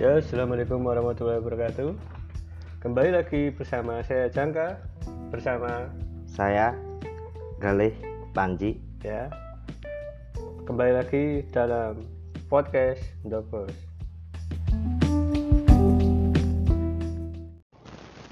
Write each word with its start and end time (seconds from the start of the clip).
Ya, 0.00 0.16
Assalamualaikum 0.16 0.80
warahmatullahi 0.80 1.44
wabarakatuh. 1.44 1.92
Kembali 2.80 3.12
lagi 3.12 3.52
bersama 3.52 4.00
saya 4.00 4.32
Jangka 4.32 4.80
bersama 5.28 5.92
Saya 6.24 6.72
Galih 7.60 7.92
Panji. 8.32 8.80
ya. 9.04 9.28
Kembali 10.64 11.04
lagi 11.04 11.44
dalam 11.52 12.00
podcast 12.48 13.04
Dokos. 13.28 13.76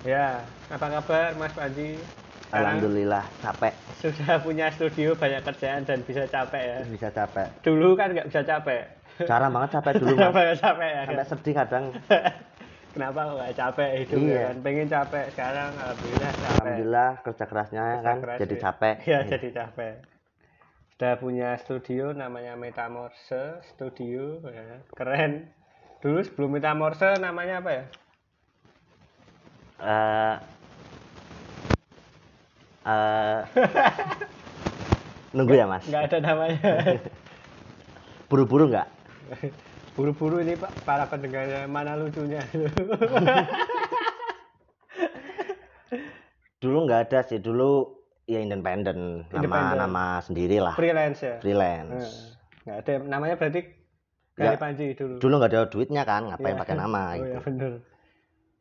Ya, 0.09 0.41
apa 0.73 0.87
kabar 0.89 1.37
Mas 1.37 1.53
Panji? 1.53 2.01
Alhamdulillah 2.49 3.29
capek, 3.45 3.77
sudah 4.01 4.41
punya 4.41 4.73
studio 4.73 5.13
banyak 5.13 5.45
kerjaan 5.45 5.85
dan 5.85 6.01
bisa 6.01 6.25
capek 6.33 6.65
ya. 6.65 6.79
bisa 6.89 7.13
capek. 7.13 7.53
Dulu 7.61 7.93
kan 7.93 8.17
nggak 8.17 8.33
bisa 8.33 8.41
capek. 8.41 8.98
Jarang 9.25 9.51
banget 9.51 9.71
capek 9.75 9.93
dulu 9.97 10.15
mas. 10.15 10.31
Nggak 10.31 10.59
capek 10.61 10.89
ya? 10.89 11.03
Sampai 11.05 11.27
sedih 11.27 11.55
kadang. 11.57 11.85
Kenapa 12.95 13.19
kok 13.21 13.35
nggak 13.37 13.55
capek 13.55 13.91
hidup 14.03 14.19
Iya. 14.19 14.31
ya 14.31 14.41
kan? 14.45 14.57
Pengen 14.61 14.87
capek 14.89 15.25
sekarang 15.31 15.71
alhamdulillah 15.73 16.31
capek. 16.31 16.49
Alhamdulillah 16.49 17.11
kerja 17.23 17.45
kerasnya 17.45 17.83
Kerja 17.85 18.03
kan 18.03 18.17
keras 18.21 18.39
jadi 18.39 18.55
ya. 18.55 18.61
capek. 18.61 18.95
Iya, 19.03 19.19
jadi 19.27 19.49
capek. 19.55 19.95
Sudah 20.93 21.13
punya 21.15 21.51
studio 21.57 22.05
namanya 22.11 22.53
Metamorse 22.55 23.43
Studio 23.65 24.43
ya. 24.45 24.83
Keren. 24.93 25.47
Dulu 25.99 26.19
sebelum 26.21 26.51
Metamorse 26.53 27.19
namanya 27.19 27.59
apa 27.59 27.71
ya? 27.71 27.85
Eh, 29.79 30.35
eh, 32.85 33.39
nunggu 35.35 35.55
ya 35.55 35.67
mas. 35.67 35.87
Nggak 35.87 36.03
ada 36.05 36.19
namanya. 36.19 36.71
Buru-buru 38.29 38.67
nggak? 38.69 38.89
Buru-buru 39.97 40.39
ini 40.39 40.55
Pak 40.55 40.87
para 40.87 41.05
pendengarnya 41.07 41.67
mana 41.67 41.95
lucunya. 41.95 42.43
Dulu 46.59 46.87
nggak 46.87 47.01
ada 47.11 47.19
sih. 47.23 47.39
Dulu 47.39 47.99
ya 48.27 48.39
independen, 48.39 49.25
nama 49.31 49.75
nama 49.75 50.05
sendiri 50.21 50.59
lah. 50.59 50.75
Freelance 50.75 51.21
ya. 51.23 51.37
Freelance. 51.41 52.37
Nggak 52.67 52.77
ada 52.85 52.93
namanya 53.07 53.37
berarti 53.39 53.79
Ya, 54.39 54.55
Gali 54.55 54.59
Panji 54.63 54.95
dulu. 54.95 55.19
Dulu 55.19 55.35
nggak 55.35 55.51
ada 55.51 55.67
duitnya 55.67 56.07
kan, 56.07 56.31
ngapain 56.31 56.55
Iya. 56.55 56.63
pakai 56.63 56.77
nama 56.79 57.03
Oh 57.11 57.15
gitu. 57.19 57.27
ya 57.35 57.39
bener. 57.43 57.73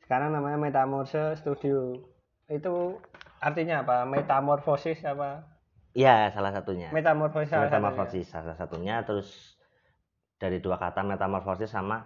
Sekarang 0.02 0.34
namanya 0.34 0.58
Metamorse 0.58 1.38
Studio. 1.38 2.02
Itu 2.50 2.98
artinya 3.38 3.86
apa? 3.86 4.02
Metamorfosis 4.10 5.06
apa? 5.06 5.46
Iya, 5.94 6.34
salah 6.34 6.50
satunya. 6.50 6.90
Metamorfosis 6.90 7.54
salah 7.54 7.70
satunya. 7.70 8.26
salah 8.26 8.56
satunya 8.58 8.96
terus 9.06 9.57
dari 10.38 10.62
dua 10.62 10.78
kata 10.78 11.02
metamorfosis 11.02 11.74
sama 11.74 12.06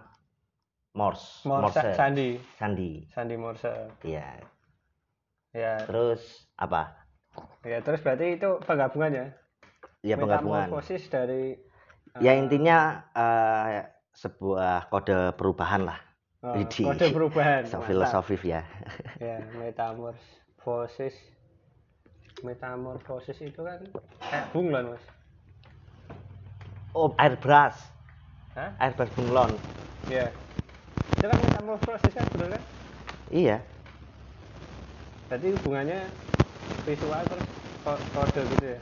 Morse, 0.92 1.48
Morse, 1.48 1.96
Sandi. 1.96 2.36
Sandi. 2.60 2.90
Sandi 3.08 3.36
Morse. 3.40 3.72
Iya. 4.04 4.44
Ya, 5.52 5.84
Terus 5.84 6.48
apa? 6.56 6.96
ya 7.64 7.80
terus 7.80 8.04
berarti 8.04 8.36
itu 8.36 8.60
penggabungannya. 8.64 9.32
Ya 10.04 10.20
penggabungan. 10.20 10.68
Metamorfosis 10.68 11.08
dari 11.08 11.56
Ya 12.20 12.36
eh, 12.36 12.44
intinya 12.44 13.08
eh, 13.16 13.88
sebuah 14.12 14.92
kode 14.92 15.32
perubahan 15.40 15.88
lah. 15.88 15.96
oh, 16.44 16.60
Widih. 16.60 16.92
kode 16.92 17.08
perubahan. 17.08 17.64
So 17.64 17.80
filosofis 17.88 18.44
ya. 18.44 18.60
Ya, 19.16 19.40
metamorfosis. 19.56 21.16
Metamorfosis 22.44 23.38
itu 23.40 23.64
kan 23.64 23.80
kayak 24.20 24.46
bunglon, 24.52 24.92
Mas. 24.92 25.04
Oh, 26.92 27.16
airbrush. 27.16 27.80
Hah? 28.52 28.70
Airbrush 28.78 29.12
bunglon. 29.16 29.56
Ya. 30.08 30.28
Itu 31.16 31.24
kan 31.24 31.38
metamorfosis 31.40 32.12
kan 32.12 32.26
bener 32.32 32.48
kan? 32.58 32.62
Iya. 33.32 33.64
Berarti 35.28 35.48
hubungannya 35.56 36.00
visual 36.84 37.22
terus 37.24 37.46
ko- 37.80 38.04
kode 38.12 38.42
gitu 38.52 38.66
ya. 38.76 38.80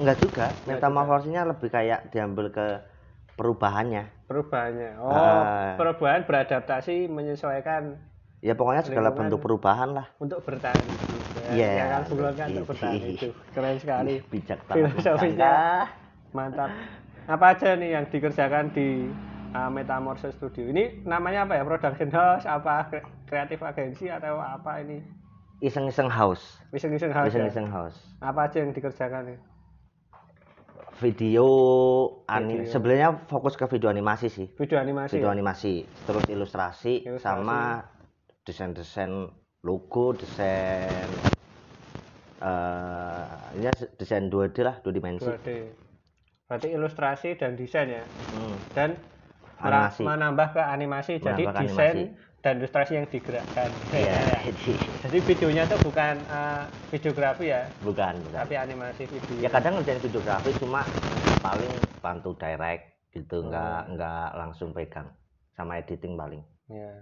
Enggak 0.00 0.16
juga. 0.20 0.46
Metamorfosisnya 0.64 1.42
lebih 1.44 1.68
kayak 1.68 2.12
diambil 2.12 2.48
ke 2.52 2.66
perubahannya. 3.36 4.04
Perubahannya. 4.28 4.90
Oh, 5.00 5.12
Ah. 5.12 5.76
perubahan 5.76 6.24
beradaptasi 6.24 7.06
menyesuaikan 7.12 7.96
Ya 8.44 8.52
pokoknya 8.52 8.84
segala 8.84 9.10
bentuk 9.16 9.40
perubahan 9.42 9.96
lah. 9.96 10.06
untuk 10.20 10.44
bertahan 10.44 10.86
hidup. 10.86 11.24
Ya, 11.34 11.50
Iya. 11.56 11.68
ya 11.72 11.84
kan 11.88 12.00
bunglon 12.06 12.34
kan 12.36 12.46
untuk 12.52 12.62
Ih, 12.62 12.68
bertahan 12.68 12.94
ih. 12.96 13.04
hidup. 13.16 13.32
Keren 13.52 13.76
sekali. 13.80 14.14
Bijak 14.28 14.58
banget. 14.68 14.92
Filosofinya. 14.92 15.52
Mantap. 16.36 16.70
Apa 17.26 17.58
aja 17.58 17.74
nih 17.74 17.90
yang 17.98 18.06
dikerjakan 18.06 18.70
di 18.70 19.10
uh, 19.50 19.66
Metamorphosis 19.66 20.38
Studio? 20.38 20.70
Ini 20.70 21.02
namanya 21.02 21.42
apa 21.42 21.58
ya? 21.58 21.66
Production 21.66 22.10
house, 22.14 22.46
apa 22.46 22.86
kre- 22.86 23.06
kreatif 23.26 23.58
agensi 23.66 24.06
atau 24.06 24.38
apa 24.38 24.78
ini? 24.78 25.02
Iseng-iseng 25.58 26.06
house. 26.06 26.62
Iseng-iseng 26.70 27.10
house. 27.10 27.34
ya? 27.34 27.42
Iseng-iseng 27.42 27.66
house. 27.66 27.98
Apa 28.22 28.46
aja 28.46 28.62
yang 28.62 28.70
dikerjakan 28.70 29.34
nih? 29.34 29.38
Video, 30.96 31.44
ani 32.24 32.62
Video. 32.64 32.72
sebenarnya 32.72 33.08
fokus 33.28 33.52
ke 33.58 33.66
video 33.68 33.90
animasi 33.92 34.32
sih. 34.32 34.46
Video 34.56 34.78
animasi. 34.80 35.18
Video 35.18 35.28
ya? 35.28 35.34
animasi, 35.34 35.84
terus 36.08 36.24
ilustrasi, 36.24 37.04
Ilustrasi. 37.04 37.20
sama 37.20 37.84
desain-desain 38.48 39.12
logo, 39.60 40.16
desain 40.16 41.04
eh 42.40 43.24
ini 43.60 43.68
desain 43.98 44.30
2D 44.32 44.56
lah, 44.64 44.80
dua 44.80 44.92
dimensi. 44.94 45.26
2D. 45.28 45.48
Berarti 46.46 46.68
ilustrasi 46.70 47.34
dan 47.34 47.58
desain 47.58 47.90
ya. 47.90 48.04
Hmm. 48.32 48.56
Dan 48.72 48.90
Animasi. 49.56 50.04
menambah 50.04 50.48
ke 50.52 50.62
animasi 50.62 51.12
jadi 51.18 51.42
Menambah 51.42 51.52
ke 51.52 51.62
desain 51.64 51.94
animasi. 51.96 52.38
dan 52.38 52.52
ilustrasi 52.60 52.92
yang 52.94 53.06
digerakkan. 53.08 53.70
Iya, 53.90 54.20
jadi 54.44 54.72
Jadi 55.02 55.18
videonya 55.24 55.62
tuh 55.66 55.80
bukan 55.82 56.14
uh, 56.28 56.62
videografi 56.92 57.50
ya, 57.50 57.66
bukan, 57.80 58.14
bukan. 58.20 58.36
tapi 58.36 58.54
animasi 58.54 59.08
video. 59.08 59.42
Ya 59.42 59.48
kadang 59.48 59.80
ngerjain 59.80 59.98
videografi 59.98 60.54
cuma 60.60 60.84
paling 61.40 61.72
bantu 61.98 62.36
direct 62.36 62.84
gitu, 63.10 63.42
Oh. 63.42 63.48
nggak 63.48 63.96
nggak 63.96 64.26
langsung 64.36 64.70
pegang 64.70 65.08
sama 65.50 65.80
editing 65.80 66.14
paling. 66.14 66.44
Ya. 66.68 66.92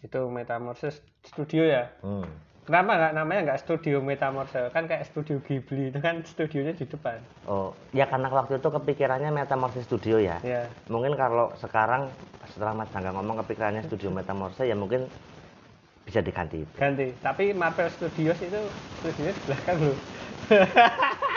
Itu 0.00 0.26
Metamorphosis 0.26 1.04
Studio 1.22 1.62
ya. 1.62 1.84
Hmm. 2.00 2.24
Kenapa 2.68 2.92
nggak 2.92 3.14
namanya 3.16 3.40
nggak 3.50 3.60
Studio 3.64 4.04
Metamorphosis? 4.04 4.70
Kan 4.70 4.84
kayak 4.84 5.08
Studio 5.08 5.40
Ghibli 5.42 5.88
itu 5.88 5.98
kan 5.98 6.20
studionya 6.22 6.76
di 6.76 6.84
depan. 6.84 7.18
Oh, 7.48 7.72
ya 7.90 8.04
karena 8.04 8.28
waktu 8.28 8.60
itu 8.60 8.68
kepikirannya 8.68 9.32
Metamorphosis 9.32 9.88
Studio 9.88 10.20
ya. 10.20 10.36
Ya. 10.44 10.68
Mungkin 10.92 11.16
kalau 11.16 11.50
sekarang 11.56 12.12
setelah 12.52 12.76
Mas 12.76 12.92
Angga 12.92 13.16
ngomong 13.16 13.40
kepikirannya 13.42 13.82
Studio 13.88 14.12
Metamorphosis 14.12 14.68
ya 14.68 14.76
mungkin 14.76 15.08
bisa 16.04 16.20
diganti. 16.20 16.68
Ganti. 16.76 17.16
Tapi 17.24 17.56
Marvel 17.56 17.88
Studios 17.88 18.36
itu 18.44 18.60
studionya 19.00 19.32
di 19.32 19.42
belakang 19.48 19.78
loh. 19.80 19.98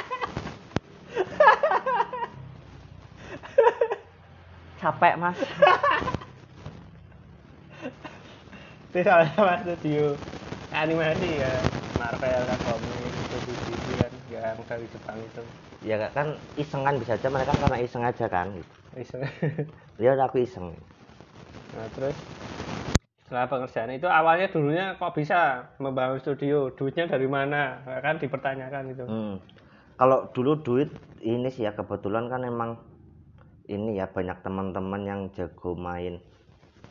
Capek 4.83 5.15
Mas. 5.15 5.39
Salah 8.93 9.25
sama 9.33 9.57
studio 9.65 10.13
animasi 10.73 11.39
ya. 11.39 11.53
Marvel 11.93 12.41
kan 12.49 12.59
komik 12.65 13.13
itu 13.13 13.37
di 13.45 13.53
TV 13.53 13.85
kan 14.01 14.11
yang 14.33 14.57
dari 14.65 14.85
Jepang 14.89 15.17
itu. 15.21 15.43
ya 15.83 15.99
kan 16.15 16.27
iseng 16.55 16.81
kan 16.87 16.95
bisa 16.95 17.19
aja 17.19 17.27
mereka 17.29 17.53
karena 17.59 17.77
iseng 17.83 18.03
aja 18.03 18.25
kan. 18.27 18.47
gitu. 18.57 18.73
Bisa. 18.97 19.17
Ya 20.01 20.17
udah 20.17 20.25
aku 20.25 20.41
iseng. 20.41 20.73
Nah, 21.73 21.87
terus 21.93 22.17
setelah 23.25 23.45
pengerjaan 23.45 23.93
itu 23.93 24.07
awalnya 24.09 24.47
dulunya 24.49 24.85
kok 24.97 25.13
bisa 25.13 25.69
membangun 25.77 26.17
studio? 26.17 26.73
Duitnya 26.73 27.05
dari 27.05 27.29
mana? 27.29 27.81
Kan 28.01 28.17
dipertanyakan 28.17 28.83
itu. 28.89 29.05
Hmm. 29.05 29.35
Kalau 29.97 30.33
dulu 30.33 30.61
duit 30.65 30.89
ini 31.21 31.49
sih 31.53 31.69
ya 31.69 31.77
kebetulan 31.77 32.25
kan 32.27 32.41
emang 32.41 32.77
ini 33.69 33.95
ya 34.01 34.09
banyak 34.09 34.43
teman-teman 34.43 35.01
yang 35.05 35.21
jago 35.37 35.77
main 35.77 36.19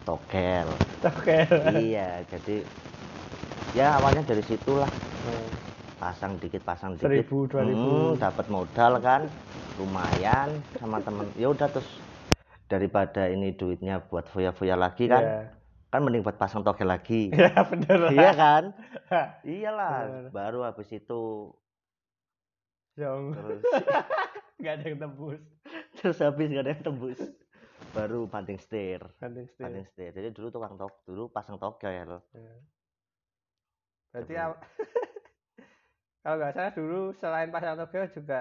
togel. 0.06 0.66
Oke. 1.02 1.46
iya, 1.82 2.22
jadi 2.30 2.62
ya 3.72 3.96
awalnya 3.98 4.22
dari 4.24 4.44
situlah 4.44 4.90
Hmm. 5.22 5.48
pasang 6.02 6.34
dikit 6.42 6.62
pasang 6.66 6.98
dikit. 6.98 7.24
Seribu, 7.24 7.46
dua 7.46 7.62
ribu. 7.62 7.78
Hmm, 7.78 8.18
dapat 8.18 8.46
modal 8.50 8.92
kan 8.98 9.22
lumayan 9.78 10.66
sama 10.76 10.98
temen. 10.98 11.30
Ya 11.38 11.46
udah 11.46 11.70
terus 11.70 11.88
daripada 12.66 13.30
ini 13.30 13.54
duitnya 13.54 14.02
buat 14.10 14.26
foya-foya 14.26 14.74
lagi 14.74 15.06
kan. 15.06 15.22
Iya. 15.22 15.40
Kan 15.92 16.00
mending 16.08 16.24
buat 16.26 16.40
pasang 16.40 16.66
togel 16.66 16.88
lagi. 16.90 17.30
Ya 17.38 17.62
bener 17.68 18.00
iya 18.10 18.30
kan? 18.34 18.62
Iyalah, 19.46 19.94
Bener. 20.08 20.24
baru 20.34 20.58
habis 20.66 20.88
itu 20.90 21.52
Jong. 22.98 23.32
terus 23.32 23.62
Gak 24.62 24.72
ada 24.78 24.84
yang 24.86 24.98
tembus. 25.00 25.42
terus 25.98 26.18
habis 26.22 26.46
gak 26.50 26.62
ada 26.66 26.70
yang 26.76 26.84
tembus 26.86 27.18
baru 27.90 28.26
banting 28.30 28.58
setir 28.62 29.02
banting 29.18 29.46
setir 29.84 30.10
jadi 30.14 30.28
dulu 30.30 30.48
tukang 30.50 30.74
tok 30.78 31.02
dulu 31.04 31.28
pasang 31.30 31.58
togel 31.58 32.22
Ya. 32.32 32.54
Berarti 34.12 34.34
aw- 34.36 34.60
kalau 36.22 36.36
nggak 36.36 36.52
salah 36.52 36.72
dulu 36.72 37.00
selain 37.16 37.48
pasang 37.48 37.74
togel 37.74 38.06
juga 38.12 38.40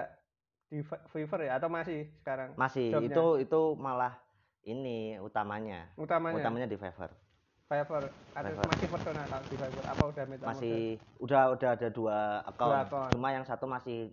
di 0.68 0.78
Fiverr 0.84 1.42
ya 1.44 1.52
atau 1.56 1.68
masih 1.68 2.12
sekarang? 2.20 2.52
masih 2.54 2.88
Jobnya. 2.88 3.08
itu 3.10 3.26
itu 3.42 3.60
malah 3.76 4.14
ini 4.62 5.18
utamanya 5.18 5.90
Utamanya. 5.96 6.38
utamanya 6.38 6.68
di 6.68 6.76
Fiverr 6.76 7.12
Fiverr 7.66 8.04
atau 8.32 8.62
masih 8.68 8.88
personal 8.88 9.24
kalau 9.26 9.44
di 9.44 9.56
Fiverr 9.56 9.84
apa 9.84 10.02
udah 10.06 10.24
metamorphosis? 10.24 10.46
masih 10.48 10.78
udah 11.18 11.42
udah 11.50 11.70
ada 11.72 11.88
dua 11.88 12.16
account. 12.46 12.70
Dua 12.70 12.80
account. 12.84 13.10
cuma 13.10 13.28
yang 13.32 13.44
satu 13.44 13.64
masih 13.66 14.12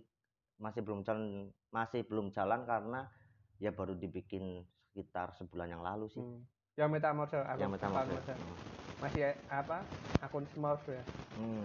masih 0.56 0.80
belum 0.80 1.00
jalan 1.00 1.22
masih 1.70 2.00
belum 2.04 2.28
jalan 2.30 2.64
karena 2.64 3.08
ya 3.56 3.70
baru 3.70 3.92
dibikin 3.94 4.64
sekitar 4.82 5.32
sebulan 5.32 5.70
yang 5.70 5.84
lalu 5.84 6.08
sih 6.08 6.20
Hmm. 6.20 6.40
Yang 6.78 6.96
aku 7.44 7.60
yang 7.60 7.70
metamorphosis. 7.70 8.79
Masih 9.00 9.32
apa? 9.48 9.80
Akun 10.20 10.44
Smurf 10.52 10.84
ya. 10.84 11.02
Hmm. 11.36 11.64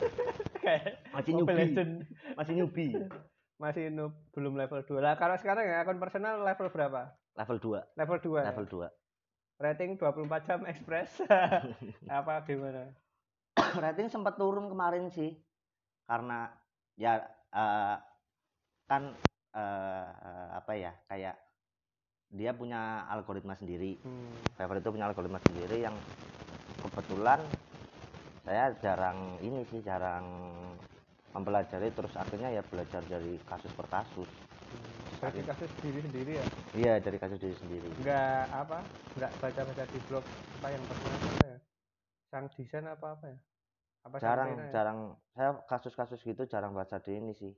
Kayak 0.64 1.00
masih 1.12 1.32
newbie 1.32 1.56
Legend. 1.56 1.92
masih 2.36 2.52
newbie 2.56 2.92
Masih 3.60 3.92
noob, 3.92 4.16
belum 4.32 4.56
level 4.56 4.80
2. 4.80 5.04
Lah 5.04 5.20
kalau 5.20 5.36
sekarang 5.36 5.68
ya 5.68 5.84
akun 5.84 6.00
personal 6.00 6.40
level 6.40 6.72
berapa? 6.72 7.12
level 7.36 7.56
2 7.60 7.96
Level 7.96 8.18
2. 8.18 8.48
level 8.48 8.66
2 8.66 8.88
Rating 9.60 9.90
24 10.00 10.48
jam 10.48 10.60
express. 10.64 11.20
apa 12.08 12.40
gimana? 12.44 12.88
rating 13.84 14.08
sempat 14.08 14.40
turun 14.40 14.68
kemarin 14.68 15.12
sih 15.12 15.36
karena 16.08 16.48
ya 16.96 17.20
eh, 17.52 17.96
kan 18.88 19.12
eh, 19.52 20.06
apa 20.56 20.72
ya 20.74 20.92
kayak 21.06 21.36
dia 22.30 22.50
punya 22.50 23.04
algoritma 23.06 23.54
sendiri 23.54 24.00
Hmm. 24.00 24.32
Fiverr 24.56 24.80
itu 24.80 24.90
punya 24.90 25.06
algoritma 25.06 25.38
sendiri 25.44 25.84
yang 25.84 25.94
kebetulan 26.90 27.40
saya 28.42 28.74
jarang 28.82 29.18
ini 29.40 29.62
sih 29.68 29.80
jarang 29.80 30.24
mempelajari 31.30 31.94
terus 31.94 32.14
akhirnya 32.16 32.50
ya 32.50 32.62
belajar 32.66 33.02
dari 33.06 33.38
kasus 33.46 33.70
per 33.72 33.86
kasus 33.86 34.30
Bagi 35.20 35.44
kasus 35.44 35.68
diri 35.84 36.00
sendiri 36.00 36.32
ya. 36.40 36.44
iya 36.72 36.92
dari 36.98 37.18
kasus 37.20 37.38
diri 37.38 37.52
sendiri 37.54 37.86
Enggak 38.00 38.48
apa? 38.50 38.78
Enggak 39.14 39.32
baca-baca 39.38 39.84
di 39.84 39.98
blog 40.08 40.24
apa 40.24 40.68
yang 40.72 40.82
personal 40.88 41.18
apa 41.20 41.44
ya? 41.44 41.58
Sang 42.30 42.44
desain 42.48 42.86
apa 42.86 43.06
apa 43.14 43.24
ya? 43.28 43.38
Apa 44.00 44.14
jarang 44.16 44.50
ya? 44.56 44.66
jarang 44.72 44.98
saya 45.36 45.50
kasus-kasus 45.68 46.20
gitu 46.24 46.42
jarang 46.48 46.72
baca 46.72 46.96
di 46.98 47.12
ini 47.12 47.36
sih 47.36 47.52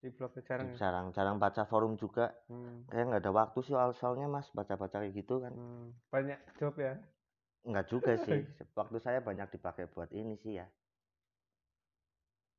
di 0.00 0.08
blog 0.10 0.32
jarang 0.42 0.72
ya? 0.72 0.76
jarang 0.80 1.06
jarang 1.12 1.36
baca 1.36 1.62
forum 1.68 1.94
juga 1.94 2.32
Hmm. 2.48 2.88
kayak 2.88 3.04
nggak 3.12 3.22
ada 3.22 3.32
waktu 3.32 3.58
sih 3.62 3.76
soal- 3.76 3.94
soalnya 3.94 4.26
mas 4.26 4.48
baca-baca 4.50 4.98
kayak 4.98 5.12
gitu 5.14 5.38
kan 5.38 5.52
Hmm. 5.52 5.92
Banyak 6.08 6.38
job 6.56 6.74
ya. 6.80 6.96
Nggak 7.62 7.86
juga 7.88 8.12
sih 8.24 8.42
waktu 8.74 8.98
saya 8.98 9.22
banyak 9.22 9.48
dipakai 9.50 9.86
buat 9.88 10.10
ini 10.10 10.34
sih 10.38 10.58
ya 10.58 10.66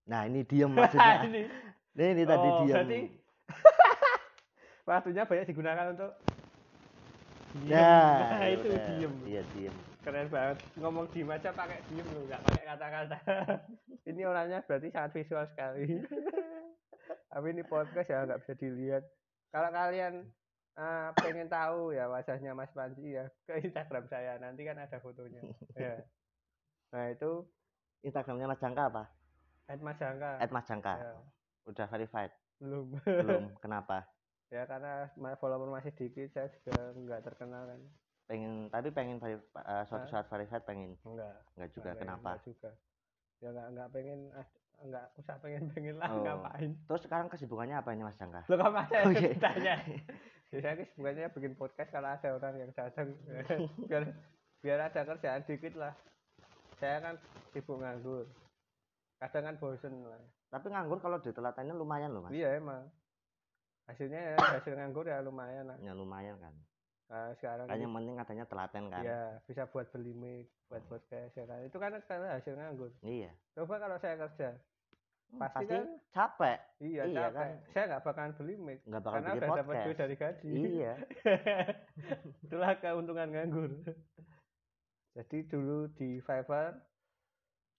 nah 0.03 0.27
ini 0.27 0.43
diem 0.43 0.67
maksudnya 0.75 1.23
ini. 1.23 1.43
ini, 1.95 2.05
ini 2.11 2.23
tadi 2.23 2.47
Oh, 2.47 2.57
diem 2.63 2.75
berarti 2.75 2.99
waktunya 4.89 5.23
banyak 5.23 5.45
digunakan 5.47 5.85
untuk 5.95 6.11
diem. 7.55 7.71
ya 7.71 7.91
Nah, 8.33 8.47
itu 8.49 8.65
udah. 8.67 8.83
diem. 8.89 9.13
iya 9.23 9.43
diem 9.55 9.75
Keren 10.03 10.27
banget. 10.27 10.59
Ngomong 10.75 11.07
diem 11.15 11.31
aja 11.31 11.55
pakai 11.55 11.79
diem 11.87 12.03
loh, 12.03 12.27
nggak 12.27 12.43
pakai 12.43 12.63
kata-kata. 12.67 13.17
ini 14.03 14.27
orangnya 14.27 14.59
berarti 14.59 14.91
sangat 14.91 15.15
visual 15.15 15.47
sekali. 15.47 16.03
Tapi 17.31 17.47
ini 17.55 17.63
podcast 17.63 18.11
ya 18.11 18.27
nggak 18.27 18.43
bisa 18.43 18.53
dilihat. 18.59 19.03
Kalau 19.47 19.71
kalian 19.71 20.27
eh, 20.73 21.09
pengen 21.17 21.47
tahu 21.49 21.93
ya 21.93 22.09
wajahnya 22.09 22.51
Mas 22.57 22.73
Panji 22.73 23.13
ya 23.13 23.29
ke 23.45 23.61
Instagram 23.61 24.05
saya 24.09 24.37
nanti 24.41 24.65
kan 24.65 24.77
ada 24.77 24.97
fotonya. 24.97 25.41
ya. 25.77 26.01
Nah 26.93 27.05
itu 27.09 27.45
Instagramnya 28.05 28.49
Mas 28.49 28.61
Jangka 28.61 28.83
apa 28.89 29.03
Ed 29.69 29.79
Mas 29.79 29.97
Jangka. 29.97 30.41
At 30.43 30.49
Mas 30.51 30.67
Jangka 30.67 30.93
Ya, 30.99 31.13
udah 31.65 31.87
verified 31.87 32.31
belum. 32.59 32.85
belum 32.99 33.43
kenapa 33.63 34.07
ya 34.53 34.63
karena 34.69 35.09
follower 35.41 35.65
masih 35.73 35.89
dikit 35.97 36.29
saya 36.29 36.45
juga 36.53 36.93
nggak 36.93 37.21
terkenal 37.25 37.65
kan. 37.65 37.81
pengen 38.29 38.69
tapi 38.69 38.93
pengen 38.93 39.17
eh, 39.19 39.83
suatu 39.89 40.07
saat 40.07 40.29
verified 40.29 40.63
pengen 40.63 40.95
Enggak. 41.01 41.33
nggak 41.57 41.69
juga 41.73 41.81
Nggak 41.81 41.97
pengen, 41.97 42.01
kenapa 42.01 42.29
nggak 42.29 42.45
juga. 42.45 42.71
Ya 43.41 43.49
nggak 43.51 43.67
nggak 43.73 43.89
pengen 43.91 44.19
ah, 44.83 44.85
nggak 44.85 45.07
usah 45.15 45.35
pengen 45.39 45.63
pengen 45.71 45.95
lah 45.95 46.11
Oh. 46.11 46.19
ngapain. 46.21 46.75
terus 46.83 47.01
sekarang 47.01 47.27
kesibukannya 47.27 47.75
apa 47.75 47.89
ini 47.91 48.03
Mas 48.03 48.19
Jangka 48.19 48.43
Lo 48.45 48.55
kamu 48.55 48.77
aja 48.77 48.95
yang 48.99 49.13
iya. 49.13 49.29
ditanya. 49.31 49.75
Ya, 50.51 50.57
saya 50.59 50.75
kesibukannya 50.77 51.27
bikin 51.31 51.53
podcast 51.55 51.89
kalau 51.89 52.09
ada 52.11 52.29
orang 52.29 52.53
yang 52.59 52.71
datang 52.71 53.15
biar 53.89 54.03
biar 54.59 54.79
ada 54.83 55.01
kerjaan 55.01 55.41
dikit 55.43 55.73
lah. 55.73 55.95
Saya 56.75 56.99
kan 56.99 57.15
sibuk 57.49 57.79
nganggur. 57.79 58.27
Kadang 59.17 59.43
kan 59.45 59.55
bosen 59.55 60.03
lah. 60.03 60.19
tapi 60.47 60.67
nganggur 60.67 60.99
kalau 60.99 61.17
ditelatannya 61.17 61.73
lumayan 61.73 62.11
loh 62.11 62.21
Mas 62.21 62.31
Iya 62.31 62.59
emang. 62.59 62.85
Hasilnya 63.83 64.19
ya 64.19 64.35
hasil 64.37 64.75
nganggur 64.75 65.03
ya 65.03 65.19
lumayan 65.19 65.65
lah. 65.65 65.77
ya 65.79 65.91
lumayan 65.91 66.35
kan 66.37 66.51
Nah, 67.03 67.29
sekarang 67.35 67.69
kan 67.69 67.77
yang 67.77 67.93
penting 67.93 68.15
katanya 68.15 68.45
telaten 68.47 68.83
kan 68.89 69.01
Iya, 69.01 69.37
bisa 69.45 69.67
buat 69.67 69.85
beli 69.89 70.13
mic, 70.13 70.49
buat 70.65 70.81
podcast 70.87 71.35
ya 71.35 71.45
kan. 71.45 71.61
Itu 71.61 71.77
kan 71.77 71.93
karena 72.01 72.37
hasil 72.37 72.53
nganggur. 72.53 72.89
iya 73.01 73.29
Coba 73.53 73.77
kalau 73.77 73.97
saya 73.97 74.17
kerja, 74.17 74.49
Pasti 75.33 75.53
pasti 75.55 75.65
kan? 75.67 75.87
capek 76.09 76.57
iya, 76.79 77.01
Iya, 77.03 77.21
capek. 77.25 77.33
kan? 77.33 77.49
Saya 77.67 77.83
nggak 77.89 78.03
bakalan 78.03 78.31
beli 78.33 78.53
mic 78.55 78.79
nggak 78.83 79.01
bakal 79.01 79.15
karena 79.17 79.29
udah 79.33 79.49
dapat 79.55 79.75
duit 79.83 79.97
dari 79.97 80.15
gaji. 80.15 80.51
iya 80.53 80.93
Itulah 82.43 82.71
keuntungan 82.77 83.27
nganggur. 83.27 83.71
Jadi 85.13 85.37
dulu 85.45 85.77
di 85.91 86.17
Fiverr, 86.19 86.73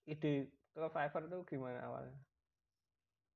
ide 0.05 0.33
ke 0.71 0.87
Fiverr 0.89 1.23
itu 1.25 1.37
gimana 1.45 1.79
awalnya? 1.83 2.15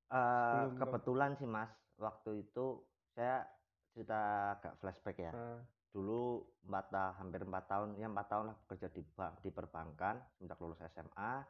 Eh, 0.10 0.18
Sebelum 0.66 0.71
ke- 0.74 0.80
kebetulan 0.81 1.31
sih 1.36 1.45
mas 1.45 1.69
waktu 1.95 2.42
itu 2.42 2.81
saya 3.12 3.45
cerita 3.92 4.19
agak 4.56 4.74
flashback 4.80 5.18
ya 5.19 5.31
Nah, 5.31 5.62
dulu 5.89 6.42
empat 6.63 6.86
ta- 6.89 7.13
hampir 7.13 7.42
empat 7.44 7.66
tahun 7.68 7.94
ya 7.94 8.07
empat 8.07 8.27
tahun 8.27 8.45
lah 8.50 8.57
bekerja 8.63 8.88
di 8.89 9.01
bank 9.13 9.42
di 9.42 9.50
perbankan 9.50 10.18
sejak 10.36 10.57
lulus 10.57 10.80
SMA 10.88 11.45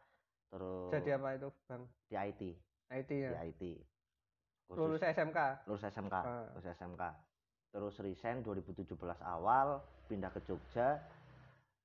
terus 0.49 0.89
jadi 0.91 1.09
apa 1.15 1.29
itu 1.35 1.49
bang? 1.65 1.83
di 2.07 2.15
IT 2.17 2.41
IT 2.91 3.09
di 3.09 3.21
ya. 3.23 3.31
IT 3.43 3.63
Khusus- 4.65 4.77
Lulus 4.79 5.01
SMK. 5.03 5.39
lulus 5.65 5.83
SMK 5.83 6.15
Ah. 6.15 6.45
lulus 6.51 6.67
SMK 6.67 7.03
terus 7.69 7.95
resign 7.99 8.41
2017 8.41 8.97
awal 9.19 9.77
pindah 10.05 10.29
ke 10.29 10.41
Jogja 10.43 10.97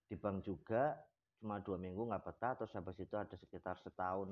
di 0.07 0.17
bank 0.17 0.41
juga 0.43 0.97
cuma 1.37 1.61
dua 1.61 1.77
minggu 1.77 2.01
nggak 2.03 2.25
betah 2.25 2.53
terus 2.55 2.73
habis 2.73 2.97
itu 2.99 3.13
ada 3.15 3.33
sekitar 3.35 3.77
setahun 3.79 4.29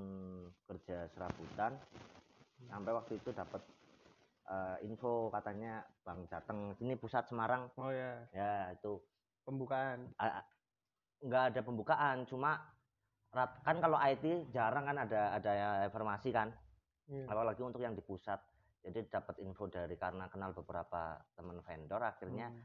kerja 0.65 1.13
serabutan 1.13 1.77
sampai 2.63 2.89
waktu 2.91 3.13
itu 3.15 3.31
dapat 3.31 3.61
eh, 4.45 4.77
info 4.83 5.29
katanya 5.29 5.85
bank 6.03 6.25
Jateng 6.27 6.73
sini 6.75 6.93
pusat 6.95 7.25
Semarang 7.27 7.69
Oh 7.75 7.89
ya, 7.89 8.25
ya 8.33 8.73
itu 8.73 8.97
pembukaan. 9.45 10.09
a- 10.19 10.45
nggak 11.21 11.45
ada 11.53 11.61
pembukaan 11.61 12.25
cuma 12.25 12.59
kan 13.33 13.77
kalau 13.81 13.97
IT 13.99 14.53
jarang 14.53 14.85
kan 14.85 14.97
ada 15.01 15.35
ada 15.35 15.53
informasi 15.89 16.31
kan 16.31 16.53
Iya. 17.09 17.27
apalagi 17.27 17.61
untuk 17.61 17.83
yang 17.83 17.93
di 17.93 18.01
pusat 18.01 18.39
jadi 18.79 19.09
dapat 19.11 19.43
info 19.43 19.67
dari 19.67 19.99
karena 19.99 20.31
kenal 20.31 20.55
beberapa 20.55 21.19
teman 21.35 21.59
vendor 21.61 21.99
akhirnya 21.99 22.47
Hmm. 22.47 22.63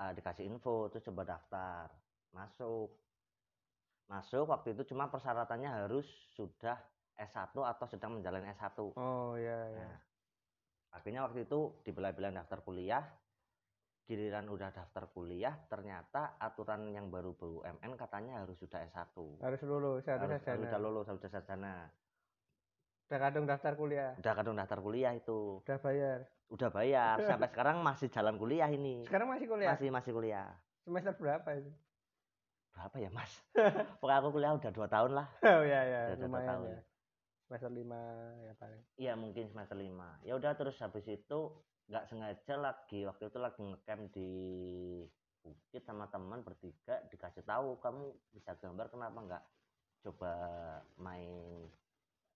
uh, 0.00 0.12
dikasih 0.12 0.48
info 0.48 0.88
terus 0.88 1.06
coba 1.06 1.22
daftar 1.24 1.86
masuk 2.32 2.90
masuk 4.06 4.50
waktu 4.50 4.74
itu 4.74 4.82
cuma 4.90 5.06
persyaratannya 5.06 5.70
harus 5.70 6.06
sudah 6.34 6.74
S1 7.14 7.54
atau 7.54 7.86
sedang 7.86 8.18
menjalani 8.18 8.50
S1 8.50 8.76
Oh 8.96 9.36
ya 9.36 9.58
ya. 9.70 9.86
Nah, 9.86 9.98
akhirnya 10.90 11.22
waktu 11.22 11.46
itu 11.46 11.78
dibelah-belah 11.84 12.34
daftar 12.34 12.58
kuliah 12.60 13.04
giliran 14.10 14.42
udah 14.44 14.68
daftar 14.68 15.06
kuliah 15.08 15.54
ternyata 15.64 16.34
aturan 16.36 16.90
yang 16.90 17.06
baru 17.06 17.30
BUMN 17.32 17.94
katanya 17.94 18.42
harus 18.42 18.58
sudah 18.58 18.82
S1 18.82 19.14
Harus 19.38 19.62
lulus, 19.62 20.02
harus, 20.02 20.18
harus, 20.20 20.34
harus 20.34 20.42
sarjana. 20.42 20.66
udah 20.66 20.80
lulus 20.80 21.06
harus 21.06 21.20
udah 21.20 21.30
sarjana 21.30 21.74
Udah 23.06 23.18
kadung 23.20 23.42
daftar 23.44 23.74
kuliah, 23.74 24.14
udah 24.16 24.32
kadang 24.32 24.54
daftar 24.54 24.78
kuliah 24.78 25.12
itu 25.12 25.58
udah 25.60 25.78
bayar. 25.78 26.18
udah 26.48 26.68
bayar 26.68 27.14
sampai 27.28 27.48
sekarang 27.48 27.76
masih 27.80 28.06
jalan 28.06 28.34
kuliah 28.34 28.66
ini 28.68 29.02
Sekarang 29.02 29.26
masih 29.28 29.46
kuliah? 29.46 29.70
masih 29.70 29.88
masih 29.88 30.10
kuliah 30.10 30.50
Semester 30.82 31.14
berapa 31.14 31.50
itu? 31.54 31.70
berapa 32.70 32.96
ya 32.96 33.10
mas 33.10 33.30
pokoknya 33.98 34.18
aku 34.18 34.28
kuliah 34.30 34.52
udah 34.54 34.70
dua 34.70 34.86
tahun 34.86 35.10
lah 35.12 35.26
Oh 35.54 35.62
ya 35.62 35.80
ya, 35.82 36.00
udah 36.14 36.26
dua 36.28 36.42
tahun 36.44 36.62
ya. 36.68 36.80
Semester 37.42 37.70
lima 37.70 38.00
ya 38.40 38.52
paling. 38.54 38.82
iya 38.96 39.12
mungkin 39.14 39.44
semester 39.46 39.74
lima 39.74 40.18
ya 40.22 40.34
udah 40.34 40.54
terus 40.54 40.78
habis 40.78 41.02
itu 41.04 41.40
nggak 41.90 42.06
sengaja 42.06 42.54
lagi 42.54 43.02
waktu 43.02 43.26
itu 43.26 43.38
lagi 43.38 43.60
ngecamp 43.60 44.02
di 44.14 44.30
Bukit 45.40 45.82
sama 45.82 46.04
teman 46.06 46.44
bertiga 46.44 47.00
dikasih 47.08 47.42
tahu 47.42 47.80
kamu 47.80 48.04
bisa 48.30 48.52
gambar 48.54 48.92
kenapa 48.92 49.18
nggak 49.18 49.44
coba 50.00 50.32
main 50.96 51.64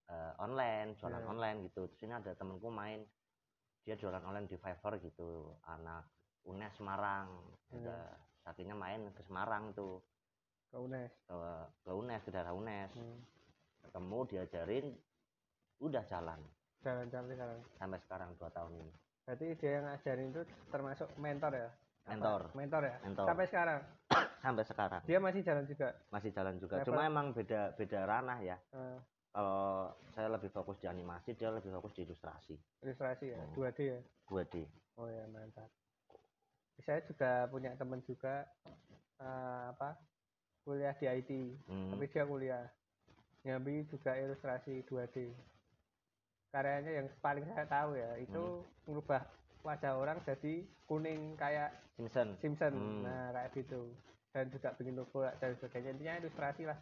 eh, 0.09 0.33
online 0.41 0.97
jualan 0.97 1.21
Iya. 1.21 1.29
online 1.29 1.59
gitu 1.65 1.85
terus 1.87 2.01
ini 2.03 2.13
ada 2.13 2.33
temanku 2.33 2.67
main 2.67 3.05
dia 3.85 3.95
jualan 3.95 4.21
online 4.21 4.49
di 4.49 4.57
Fiverr 4.57 4.97
gitu 4.99 5.53
anak 5.65 6.09
UNES 6.43 6.75
Semarang 6.75 7.29
Iya. 7.69 7.77
udah 7.79 8.03
akhirnya 8.45 8.75
main 8.75 9.13
ke 9.13 9.23
Semarang 9.23 9.71
tuh 9.73 10.01
Ke 10.69 10.81
UNES. 10.81 11.13
ke, 11.29 11.37
ke 11.85 11.91
UNES 11.93 12.23
ke 12.25 12.31
daerah 12.33 12.51
UNES 12.51 12.91
Hmm. 12.97 13.21
ketemu 13.85 14.19
diajarin 14.27 14.87
udah 15.79 16.03
jalan 16.05 16.41
Jalan 16.81 17.07
sampai 17.09 17.37
sekarang. 17.37 17.61
sampai 17.77 17.99
sekarang 18.01 18.31
dua 18.35 18.49
tahun 18.51 18.73
ini 18.81 18.95
Berarti 19.25 19.47
dia 19.57 19.71
yang 19.81 19.85
ngajarin 19.89 20.29
itu 20.31 20.43
termasuk 20.69 21.09
mentor 21.17 21.53
ya? 21.57 21.69
mentor. 22.05 22.41
Mentor 22.53 22.83
ya? 22.85 22.97
Mentor. 23.01 23.27
Sampai 23.33 23.47
sekarang? 23.49 23.81
Sampai 24.45 24.65
sekarang. 24.69 25.01
Dia 25.09 25.19
masih 25.19 25.41
jalan 25.41 25.65
juga? 25.65 25.89
Masih 26.13 26.31
jalan 26.37 26.55
juga. 26.61 26.75
Level- 26.77 26.89
cuma 26.93 27.03
emang 27.09 27.33
beda 27.33 27.73
beda 27.81 28.01
ranah 28.05 28.39
ya. 28.45 28.57
Eh, 28.77 28.99
kalau 29.33 29.89
saya 30.13 30.29
lebih 30.29 30.53
fokus 30.53 30.77
di 30.79 30.87
animasi 30.87 31.33
dia 31.33 31.49
lebih 31.49 31.73
fokus 31.73 31.97
di 31.97 32.05
ilustrasi. 32.05 32.55
Ilustrasi 32.85 33.33
ya? 33.33 33.41
Oh. 33.41 33.65
2D 33.65 33.79
ya? 33.89 34.01
2D 34.29 34.55
oh 35.01 35.09
ya 35.09 35.25
mantap. 35.33 35.73
Saya 36.85 37.01
juga 37.09 37.49
punya 37.49 37.73
teman 37.81 38.05
juga 38.05 38.45
eh, 39.25 39.65
apa 39.73 39.97
kuliah 40.69 40.93
di 41.01 41.09
IT 41.09 41.31
Hmm, 41.65 41.97
tapi 41.97 42.05
dia 42.13 42.25
kuliah. 42.29 42.65
Nyambi 43.45 43.89
juga 43.89 44.13
ilustrasi 44.17 44.85
2D 44.85 45.33
karyanya 46.55 47.03
yang 47.03 47.07
paling 47.19 47.43
saya 47.51 47.67
tahu 47.67 47.99
ya 47.99 48.15
itu 48.17 48.63
merubah 48.87 49.27
wajah 49.67 49.99
orang 49.99 50.23
jadi 50.23 50.55
kuning 50.87 51.35
kayak 51.35 51.75
Simpson. 51.99 52.39
Simpson. 52.39 52.73
Hmm. 52.75 53.03
nah 53.03 53.35
kayak 53.35 53.51
gitu. 53.59 53.91
Dan 54.31 54.51
juga 54.51 54.75
bikin 54.75 54.95
logo 54.95 55.23
dan 55.39 55.55
sebagainya. 55.55 55.91
Intinya 55.91 56.15
ilustrasi 56.19 56.63
lah 56.65 56.79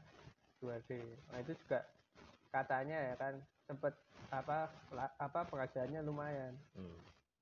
2D 0.61 0.91
nah 1.29 1.39
itu 1.41 1.53
juga 1.59 1.81
katanya 2.49 2.99
ya 3.03 3.15
kan 3.17 3.35
sempet 3.65 3.93
apa 4.29 4.69
la- 4.91 5.15
apa 5.17 5.41
pengajarannya 5.49 6.01
lumayan. 6.03 6.53
Hmm, 6.73 6.97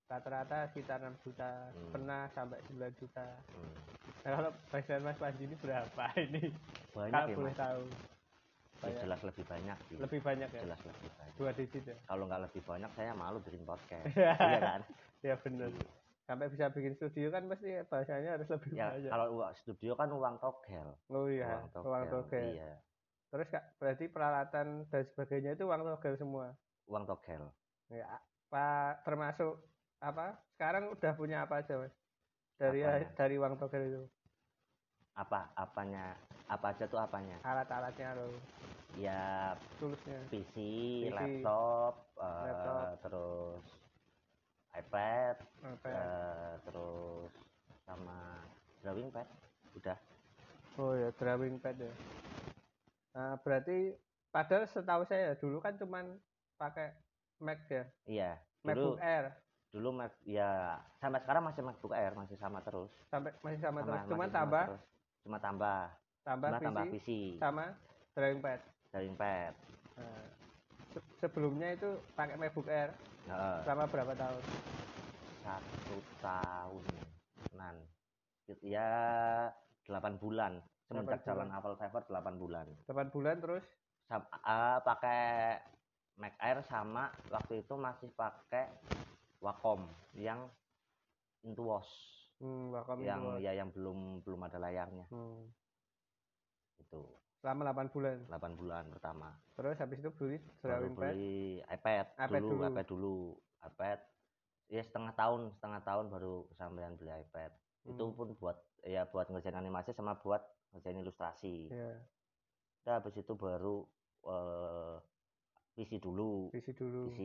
rata-rata 0.07 0.67
sekitar 0.71 0.99
6 1.01 1.15
juta 1.23 1.71
Hmm. 1.71 1.91
pernah 1.91 2.27
sampai 2.31 2.59
9 2.67 2.95
juta. 2.97 3.27
Hmm. 3.51 3.75
nah, 4.21 4.31
kalau 4.35 4.51
penghasilan 4.69 5.03
Mas 5.03 5.19
Panji 5.19 5.43
ini 5.45 5.57
berapa 5.57 6.05
ini? 6.19 6.45
Banyak 6.91 7.13
kalau 7.13 7.29
ya 7.29 7.37
boleh 7.39 7.55
mas? 7.55 7.61
tahu 7.61 7.83
Ya, 8.81 8.97
jelas 9.05 9.21
lebih 9.21 9.45
banyak 9.45 9.77
sih. 9.89 9.97
Lebih 10.01 10.21
banyak 10.25 10.49
ya? 10.49 10.61
Jelas 10.65 10.81
lebih 10.85 11.11
banyak. 11.21 11.35
Dua 11.37 11.51
digit 11.53 11.85
ya? 11.85 11.97
Kalau 12.09 12.25
nggak 12.25 12.43
lebih 12.49 12.63
banyak 12.65 12.91
saya 12.97 13.13
malu 13.13 13.39
bikin 13.45 13.63
podcast. 13.69 14.05
Iya 14.17 14.59
kan? 14.61 14.81
Ya 15.21 15.35
benar 15.37 15.69
sampai 16.31 16.47
bisa 16.47 16.71
bikin 16.71 16.95
studio 16.95 17.27
kan 17.35 17.43
pasti 17.51 17.75
bahasanya 17.91 18.39
harus 18.39 18.47
lebih 18.47 18.71
ya 18.79 18.95
banyak. 18.95 19.11
kalau 19.11 19.27
uang 19.35 19.51
studio 19.59 19.93
kan 19.99 20.09
uang 20.15 20.39
togel. 20.39 20.89
Oh 21.11 21.27
iya 21.27 21.59
uang 21.75 22.07
togel 22.07 22.55
iya. 22.55 22.79
Terus 23.35 23.51
kak 23.51 23.75
berarti 23.83 24.07
peralatan 24.07 24.87
dan 24.87 25.03
sebagainya 25.11 25.59
itu 25.59 25.67
uang 25.67 25.83
togel 25.83 26.15
semua? 26.15 26.55
Uang 26.87 27.03
togel. 27.03 27.51
Ya 27.91 28.07
pak 28.47 29.03
termasuk 29.03 29.59
apa? 29.99 30.39
Sekarang 30.55 30.95
udah 30.95 31.13
punya 31.19 31.43
apa 31.43 31.67
aja 31.67 31.83
mas? 31.83 31.95
Dari 32.63 32.87
Apanya? 32.87 33.11
dari 33.19 33.35
uang 33.35 33.55
togel 33.59 33.83
itu 33.91 34.03
apa 35.15 35.51
apanya 35.59 36.15
apa 36.51 36.75
aja 36.75 36.85
tuh 36.87 36.99
apanya 36.99 37.39
alat-alatnya 37.47 38.19
loh 38.19 38.35
ya 38.99 39.55
tulusnya 39.79 40.19
PC, 40.31 40.55
PC, 41.07 41.15
laptop, 41.15 41.95
eh, 42.19 42.43
laptop. 42.51 42.87
terus 43.07 43.65
iPad, 44.71 45.37
ya? 45.83 45.91
eh, 45.91 46.53
terus 46.63 47.31
sama 47.83 48.47
drawing 48.87 49.11
pad, 49.11 49.27
udah. 49.75 49.99
oh 50.79 50.95
ya 50.95 51.11
drawing 51.19 51.59
pad 51.59 51.75
ya 51.75 51.93
nah, 53.15 53.35
berarti 53.43 53.95
padahal 54.31 54.67
setahu 54.71 55.03
saya 55.07 55.35
dulu 55.39 55.59
kan 55.59 55.75
cuman 55.75 56.07
pakai 56.55 56.95
Mac 57.41 57.67
ya 57.67 57.85
Iya. 58.07 58.33
Dulu 58.63 58.69
MacBook 58.69 59.01
Air 59.03 59.25
dulu 59.71 59.89
Mac 59.95 60.13
ya 60.27 60.83
sampai 60.99 61.23
sekarang 61.23 61.47
masih 61.47 61.63
MacBook 61.63 61.95
Air 61.95 62.13
masih 62.19 62.35
sama 62.43 62.59
terus. 62.67 62.91
sampai 63.07 63.31
masih 63.39 63.63
sama, 63.63 63.87
terus 63.87 64.03
masih 64.03 64.11
cuman 64.11 64.29
sama 64.29 64.37
tambah 64.39 64.65
terus. 64.67 64.85
Cuma 65.21 65.37
tambah, 65.37 65.89
tambah 66.25 66.49
cuma 66.49 66.59
PC, 66.59 66.65
tambah 66.65 66.85
PC, 66.93 67.09
sama 67.37 67.65
drawing 68.17 68.41
pad. 68.41 68.61
Drawing 68.91 69.17
pad. 69.17 69.55
Nah, 70.01 70.25
se- 70.91 71.11
sebelumnya 71.21 71.69
itu 71.77 71.89
pakai 72.17 72.37
MacBook 72.41 72.69
Air. 72.69 72.91
Heeh, 73.29 73.59
selama 73.65 73.85
berapa 73.87 74.13
tahun? 74.17 74.43
satu 75.41 75.97
tahun 76.21 76.85
nan. 77.57 77.77
Ya 78.61 78.91
8 79.87 80.19
bulan. 80.21 80.61
Semenjak 80.91 81.23
jalan 81.23 81.49
Apple 81.55 81.79
Fiber 81.79 82.03
8 82.05 82.35
bulan. 82.37 82.67
8 82.85 83.15
bulan 83.15 83.39
terus? 83.39 83.65
Sam- 84.11 84.27
ah, 84.43 84.83
pakai 84.83 85.57
Mac 86.19 86.35
Air 86.43 86.61
sama 86.67 87.09
waktu 87.31 87.63
itu 87.63 87.75
masih 87.79 88.11
pakai 88.13 88.69
Wacom 89.41 89.87
yang 90.13 90.51
Intuos 91.41 91.89
hmm, 92.41 92.73
Wacom 92.73 92.99
yang 93.01 93.23
itu. 93.23 93.45
ya 93.45 93.53
yang 93.55 93.69
belum 93.71 94.25
belum 94.25 94.41
ada 94.45 94.59
layarnya. 94.59 95.07
Hmm, 95.09 95.49
itu. 96.81 97.03
Selama 97.41 97.73
8 97.73 97.89
bulan. 97.89 98.17
8 98.29 98.53
bulan 98.53 98.85
pertama. 98.93 99.29
Terus 99.57 99.77
habis 99.81 99.99
itu 100.01 100.11
beli 100.13 100.37
baru 100.61 100.93
beli 100.93 101.61
iPad, 101.65 102.07
iPad 102.19 102.43
dulu, 102.45 102.49
dulu. 102.53 102.69
iPad 102.69 102.87
dulu. 102.87 103.17
iPad 103.61 103.99
ya 104.71 104.83
setengah 104.85 105.13
tahun 105.13 105.41
setengah 105.57 105.81
tahun 105.85 106.07
baru 106.09 106.49
kesampaian 106.53 106.97
beli 106.97 107.13
iPad. 107.13 107.53
Itu 107.85 108.05
Hmm, 108.05 108.17
pun 108.17 108.29
buat 108.37 108.57
ya 108.85 109.09
buat 109.09 109.29
ngerjain 109.29 109.57
animasi 109.57 109.93
sama 109.93 110.17
buat 110.21 110.41
ngerjain 110.73 111.01
ilustrasi. 111.01 111.69
Ya, 111.73 111.97
Udah 112.85 112.95
habis 113.01 113.17
itu 113.17 113.33
baru 113.37 113.85
eh, 114.25 114.97
PC 115.77 115.97
dulu. 115.97 116.53
PC 116.53 116.77
dulu. 116.77 117.09
PC 117.09 117.21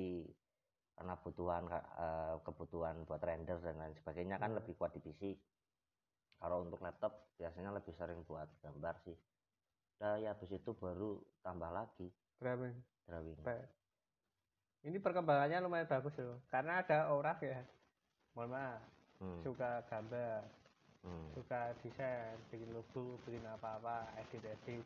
karena 0.95 1.13
kebutuhan 1.19 1.63
eh, 1.75 2.35
kebutuhan 2.41 2.95
buat 3.03 3.19
render 3.19 3.59
dan 3.59 3.75
lain 3.77 3.95
sebagainya 3.99 4.39
kan 4.39 4.55
lebih 4.55 4.73
kuat 4.79 4.95
di 4.95 5.03
PC 5.03 5.35
kalau 6.39 6.63
untuk 6.63 6.79
laptop 6.79 7.35
biasanya 7.35 7.75
lebih 7.75 7.91
sering 7.95 8.23
buat 8.23 8.47
gambar 8.63 8.95
sih 9.03 9.17
udah 9.95 10.19
ya 10.19 10.35
habis 10.35 10.51
itu 10.51 10.71
baru 10.75 11.19
tambah 11.39 11.71
lagi 11.71 12.11
Drawing 12.39 12.75
drawing. 13.07 13.37
Ini 14.85 14.97
perkembangannya 15.01 15.65
lumayan 15.65 15.89
bagus 15.89 16.13
loh. 16.21 16.41
Karena 16.49 16.85
ada 16.85 17.09
orang 17.09 17.37
ya. 17.41 17.61
Mohon 18.37 18.49
maaf, 18.51 18.81
Hmm, 19.15 19.39
suka 19.47 19.79
gambar, 19.87 20.43
hmm. 21.07 21.27
suka 21.39 21.71
desain, 21.79 22.35
bikin 22.51 22.67
logo, 22.75 23.15
bikin 23.23 23.39
apa-apa, 23.47 24.11
edit-edit, 24.19 24.83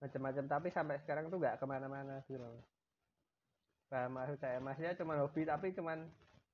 macam-macam. 0.00 0.44
Tapi 0.48 0.68
sampai 0.72 0.96
sekarang 1.04 1.28
tuh 1.28 1.36
nggak 1.36 1.60
ke 1.60 1.66
mana-mana 1.68 2.24
gitu 2.24 2.40
loh. 2.40 2.56
Nah, 3.90 4.06
maksud 4.06 4.38
saya, 4.38 4.58
masnya 4.58 4.94
cuma 4.94 5.18
hobi, 5.18 5.42
tapi 5.42 5.70
cuman 5.70 6.06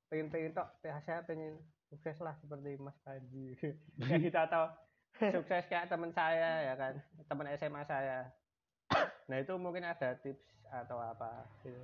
pengen-pengen 0.07 0.51
tok, 0.51 0.67
ya 0.81 0.97
saya 0.99 1.21
pengen 1.21 1.53
sukses 1.85 2.17
lah 2.17 2.33
seperti 2.35 2.75
Mas 2.75 2.97
Panji. 2.99 3.53
ya 4.01 4.17
kita 4.17 4.41
tahu 4.45 4.65
sukses 5.37 5.63
kayak 5.65 5.85
teman 5.85 6.09
saya 6.11 6.49
ya 6.63 6.75
kan, 6.75 6.93
teman 7.23 7.45
SMA 7.53 7.81
saya. 7.83 8.25
Nah 9.25 9.37
itu 9.37 9.53
mungkin 9.55 9.83
ada 9.83 10.17
tips 10.17 10.41
atau 10.67 10.97
apa 10.97 11.45
gitu. 11.61 11.77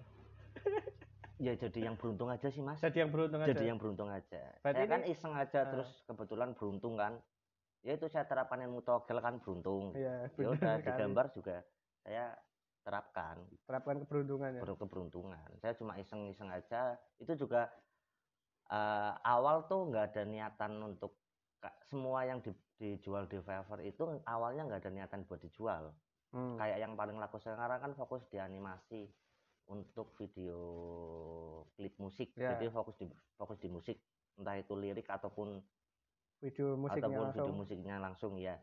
ya 1.37 1.53
jadi 1.53 1.79
yang 1.85 1.95
beruntung 1.95 2.29
aja 2.29 2.47
sih 2.47 2.59
mas 2.59 2.79
Jadi 2.79 2.99
yang 2.99 3.09
beruntung 3.09 3.41
aja. 3.41 3.49
jadi 3.49 3.65
yang 3.65 3.75
beruntung 3.75 4.07
aja 4.07 4.43
Berarti 4.59 4.79
saya 4.79 4.87
kan 4.87 5.01
ini- 5.01 5.11
iseng 5.11 5.33
aja 5.33 5.59
Ah. 5.59 5.67
terus 5.67 5.89
kebetulan 6.05 6.49
beruntung 6.53 6.95
kan 6.95 7.19
ya 7.81 7.93
itu 7.93 8.07
saya 8.07 8.23
terapkan 8.23 8.59
ilmu 8.61 8.79
togel 8.81 9.19
kan 9.19 9.35
beruntung 9.37 9.91
ya 9.93 10.29
benar 10.31 10.55
udah 10.55 10.73
di 10.73 10.83
sekali. 10.85 10.99
gambar 10.99 11.25
juga 11.31 11.57
saya 11.99 12.25
terapkan 12.83 13.39
Terapkan 13.63 13.95
keberuntungan 13.97 14.51
ya. 14.51 14.61
ber- 14.61 14.75
keberuntungan 14.77 15.49
saya 15.57 15.73
cuma 15.73 15.95
iseng-iseng 15.95 16.47
aja 16.47 16.93
itu 17.17 17.33
juga 17.37 17.71
eh, 18.65 19.13
awal 19.23 19.63
tuh 19.65 19.87
nggak 19.87 20.05
ada 20.09 20.23
niatan 20.23 20.79
untuk 20.81 21.15
semua 21.83 22.23
yang 22.23 22.39
di- 22.39 22.51
dijual 22.75 23.23
di 23.23 23.37
Fiverr 23.37 23.79
itu 23.81 24.03
awalnya 24.23 24.63
nggak 24.65 24.81
ada 24.81 24.91
niatan 24.91 25.23
buat 25.23 25.39
dijual 25.39 25.95
Hmm. 26.29 26.57
kayak 26.57 26.81
yang 26.81 26.93
paling 26.93 27.15
laku 27.15 27.37
sekarang 27.37 27.77
kan 27.77 27.93
fokus 27.93 28.25
di 28.25 28.35
animasi 28.35 29.05
untuk 29.65 30.17
video 30.17 30.57
klip 31.71 31.93
musik 31.95 32.33
Ya. 32.33 32.51
jadi 32.51 32.67
fokus 32.67 32.97
di 32.97 33.05
fokus 33.33 33.55
di 33.57 33.69
musik 33.69 34.01
entah 34.33 34.57
itu 34.57 34.73
lirik 34.73 35.05
ataupun 35.07 35.61
Video 36.41 36.73
musiknya 36.75 37.05
ataupun 37.07 37.23
langsung. 37.23 37.45
video 37.45 37.53
musiknya 37.55 37.95
langsung 37.97 38.33
ya 38.35 38.57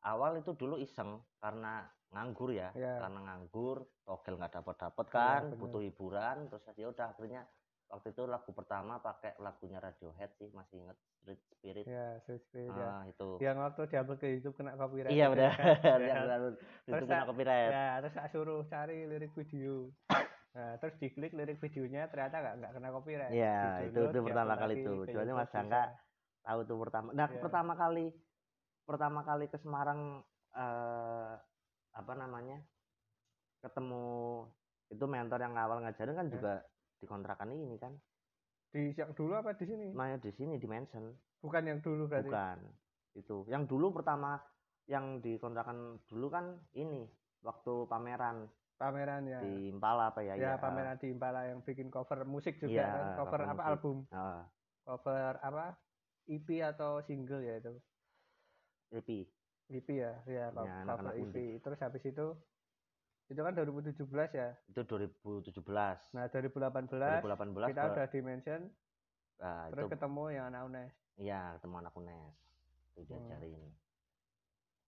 awal 0.00 0.36
itu 0.36 0.52
dulu 0.52 0.76
iseng 0.76 1.10
karena 1.36 1.82
nganggur 2.08 2.50
ya 2.50 2.72
Ya. 2.72 2.98
karena 2.98 3.20
nganggur 3.22 3.76
togel 4.02 4.34
nggak 4.36 4.52
dapat 4.54 4.76
dapat 4.78 5.06
Iya, 5.06 5.12
kan 5.12 5.42
bener. 5.46 5.58
butuh 5.58 5.80
hiburan 5.82 6.36
terus 6.48 6.64
ya 6.72 6.88
udah 6.88 7.06
akhirnya 7.08 7.42
waktu 7.86 8.12
itu 8.12 8.22
lagu 8.24 8.50
pertama 8.50 8.96
pakai 8.98 9.36
lagunya 9.38 9.76
Radiohead 9.78 10.30
sih 10.34 10.48
masih 10.50 10.82
inget 10.82 10.96
Street 11.18 11.40
Spirit 11.46 11.84
Ya, 11.84 12.16
Street 12.18 12.42
Spirit 12.42 12.70
ya. 12.70 12.84
ah 12.86 13.02
itu 13.04 13.28
Yang 13.38 13.56
waktu 13.58 13.80
diupload 13.86 14.18
ke 14.18 14.28
YouTube 14.30 14.54
kena 14.54 14.72
copyright. 14.74 15.08
iya 15.10 15.24
itu 15.26 15.32
benar 15.34 15.52
kan. 15.52 16.00
Ya. 16.02 16.16
itu 16.36 16.48
Terus 16.86 17.02
kena 17.02 17.24
copyright 17.24 17.70
Ya, 17.70 17.88
terus 17.98 18.14
tak 18.14 18.26
suruh 18.30 18.60
cari 18.64 18.98
lirik 19.04 19.32
video. 19.34 19.92
Nah, 20.48 20.74
terus 20.76 20.94
diklik 20.96 21.32
lirik 21.32 21.58
videonya 21.58 22.08
ternyata 22.08 22.36
nggak 22.38 22.54
nggak 22.58 22.72
kena 22.72 22.88
copyright. 22.90 23.30
Iya, 23.30 23.56
itu 23.84 24.00
itu 24.02 24.18
pertama 24.22 24.48
diupload 24.48 24.58
kali 24.58 24.74
lagi 24.74 24.80
itu. 24.80 24.92
Soalnya 25.06 25.12
YouTube 25.26 25.36
Mas 25.38 25.48
bisa. 25.48 25.56
tahu 26.42 26.60
tuh 26.62 26.76
pertama. 26.78 27.08
Nah, 27.10 27.26
Iya. 27.26 27.40
pertama 27.40 27.72
kali 27.74 28.06
pertama 28.88 29.20
kali 29.20 29.46
ke 29.46 29.60
Semarang 29.60 30.24
eh 30.56 31.32
apa 31.92 32.12
namanya? 32.14 32.56
ketemu 33.58 34.46
itu 34.88 35.02
mentor 35.04 35.42
yang 35.42 35.58
awal 35.58 35.82
ngajarin 35.82 36.14
kan 36.14 36.26
Ya. 36.26 36.32
juga 36.32 36.52
dikontrakan 37.02 37.50
ini 37.52 37.76
kan. 37.76 37.92
Di 38.70 38.94
yang 38.94 39.12
dulu 39.12 39.34
apa 39.34 39.52
di 39.52 39.66
sini? 39.66 39.90
Namanya 39.92 40.22
di 40.22 40.30
sini 40.30 40.56
di 40.56 40.64
Mansion. 40.64 41.10
Bukan 41.42 41.62
yang 41.66 41.78
dulu 41.82 42.06
berarti. 42.06 42.30
Bukan. 42.30 42.58
Itu. 43.12 43.36
Yang 43.50 43.66
dulu 43.66 43.90
pertama 43.92 44.38
yang 44.86 45.18
dikontrakan 45.18 45.98
dulu 46.06 46.30
kan 46.30 46.56
ini 46.72 47.04
waktu 47.42 47.84
pameran 47.86 48.46
Pameran 48.78 49.26
ya. 49.26 49.42
di 49.42 49.68
Impala 49.68 50.14
apa 50.14 50.22
ya? 50.22 50.38
ya, 50.38 50.54
ya. 50.54 50.62
pameran 50.62 50.94
di 50.96 51.10
Impala 51.10 51.50
yang 51.50 51.58
bikin 51.60 51.90
cover 51.90 52.22
musik 52.22 52.62
juga 52.62 52.78
Iya, 52.78 52.86
kan, 52.86 53.06
cover 53.18 53.18
cover 53.18 53.40
apa 53.42 53.52
musik. 53.52 53.70
album, 53.74 53.96
Ah, 54.08 54.42
cover 54.86 55.32
apa 55.42 55.64
EP 56.30 56.46
atau 56.62 57.02
single 57.02 57.42
ya 57.42 57.58
itu 57.58 57.74
EP 58.90 59.08
EP 59.68 59.88
ya 59.90 60.12
ya 60.24 60.48
Ya, 60.48 60.76
EP 61.14 61.36
terus 61.60 61.78
habis 61.78 62.02
itu 62.02 62.26
itu 63.28 63.36
kan 63.36 63.52
2017 63.52 64.00
ya? 64.32 64.56
Itu 64.66 64.80
2017 64.82 65.60
nah 66.16 66.24
2018, 66.26 67.20
2018 67.20 67.68
kita 67.68 67.82
ke- 67.82 67.92
udah 67.92 68.06
dimension 68.08 68.60
nah, 69.36 69.68
terus 69.68 69.84
itu 69.84 69.92
ketemu 69.92 70.24
yang 70.32 70.44
anak 70.48 70.62
UNES. 70.64 70.94
Iya 71.16 71.40
ketemu 71.54 71.74
anak 71.78 71.92
UNES. 71.94 72.34
Itu 72.96 73.12
Hmm. 73.12 73.28
diajarin 73.28 73.62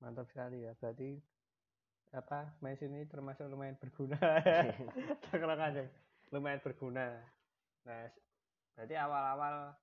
mantap 0.01 0.25
sekali 0.27 0.65
ya. 0.65 0.73
Berarti 0.75 1.21
apa 2.11 2.57
mes 2.59 2.81
ini 2.81 3.05
termasuk 3.05 3.47
lumayan 3.47 3.77
berguna. 3.77 4.17
Cengkrong 5.29 5.61
aja 5.61 5.85
lumayan 6.31 6.59
berguna. 6.59 7.21
Nah 7.85 8.09
berarti 8.73 8.95
awal-awal 8.97 9.77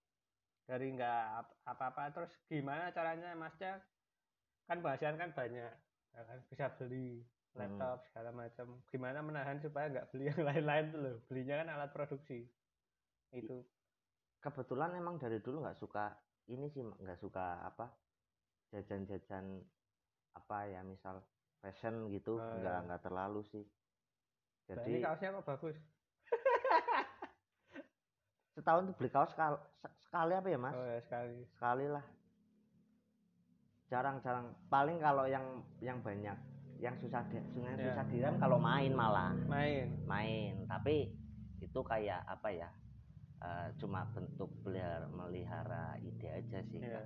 dari 0.66 0.92
nggak 0.92 1.22
ap- 1.38 1.58
apa-apa 1.64 2.04
terus 2.12 2.34
gimana 2.44 2.90
caranya 2.90 3.32
masnya 3.32 3.78
kan 4.68 4.84
bahasan 4.84 5.16
kan 5.16 5.32
banyak 5.32 5.72
ya 6.14 6.22
kan? 6.28 6.40
Bisa 6.52 6.68
beli 6.76 7.24
laptop 7.56 8.04
segala 8.12 8.30
macam. 8.36 8.68
Gimana 8.92 9.24
menahan 9.24 9.58
supaya 9.64 9.90
nggak 9.90 10.12
beli 10.12 10.30
yang 10.30 10.42
lain-lain 10.48 10.86
tuh 10.92 11.02
loh? 11.02 11.16
Belinya 11.32 11.56
kan 11.64 11.68
alat 11.74 11.92
produksi. 11.96 12.46
Itu. 13.32 13.64
Kebetulan 14.44 14.94
emang 15.00 15.18
dari 15.18 15.42
dulu 15.42 15.66
nggak 15.66 15.80
suka 15.80 16.14
ini 16.52 16.68
sih 16.70 16.84
nggak 16.84 17.20
suka 17.20 17.64
apa? 17.64 17.88
Jajan-jajan 18.76 19.64
apa 20.36 20.58
ya 20.68 20.84
misal 20.84 21.24
fashion 21.64 22.12
gitu. 22.12 22.38
Oh, 22.38 22.60
nggak 22.60 22.78
iya. 22.78 22.86
nggak 22.86 23.02
terlalu 23.02 23.42
sih. 23.48 23.64
Nah, 24.68 24.84
ini 24.84 25.00
jadi 25.00 25.08
kaosnya 25.08 25.36
kok 25.40 25.48
bagus. 25.48 25.78
Setahun 28.60 28.92
tuh 28.92 28.96
beli 29.00 29.10
kaos 29.16 29.32
sekali, 29.32 29.56
sekali 30.04 30.34
apa 30.36 30.48
ya 30.52 30.60
mas? 30.60 30.76
Oh 30.76 30.84
ya 30.84 31.00
sekali. 31.00 31.48
Sekali 31.56 31.88
lah 31.88 32.04
jarang-jarang. 33.88 34.52
Paling 34.68 35.00
kalau 35.00 35.26
yang 35.28 35.64
yang 35.80 36.00
banyak. 36.04 36.36
Yang 36.78 37.10
susah 37.10 37.26
di, 37.32 37.42
Ya. 37.58 37.90
susah 37.90 38.06
direm 38.14 38.36
kalau 38.38 38.62
main 38.62 38.94
malah. 38.94 39.34
Main. 39.50 39.98
Main. 40.06 40.70
Tapi 40.70 41.10
itu 41.58 41.80
kayak 41.82 42.22
apa 42.30 42.54
ya 42.54 42.70
eh, 43.42 43.68
cuma 43.82 44.06
bentuk 44.14 44.50
pelihara 44.62 45.10
melihara 45.10 45.98
ide 46.02 46.30
aja 46.30 46.62
sih. 46.70 46.80
Kak. 46.82 47.06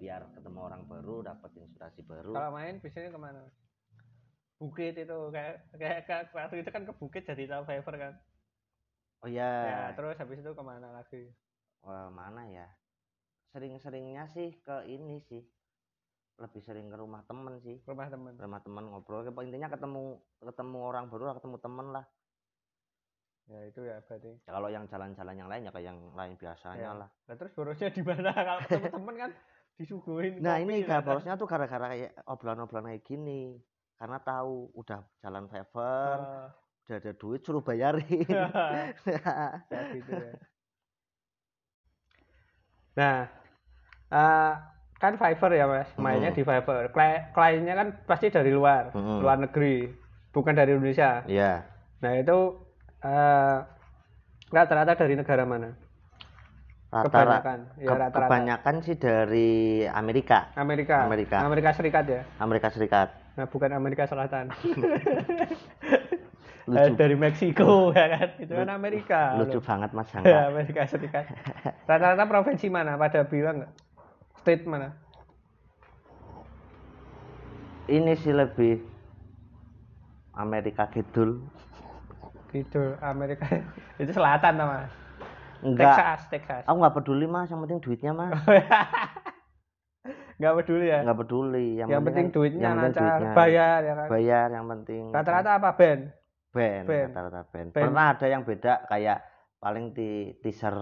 biar 0.00 0.24
ketemu 0.32 0.64
orang 0.64 0.88
baru 0.88 1.20
dapat 1.20 1.52
inspirasi 1.60 2.00
baru. 2.08 2.32
Kalau 2.32 2.56
main 2.56 2.80
biasanya 2.80 3.12
ke 3.12 3.20
mana? 3.20 3.42
Bukit 4.56 4.96
itu 4.96 5.18
kayak 5.28 5.68
kayak 5.76 6.00
kayak 6.08 6.24
waktu 6.32 6.64
itu 6.64 6.70
kan 6.72 6.88
ke 6.88 6.92
bukit 6.96 7.28
jadi 7.28 7.44
tahu 7.44 7.68
Fiverr 7.68 7.96
kan? 8.00 8.14
Oh 9.20 9.28
ya, 9.28 9.44
ya 9.68 9.80
terus 9.92 10.16
habis 10.16 10.40
itu 10.40 10.56
ke 10.56 10.64
mana 10.64 10.88
lagi? 10.96 11.28
Wah, 11.84 12.08
mana 12.08 12.48
ya? 12.48 12.64
Sering-seringnya 13.52 14.32
sih 14.32 14.56
ke 14.64 14.88
ini 14.88 15.20
sih 15.28 15.44
lebih 16.40 16.60
sering 16.64 16.88
ke 16.88 16.96
rumah 16.96 17.20
temen 17.28 17.60
sih. 17.60 17.76
Rumah 17.84 18.08
temen. 18.08 18.32
Rumah 18.34 18.60
temen 18.64 18.84
ngobrol. 18.88 19.28
Intinya 19.44 19.68
ketemu 19.68 20.16
ketemu 20.40 20.78
orang 20.80 21.04
baru 21.12 21.24
lah, 21.28 21.34
ketemu 21.36 21.56
temen 21.60 21.86
lah. 21.92 22.04
Ya 23.50 23.60
itu 23.66 23.80
ya 23.82 23.98
berarti. 24.06 24.32
Ya, 24.46 24.50
kalau 24.54 24.68
yang 24.70 24.84
jalan-jalan 24.86 25.34
yang 25.34 25.48
lain 25.50 25.66
ya 25.66 25.72
kayak 25.74 25.86
yang 25.90 25.98
lain 26.14 26.34
biasanya 26.38 26.80
Ya. 26.80 26.92
lah. 26.94 27.08
Nah 27.28 27.34
terus 27.34 27.52
borosnya 27.52 27.90
di 27.90 28.02
mana? 28.06 28.30
Kalau 28.32 28.60
ketemu 28.64 28.88
temen 28.96 29.14
kan 29.18 29.30
disuguhin 29.74 30.32
nah 30.38 30.60
kopi 30.60 30.64
ini 30.70 30.84
kan. 30.84 31.00
borosnya 31.02 31.34
tuh 31.34 31.48
gara-gara 31.48 31.86
kayak 31.90 32.12
obrolan-obrolan 32.24 32.94
kayak 32.94 33.04
gini. 33.04 33.58
Karena 34.00 34.16
tahu 34.16 34.72
udah 34.72 35.04
jalan 35.20 35.44
Fiverr 35.50 36.18
Oh, 36.24 36.48
udah 36.88 36.96
ada 36.96 37.12
duit 37.12 37.40
suruh 37.44 37.60
bayarin. 37.60 38.06
Ya 39.68 39.80
gitu 39.92 40.12
ya. 40.14 40.32
Nah 42.96 43.18
eh, 44.10 44.54
kan 45.00 45.16
Fiverr 45.16 45.52
ya 45.54 45.64
mas. 45.64 45.88
Mainnya 45.96 46.28
Hmm. 46.28 46.36
di 46.36 46.42
Fiverr 46.42 46.84
Kli- 46.88 47.24
kliennya 47.30 47.74
kan 47.74 47.88
pasti 48.04 48.28
dari 48.28 48.48
luar. 48.48 48.92
Mm-mm. 48.92 49.18
luar 49.18 49.40
negeri. 49.40 49.88
Bukan 50.30 50.52
dari 50.52 50.70
Indonesia. 50.72 51.24
Ya 51.26 51.64
nah 51.98 52.12
itu 52.14 52.56
eh, 53.00 53.56
rata-rata 54.48 54.92
dari 54.94 55.12
negara 55.14 55.42
mana? 55.42 55.72
Rata-rata 56.90 57.08
kebanyakan. 57.40 57.58
Ya 57.76 57.86
ke- 57.86 57.94
rata-rata. 57.94 58.18
kebanyakan 58.26 58.74
sih 58.80 58.94
dari 58.94 59.50
Amerika. 59.86 60.52
Amerika. 60.54 61.02
Amerika. 61.02 61.36
Amerika 61.40 61.70
Serikat 61.72 62.04
ya? 62.04 62.22
Amerika 62.36 62.68
Serikat. 62.68 63.08
Nah, 63.34 63.46
bukan 63.46 63.70
Amerika 63.72 64.04
Selatan. 64.04 64.50
Eh, 66.62 66.86
lucu. 66.86 66.94
dari 66.94 67.16
Meksiko 67.16 67.90
ya 67.98 68.06
kan? 68.08 68.28
Itu 68.38 68.52
kan 68.54 68.68
Amerika. 68.70 69.34
lucu 69.34 69.58
loh. 69.58 69.64
banget 69.64 69.90
mas 69.90 70.06
Ya, 70.08 70.14
Angga 70.14 70.38
Amerika 70.46 70.82
Serikat. 70.86 71.24
Rata-rata 71.82 72.24
provinsi 72.26 72.70
mana? 72.70 72.94
Pada 72.94 73.26
bilang 73.26 73.64
nggak 73.64 73.72
state 74.40 74.64
mana 74.64 74.96
ini 77.90 78.14
sih 78.16 78.30
lebih 78.30 78.78
Amerika 80.30 80.86
Kidul. 80.88 81.42
Gitu 82.54 82.94
Amerika. 83.02 83.44
Itu 84.00 84.14
selatan 84.14 84.62
mas. 84.62 84.90
Enggak. 85.60 85.98
Texas 85.98 86.22
Texas. 86.30 86.62
Aku 86.70 86.78
nggak 86.78 86.94
peduli 86.96 87.26
mas. 87.26 87.50
Yang 87.50 87.60
penting 87.66 87.78
duitnya 87.82 88.12
mas. 88.14 88.32
Nggak 90.40 90.54
peduli 90.62 90.86
ya? 90.88 90.98
Nggak 91.04 91.18
peduli. 91.18 91.66
Yang, 91.76 91.88
yang 91.92 92.02
penting 92.06 92.26
kan- 92.30 92.34
duitnya 92.34 92.62
yang 92.62 92.78
penting 92.78 93.02
lancar 93.04 93.18
duitnya. 93.20 93.34
bayar 93.36 93.78
ya 93.82 93.94
kan? 93.98 94.08
Bayar 94.08 94.48
yang 94.54 94.66
penting. 94.70 95.02
Rata-rata 95.12 95.50
apa? 95.58 95.70
Band 95.76 96.02
band 96.50 96.84
band. 96.86 97.10
rata-rata 97.14 97.40
band. 97.50 97.68
Band. 97.70 97.84
pernah 97.86 98.06
ada 98.10 98.26
yang 98.26 98.42
beda 98.42 98.72
kayak 98.90 99.18
paling 99.62 99.94
di 99.94 100.34
teaser 100.42 100.74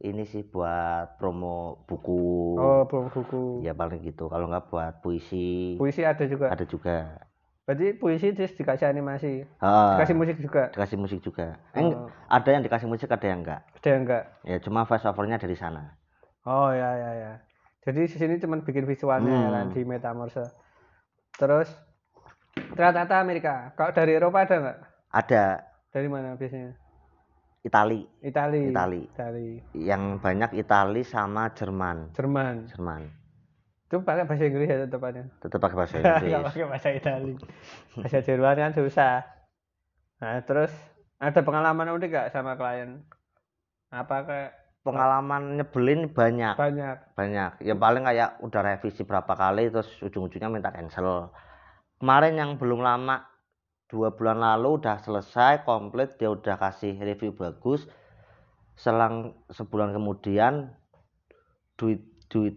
ini 0.00 0.24
sih 0.24 0.40
buat 0.42 1.20
promo 1.20 1.84
buku. 1.84 2.56
Oh 2.56 2.82
belum 2.88 3.12
buku. 3.12 3.60
Ya 3.60 3.72
paling 3.72 4.00
gitu. 4.00 4.26
Kalau 4.26 4.48
nggak 4.48 4.68
buat 4.68 5.00
puisi. 5.00 5.76
Puisi 5.76 6.00
ada 6.02 6.24
juga? 6.24 6.48
Ada 6.48 6.64
juga. 6.64 7.28
Berarti 7.68 7.94
puisi 7.94 8.32
terus 8.32 8.56
dikasih 8.56 8.88
animasi? 8.88 9.46
Ah, 9.60 9.94
dikasih 9.94 10.16
musik 10.16 10.36
juga? 10.40 10.72
Dikasih 10.74 10.98
musik 10.98 11.20
juga. 11.20 11.60
Oh. 11.76 12.08
ada 12.26 12.48
yang 12.50 12.64
dikasih 12.64 12.88
musik 12.88 13.06
ada 13.06 13.22
yang 13.22 13.46
enggak 13.46 13.62
ada 13.78 13.86
yang 13.86 14.00
enggak 14.02 14.24
ya 14.42 14.56
cuma 14.58 14.82
voice 14.82 15.06
overnya 15.06 15.38
dari 15.38 15.54
sana. 15.54 15.94
Oh 16.42 16.72
ya 16.72 16.90
ya 16.96 17.10
ya. 17.14 17.32
Jadi 17.86 18.10
di 18.10 18.16
sini 18.16 18.34
cuma 18.40 18.58
bikin 18.58 18.84
visualnya 18.84 19.30
ya 19.30 19.48
kan 19.54 19.66
Hmm. 19.70 19.74
di 19.76 19.82
Metamorse 19.84 20.44
terus 21.36 21.70
rata-rata 22.74 23.20
Amerika. 23.20 23.70
Kalau 23.76 23.92
dari 23.92 24.18
Eropa 24.18 24.42
ada 24.42 24.56
nggak? 24.58 24.78
Ada. 25.12 25.44
Dari 25.90 26.08
mana 26.08 26.34
biasanya 26.34 26.74
Itali. 27.60 28.00
Itali. 28.24 28.72
Itali. 28.72 29.00
Itali. 29.12 29.48
Yang 29.76 30.02
banyak 30.24 30.50
Itali 30.56 31.02
sama 31.04 31.52
Jerman. 31.52 32.16
Jerman. 32.16 32.64
Jerman. 32.72 33.02
Itu 33.90 34.00
pakai 34.00 34.24
bahasa 34.24 34.46
Inggris 34.48 34.70
ya 34.70 34.86
tetepannya? 34.86 35.24
Tetap 35.44 35.58
pakai 35.60 35.76
bahasa 35.76 35.94
Inggris. 36.00 36.32
pakai 36.46 36.64
bahasa 36.64 36.88
Itali. 36.94 37.34
Bahasa 38.00 38.18
Jerman 38.24 38.56
kan 38.56 38.72
susah. 38.72 39.14
Nah 40.24 40.40
terus 40.46 40.72
ada 41.20 41.40
pengalaman 41.44 41.92
unik 42.00 42.08
gak 42.08 42.28
sama 42.32 42.56
klien? 42.56 43.04
Apa 43.92 44.16
kayak 44.24 44.50
pengalaman 44.80 45.60
nyebelin 45.60 46.08
banyak. 46.08 46.56
Banyak. 46.56 46.96
Banyak. 47.12 47.50
Ya 47.60 47.74
paling 47.76 48.08
kayak 48.08 48.40
udah 48.40 48.60
revisi 48.64 49.04
berapa 49.04 49.32
kali 49.36 49.68
terus 49.68 49.90
ujung-ujungnya 50.00 50.48
minta 50.48 50.72
cancel. 50.72 51.28
Kemarin 52.00 52.40
yang 52.40 52.50
belum 52.56 52.80
lama 52.80 53.28
dua 53.90 54.14
bulan 54.14 54.38
lalu 54.38 54.78
udah 54.78 55.02
selesai 55.02 55.66
komplit 55.66 56.14
dia 56.16 56.30
udah 56.30 56.56
kasih 56.56 56.94
review 57.02 57.34
bagus 57.34 57.90
selang 58.78 59.34
sebulan 59.50 59.90
kemudian 59.92 60.70
duit 61.74 62.00
duit 62.30 62.56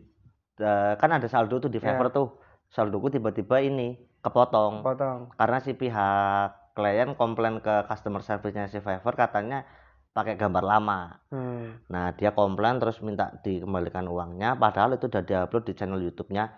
eh, 0.62 0.94
kan 0.96 1.10
ada 1.10 1.26
saldo 1.26 1.58
tuh 1.58 1.74
di 1.74 1.82
Ya. 1.82 1.92
Fiverr 1.92 2.14
tuh 2.14 2.38
saldoku 2.70 3.10
tiba-tiba 3.10 3.60
ini 3.60 3.98
kepotong 4.22 4.86
potong 4.86 5.34
karena 5.36 5.58
si 5.60 5.74
pihak 5.74 6.78
klien 6.78 7.18
komplain 7.18 7.60
ke 7.60 7.86
customer 7.90 8.22
service-nya 8.22 8.70
si 8.70 8.80
Fiverr 8.80 9.18
katanya 9.18 9.66
pakai 10.14 10.38
gambar 10.38 10.64
lama 10.64 11.00
hmm. 11.34 11.90
Nah, 11.90 12.14
dia 12.14 12.38
komplain 12.38 12.78
terus 12.78 13.02
minta 13.02 13.34
dikembalikan 13.42 14.06
uangnya, 14.06 14.54
padahal 14.54 14.96
itu 14.96 15.10
udah 15.10 15.26
diupload 15.26 15.66
di 15.66 15.74
channel 15.74 15.98
YouTube-nya 16.06 16.54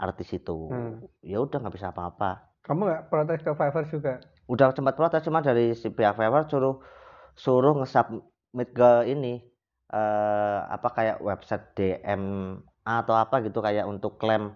artis 0.00 0.32
itu. 0.32 0.72
Hmm. 0.72 1.04
Ya 1.20 1.44
udah 1.44 1.60
nggak 1.60 1.76
bisa 1.76 1.92
apa-apa. 1.92 2.47
Kamu 2.62 2.80
nggak 2.84 3.02
protes 3.08 3.40
ke 3.40 3.50
Fiverr 3.50 3.86
juga 3.86 4.14
Udah 4.48 4.72
sempat 4.72 4.96
protes 4.96 5.20
cuma 5.22 5.38
dari 5.38 5.72
si 5.72 5.88
pihak 5.88 6.14
Fiverr 6.14 6.48
suruh 6.48 6.80
suruh 7.34 7.76
nge-submit 7.76 8.68
ke 8.72 8.90
ini 9.06 9.44
eh 9.88 10.58
apa 10.64 10.88
kayak 10.90 11.20
website 11.20 11.72
DMA 11.72 12.60
atau 12.84 13.12
apa 13.12 13.40
gitu 13.40 13.60
kayak 13.60 13.84
untuk 13.84 14.16
klaim 14.16 14.52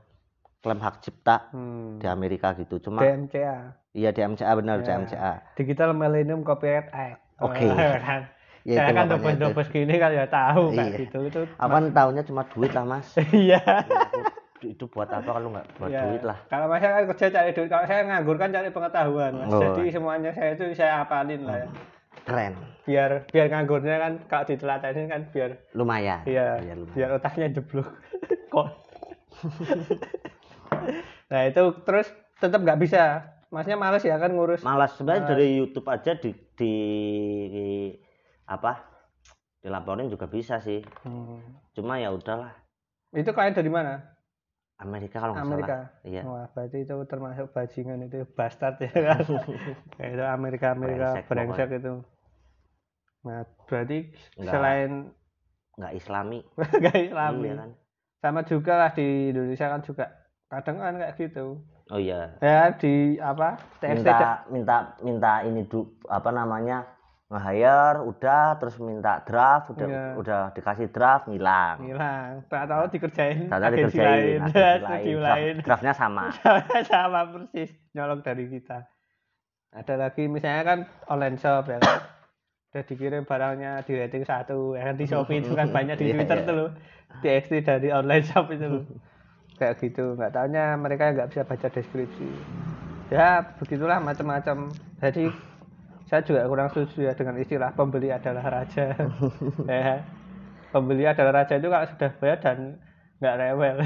klaim 0.61 0.79
hak 0.79 1.01
cipta 1.01 1.49
hmm. 1.53 1.99
di 1.99 2.07
Amerika 2.07 2.53
gitu. 2.55 2.81
Cuma 2.81 3.01
DMCA 3.01 3.77
iya 3.93 4.09
di 4.09 4.21
MCA 4.21 4.53
benar 4.55 4.81
Ya. 4.81 4.97
MCA. 4.97 5.33
Digital 5.53 5.93
Millennium 5.93 6.41
Copyright 6.41 6.89
Act 6.89 7.21
Oke. 7.39 7.69
kan 7.69 8.23
Ya 8.63 8.79
Saya 8.79 8.89
itu 8.89 8.95
kan 8.95 9.07
makanya 9.11 9.11
itu. 9.11 9.15
dobes-dobes 9.43 9.69
gini 9.69 9.95
kan 9.99 10.11
ya 10.15 10.25
tahu 10.25 10.71
kan 10.71 10.87
Iya. 10.87 10.99
gitu 11.03 11.19
itu 11.27 11.41
Aku 11.59 11.69
kan 11.69 11.85
tahunya 11.91 12.23
cuma 12.23 12.43
duit 12.47 12.71
lah, 12.71 12.85
Mas. 12.87 13.11
iya 13.35 13.59
Ya, 13.59 13.83
aku- 13.83 14.32
itu 14.65 14.85
buat 14.87 15.07
apa 15.07 15.27
kalau 15.27 15.51
nggak 15.51 15.67
buat 15.75 15.89
Iya. 15.89 16.01
duit 16.05 16.23
lah. 16.23 16.39
Kalau 16.47 16.67
mas 16.67 16.79
saya 16.79 16.93
kan 16.95 17.05
kerja 17.09 17.27
cari 17.33 17.51
duit, 17.51 17.69
kalau 17.69 17.85
saya 17.85 18.01
nganggur 18.05 18.37
kan 18.37 18.49
cari 18.49 18.69
pengetahuan 18.69 19.33
mas. 19.37 19.49
Oh. 19.49 19.61
Jadi 19.65 19.83
semuanya 19.89 20.31
saya 20.31 20.51
itu 20.53 20.65
saya 20.73 20.93
apalin 21.01 21.43
lah 21.43 21.59
ya. 21.59 21.69
keren 22.23 22.55
biar 22.85 23.27
biar 23.27 23.47
nganggurnya 23.49 23.97
kan 23.99 24.13
kalau 24.25 24.45
ditelatenin 24.45 25.07
kan 25.07 25.27
biar 25.29 25.59
lumayan 25.73 26.23
iya 26.23 26.55
Iya, 26.57 26.75
lumayan. 26.77 26.95
biar 26.95 27.09
otaknya 27.13 27.51
jeblok 27.51 27.89
kok 28.53 28.69
nah 31.27 31.43
itu 31.43 31.63
terus 31.83 32.07
tetap 32.37 32.61
nggak 32.61 32.79
bisa 32.79 33.27
masnya 33.49 33.75
males 33.75 34.03
ya 34.03 34.17
kan 34.17 34.31
ngurus 34.31 34.63
malas 34.63 34.95
sebenarnya 34.95 35.25
dari 35.27 35.57
YouTube 35.57 35.89
aja 35.89 36.15
di, 36.15 36.31
di 36.53 36.73
di- 37.49 37.95
apa 38.45 38.87
dilaporin 39.59 40.07
juga 40.07 40.27
bisa 40.27 40.59
sih 40.59 40.79
Hmm. 41.03 41.41
cuma 41.73 41.97
ya 41.97 42.11
udahlah 42.11 42.55
itu 43.11 43.31
klien 43.31 43.51
dari 43.51 43.69
mana 43.69 44.12
Amerika 44.83 45.17
kalau 45.23 45.33
nggak 45.39 45.47
Amerika. 45.47 45.77
Salah 45.79 46.09
iya. 46.11 46.23
Wah 46.27 46.47
berarti 46.51 46.79
itu 46.83 46.95
termasuk 47.07 47.47
bajingan 47.55 47.99
itu 48.07 48.19
bastard 48.35 48.77
ya 48.83 48.91
kan? 48.91 49.23
Itu 50.13 50.25
Amerika 50.27 50.67
Amerika 50.75 51.09
Brengsek 51.23 51.25
brengsek 51.31 51.71
itu. 51.79 51.95
Nah 53.23 53.47
berarti 53.71 53.99
Nggak. 54.39 54.53
selain 54.53 54.91
nggak 55.79 55.93
Islami. 55.97 56.41
Nggak 56.83 56.99
Islami. 56.99 57.49
Iya 57.49 57.55
kan? 57.63 57.71
Sama 58.23 58.41
juga 58.47 58.73
lah 58.79 58.91
di 58.95 59.07
Indonesia 59.31 59.67
kan 59.71 59.81
juga 59.83 60.05
kadang 60.51 60.77
kan 60.83 60.95
kayak 60.99 61.15
gitu. 61.17 61.47
Oh 61.91 62.01
iya. 62.01 62.35
Ya 62.43 62.71
di 62.75 63.17
apa? 63.19 63.59
TXT 63.81 64.07
minta 64.07 64.31
minta 64.51 64.77
minta 65.03 65.33
ini 65.43 65.63
du, 65.67 65.87
apa 66.07 66.31
namanya 66.31 66.87
nge-hire 67.33 68.05
udah 68.05 68.45
terus 68.57 68.77
minta 68.77 69.25
draft 69.25 69.73
udah 69.73 69.89
Iya. 69.89 70.05
udah 70.15 70.41
dikasih 70.53 70.89
draft 70.89 71.25
ngilang. 71.27 71.81
Hilang 71.81 72.45
tak 72.47 72.69
tahu 72.69 72.85
dikerjain 72.91 73.49
Ternyata 73.49 73.67
agensi 73.67 73.97
dikerjain 73.97 74.13
lain. 74.13 74.39
agensi 74.39 74.53
Draft- 75.17 75.25
lain. 75.25 75.55
draftnya 75.61 75.93
sama. 75.93 76.25
Sama 76.93 77.21
persis. 77.27 77.71
Nyolong 77.91 78.21
dari 78.21 78.45
kita. 78.47 78.85
Ada 79.73 79.95
lagi 79.99 80.29
misalnya 80.29 80.63
kan 80.63 80.79
online 81.09 81.37
shop 81.37 81.65
ya 81.67 81.81
kan. 81.81 81.99
Udah 82.69 82.85
dikirim 82.85 83.23
barangnya 83.23 83.81
di 83.83 83.93
rating 83.95 84.25
satu. 84.25 84.73
Ya 84.73 84.87
kan 84.87 84.97
di 84.97 85.05
Shopee 85.05 85.41
itu 85.41 85.53
kan 85.53 85.69
banyak 85.77 85.97
di 85.97 86.09
Iya, 86.09 86.15
Twitter 86.15 86.39
iya. 86.39 86.45
tuh 86.45 86.55
loh. 86.55 86.71
TXT 87.21 87.53
dari 87.63 87.89
online 87.89 88.25
shop 88.25 88.49
itu 88.49 88.65
loh. 88.67 88.85
Kayak 89.57 89.77
gitu. 89.79 90.05
Nggak 90.15 90.33
taunya 90.33 90.65
mereka 90.75 91.13
nggak 91.13 91.29
bisa 91.29 91.43
baca 91.43 91.69
deskripsi. 91.69 92.29
Ya 93.09 93.45
begitulah 93.57 94.01
macam-macam. 94.01 94.73
Jadi 94.99 95.29
saya 96.13 96.21
juga 96.29 96.45
kurang 96.45 96.69
setuju 96.69 97.09
ya 97.09 97.13
dengan 97.17 97.41
istilah 97.41 97.73
pembeli 97.73 98.13
adalah 98.13 98.45
raja 98.45 98.93
ya 99.65 100.05
pembeli 100.69 101.09
adalah 101.09 101.41
raja 101.41 101.57
itu 101.57 101.73
kalau 101.73 101.87
sudah 101.89 102.11
bayar 102.21 102.39
dan 102.45 102.59
nggak 103.17 103.35
rewel 103.41 103.77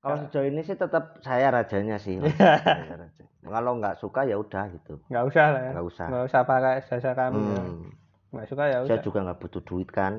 kalau 0.00 0.16
sejauh 0.22 0.46
ini 0.46 0.62
sih 0.62 0.78
tetap 0.78 1.20
saya 1.20 1.52
rajanya 1.52 2.00
sih. 2.00 2.16
Iya. 2.16 2.56
Saya 2.62 2.96
raja. 3.04 3.22
kalau 3.42 3.72
nggak 3.82 3.98
suka 3.98 4.22
ya 4.22 4.38
udah 4.38 4.70
gitu 4.70 5.02
nggak 5.10 5.24
usah 5.26 5.44
lah 5.50 5.60
ya 5.66 5.70
nggak 5.74 5.86
usah 5.90 6.06
nggak 6.06 6.24
usah 6.30 6.40
pakai 6.46 6.74
jasa 6.86 7.10
kami 7.16 7.40
ya. 7.40 7.60
Hmm. 7.60 7.88
nggak 8.30 8.46
suka 8.46 8.64
ya 8.70 8.76
saya 8.86 9.00
juga 9.02 9.18
nggak 9.26 9.38
butuh 9.42 9.62
duit 9.66 9.88
kan 9.90 10.12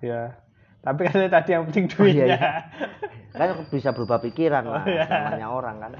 ya 0.00 0.32
tapi 0.80 1.04
kan 1.04 1.26
tadi 1.28 1.50
yang 1.52 1.66
penting 1.68 1.86
Oh, 1.92 2.06
iya, 2.06 2.24
duitnya 2.24 2.26
iya. 2.38 2.50
kan 3.36 3.48
bisa 3.68 3.90
berubah 3.92 4.22
pikiran 4.22 4.62
Oh, 4.64 4.78
mas 4.78 4.86
iya. 4.88 5.04
namanya 5.10 5.48
orang 5.52 5.76
kan 5.82 5.92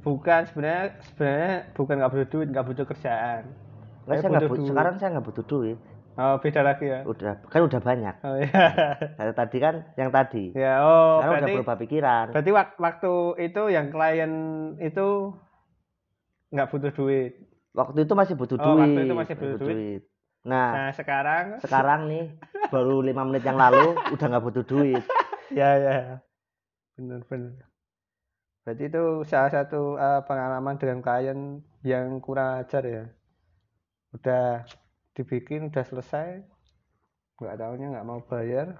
bukan 0.00 0.40
sebenarnya 0.46 0.84
sebenarnya 1.04 1.54
bukan 1.72 1.94
nggak 1.96 2.12
butuh 2.12 2.28
duit 2.28 2.48
nggak 2.48 2.66
butuh 2.66 2.84
kerjaan. 2.86 3.42
Nggak, 4.04 4.16
Saya 4.16 4.28
nggak 4.28 4.40
butuh 4.40 4.48
bu- 4.48 4.56
duit. 4.56 4.68
sekarang 4.68 4.94
saya 4.96 5.08
nggak 5.12 5.26
butuh 5.26 5.44
duit. 5.44 5.78
Oh 6.18 6.34
beda 6.36 6.60
lagi 6.60 6.84
ya? 6.84 7.00
Udah 7.04 7.34
kan 7.44 7.60
udah 7.62 7.78
banyak. 7.78 8.14
Oh 8.22 8.36
iya. 8.36 8.64
Tadi 9.38 9.56
kan 9.56 9.74
yang 9.94 10.10
tadi. 10.10 10.50
Ya 10.50 10.82
oh 10.82 11.18
sekarang 11.18 11.30
udah 11.30 11.38
berarti 11.38 11.54
berubah 11.54 11.76
pikiran. 11.78 12.26
berarti 12.32 12.50
wak- 12.50 12.78
waktu 12.78 13.12
itu 13.40 13.62
yang 13.68 13.86
klien 13.88 14.32
itu 14.78 15.06
nggak 16.48 16.68
butuh 16.68 16.90
duit. 16.90 17.32
Waktu 17.70 17.98
itu 18.02 18.14
masih 18.14 18.34
butuh 18.34 18.56
Oh, 18.56 18.64
duit. 18.66 18.80
waktu 18.80 19.00
itu 19.00 19.14
masih 19.14 19.34
butuh 19.36 19.58
duit. 19.60 20.02
nah 20.40 20.70
nah 20.72 20.90
sekarang? 20.90 21.58
sekarang 21.60 22.00
nih 22.06 22.24
baru 22.68 23.02
lima 23.02 23.22
menit 23.22 23.42
yang 23.42 23.58
lalu 23.58 23.92
udah 24.08 24.26
nggak 24.28 24.44
butuh 24.44 24.64
duit. 24.64 25.04
Ya 25.50 25.70
ya. 25.76 25.96
Benar 26.92 27.24
benar 27.24 27.67
berarti 28.68 28.84
itu 28.84 29.24
salah 29.24 29.48
satu 29.48 29.96
eh, 29.96 30.20
pengalaman 30.28 30.76
dengan 30.76 31.00
klien 31.00 31.64
yang 31.80 32.20
kurang 32.20 32.60
ajar 32.60 32.84
ya. 32.84 33.04
Udah 34.12 34.68
dibikin 35.16 35.72
udah 35.72 35.88
selesai 35.88 36.44
nggak 37.40 37.56
tahunya 37.56 37.96
nggak 37.96 38.04
mau 38.04 38.20
bayar. 38.28 38.76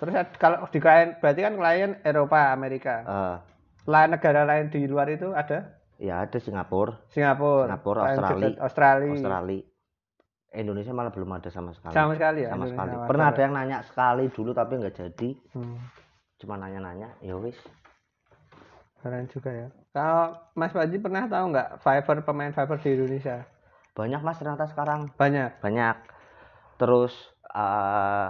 Terus 0.00 0.16
kalau 0.40 0.64
di 0.72 0.80
klien 0.80 1.12
berarti 1.20 1.44
kan 1.44 1.60
klien 1.60 1.92
Eropa 2.08 2.56
Amerika. 2.56 3.04
Eh, 3.04 3.36
lain 3.84 4.16
negara 4.16 4.48
lain 4.48 4.72
di 4.72 4.88
luar 4.88 5.12
itu 5.12 5.28
ada? 5.36 5.76
Ya 6.00 6.24
ada 6.24 6.40
Singapura. 6.40 6.96
Singapura. 7.12 7.68
Singapura, 7.68 8.00
Australia. 8.08 8.48
Australia. 8.64 9.12
Australia. 9.12 9.60
Indonesia 10.56 10.92
malah 10.96 11.12
belum 11.12 11.36
ada 11.36 11.52
sama 11.52 11.76
sekali. 11.76 11.92
Sama 11.92 12.16
sekali 12.16 12.48
ya 12.48 12.56
sama 12.56 12.64
Indonesia 12.64 12.80
sekali. 12.80 12.96
sama 12.96 13.08
pernah 13.12 13.26
ada 13.28 13.40
yang 13.44 13.52
nanya 13.52 13.78
sekali 13.84 14.24
dulu 14.32 14.50
tapi 14.56 14.72
nggak 14.80 14.94
jadi. 14.96 15.30
Hmm, 15.52 15.76
cuma 16.40 16.56
nanya-nanya 16.56 17.12
ya 17.20 17.36
wis 17.36 17.60
keren 19.06 19.30
juga 19.30 19.50
ya. 19.54 19.68
Kalau 19.94 20.34
Mas 20.58 20.74
Panji 20.74 20.98
pernah 20.98 21.30
tahu 21.30 21.54
nggak 21.54 21.68
Fiverr 21.78 22.18
pemain 22.26 22.50
Fiverr 22.50 22.82
di 22.82 22.90
Indonesia? 22.98 23.46
Banyak 23.94 24.20
mas 24.20 24.36
ternyata 24.42 24.66
sekarang. 24.66 25.14
Banyak? 25.14 25.62
Banyak. 25.62 25.96
Terus 26.76 27.14
eh 27.54 28.28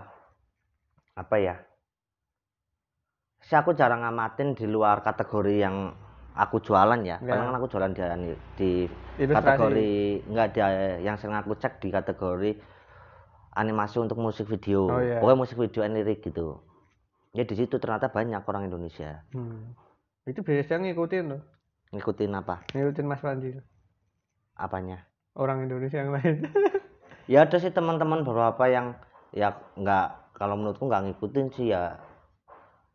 apa 1.17 1.37
ya? 1.41 1.57
Sih 3.41 3.57
aku 3.57 3.73
jarang 3.73 4.05
ngamatin 4.05 4.53
di 4.53 4.69
luar 4.69 5.01
kategori 5.01 5.57
yang 5.57 5.97
aku 6.37 6.61
jualan 6.61 7.01
ya. 7.01 7.17
Ya. 7.25 7.33
karena 7.33 7.49
kan 7.49 7.57
aku 7.57 7.67
jualan 7.73 7.93
di, 7.97 8.03
di 8.61 8.71
Ilustrasi. 9.17 9.33
kategori 9.33 9.95
enggak 10.29 10.49
dia 10.53 10.67
yang 11.01 11.17
sering 11.17 11.41
aku 11.41 11.57
cek 11.57 11.81
di 11.81 11.89
kategori 11.89 12.53
animasi 13.57 13.97
untuk 14.05 14.21
musik 14.21 14.45
video. 14.45 14.93
Oh, 14.93 15.01
iya. 15.01 15.19
pokoknya 15.25 15.41
musik 15.41 15.57
video 15.57 15.81
and 15.81 15.97
lirik 15.97 16.21
gitu. 16.21 16.61
Ya 17.33 17.43
di 17.49 17.57
situ 17.57 17.81
ternyata 17.81 18.13
banyak 18.13 18.45
orang 18.45 18.69
Indonesia. 18.69 19.25
Hmm. 19.33 19.73
Itu 20.27 20.43
biasanya 20.43 20.91
ngikutin 20.91 21.25
loh, 21.31 21.43
ngikutin 21.95 22.31
apa 22.35 22.67
ngikutin 22.75 23.07
Mas 23.07 23.23
Panji. 23.23 23.55
apanya 24.59 25.07
Orang 25.37 25.63
Indonesia 25.63 26.01
yang 26.01 26.11
lain. 26.11 26.49
ya 27.33 27.45
ada 27.45 27.57
sih 27.57 27.71
teman-teman 27.71 28.25
beberapa 28.25 28.67
yang 28.67 28.97
ya 29.31 29.53
nggak 29.77 30.35
kalau 30.35 30.57
menurutku 30.57 30.89
nggak 30.89 31.05
ngikutin 31.07 31.47
sih 31.53 31.67
ya 31.71 32.01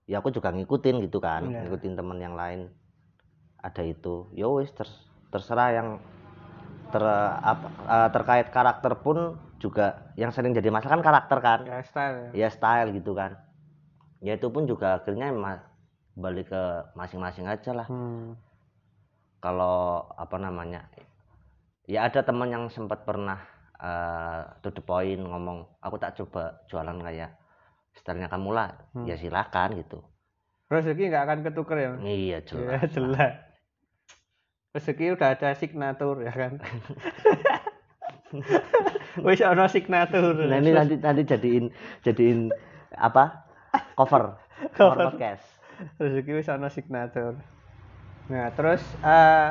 ya 0.05 0.19
aku 0.19 0.27
juga 0.29 0.51
ngikutin 0.51 1.05
gitu 1.05 1.17
kan 1.17 1.47
Iya. 1.47 1.63
ngikutin 1.63 1.93
teman 1.95 2.17
yang 2.17 2.35
lain 2.35 2.67
ada 3.61 3.79
itu 3.79 4.27
ya 4.33 4.49
wis 4.49 4.73
ter- 4.73 5.01
terserah 5.29 5.69
yang 5.71 5.87
ter 6.89 7.03
apa- 7.37 7.71
eh, 7.85 8.09
terkait 8.11 8.47
karakter 8.49 8.97
pun 8.99 9.37
juga 9.61 10.11
yang 10.17 10.33
sering 10.33 10.51
jadi 10.51 10.67
masalah 10.67 10.97
kan 10.97 11.03
karakter 11.05 11.37
kan 11.39 11.59
ya 11.63 11.79
style 11.85 12.15
ya. 12.17 12.29
ya 12.33 12.49
style 12.49 12.89
gitu 12.91 13.13
kan 13.13 13.37
ya 14.19 14.33
itu 14.33 14.49
pun 14.49 14.65
juga 14.65 14.97
akhirnya 14.97 15.29
balik 16.13 16.49
ke 16.49 16.63
masing-masing 16.93 17.45
aja 17.45 17.71
lah 17.73 17.87
Hmm. 17.87 18.35
kalau 19.39 20.05
apa 20.11 20.35
namanya 20.35 20.85
ya 21.85 22.05
ada 22.05 22.21
teman 22.21 22.47
yang 22.47 22.67
sempat 22.67 23.03
pernah 23.03 23.39
eh, 23.75 24.41
to 24.59 24.69
the 24.69 24.79
point 24.79 25.17
ngomong 25.17 25.65
aku 25.79 25.95
tak 25.95 26.13
coba 26.15 26.61
jualan 26.65 26.99
kayak 26.99 27.31
stylenya 27.93 28.27
kamu 28.27 28.49
lah 28.51 28.69
Hmm. 28.91 29.05
ya 29.05 29.15
silakan 29.15 29.77
gitu 29.77 29.99
Rezeki 30.67 31.11
nggak 31.11 31.23
akan 31.27 31.39
ketuker 31.43 31.75
ya. 31.75 31.91
iya 32.01 32.39
Ya 32.39 32.39
jelas 32.41 32.87
jelas. 32.89 33.33
Rezeki 34.71 35.19
udah 35.19 35.35
ada 35.35 35.51
signatur 35.51 36.23
ya 36.23 36.31
kan. 36.31 36.63
Wis 39.19 39.43
ono 39.43 39.67
signatur. 39.67 40.47
nah 40.47 40.57
ini 40.57 40.71
nanti 40.71 40.95
nanti 40.95 41.27
jadiin 41.27 41.67
jadiin 42.01 42.47
apa 42.95 43.43
cover 43.99 44.39
cover 44.71 44.95
Cover. 44.95 45.11
podcast 45.11 45.43
rezeki 45.97 46.31
wis 46.33 46.47
ono 46.47 46.67
signatur. 46.67 47.37
Nah, 48.27 48.47
terus 48.51 48.81
eh 49.01 49.49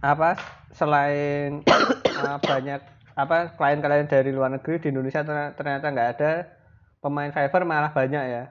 apa 0.00 0.36
selain 0.72 1.60
eh, 2.24 2.38
banyak 2.40 2.80
apa 3.12 3.52
klien-klien 3.52 4.06
dari 4.06 4.30
luar 4.30 4.48
negeri 4.50 4.80
di 4.80 4.88
Indonesia 4.88 5.20
ternyata- 5.20 5.92
nggak 5.92 6.10
ada 6.16 6.32
pemain 6.98 7.28
Fiverr 7.28 7.64
malah 7.64 7.92
banyak 7.92 8.24
ya. 8.24 8.44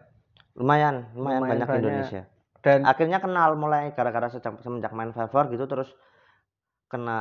lumayan 0.54 1.08
lumayan, 1.16 1.40
banyak, 1.42 1.56
di 1.62 1.72
banyak. 1.72 1.84
Indonesia 1.88 2.22
Dan 2.60 2.84
akhirnya 2.84 3.24
kenal 3.24 3.56
mulai 3.56 3.96
gara-gara 3.96 4.28
sejak 4.28 4.60
semenjak 4.60 4.92
main 4.92 5.10
Fiverr 5.10 5.48
gitu 5.48 5.64
terus 5.66 5.88
kena 6.86 7.20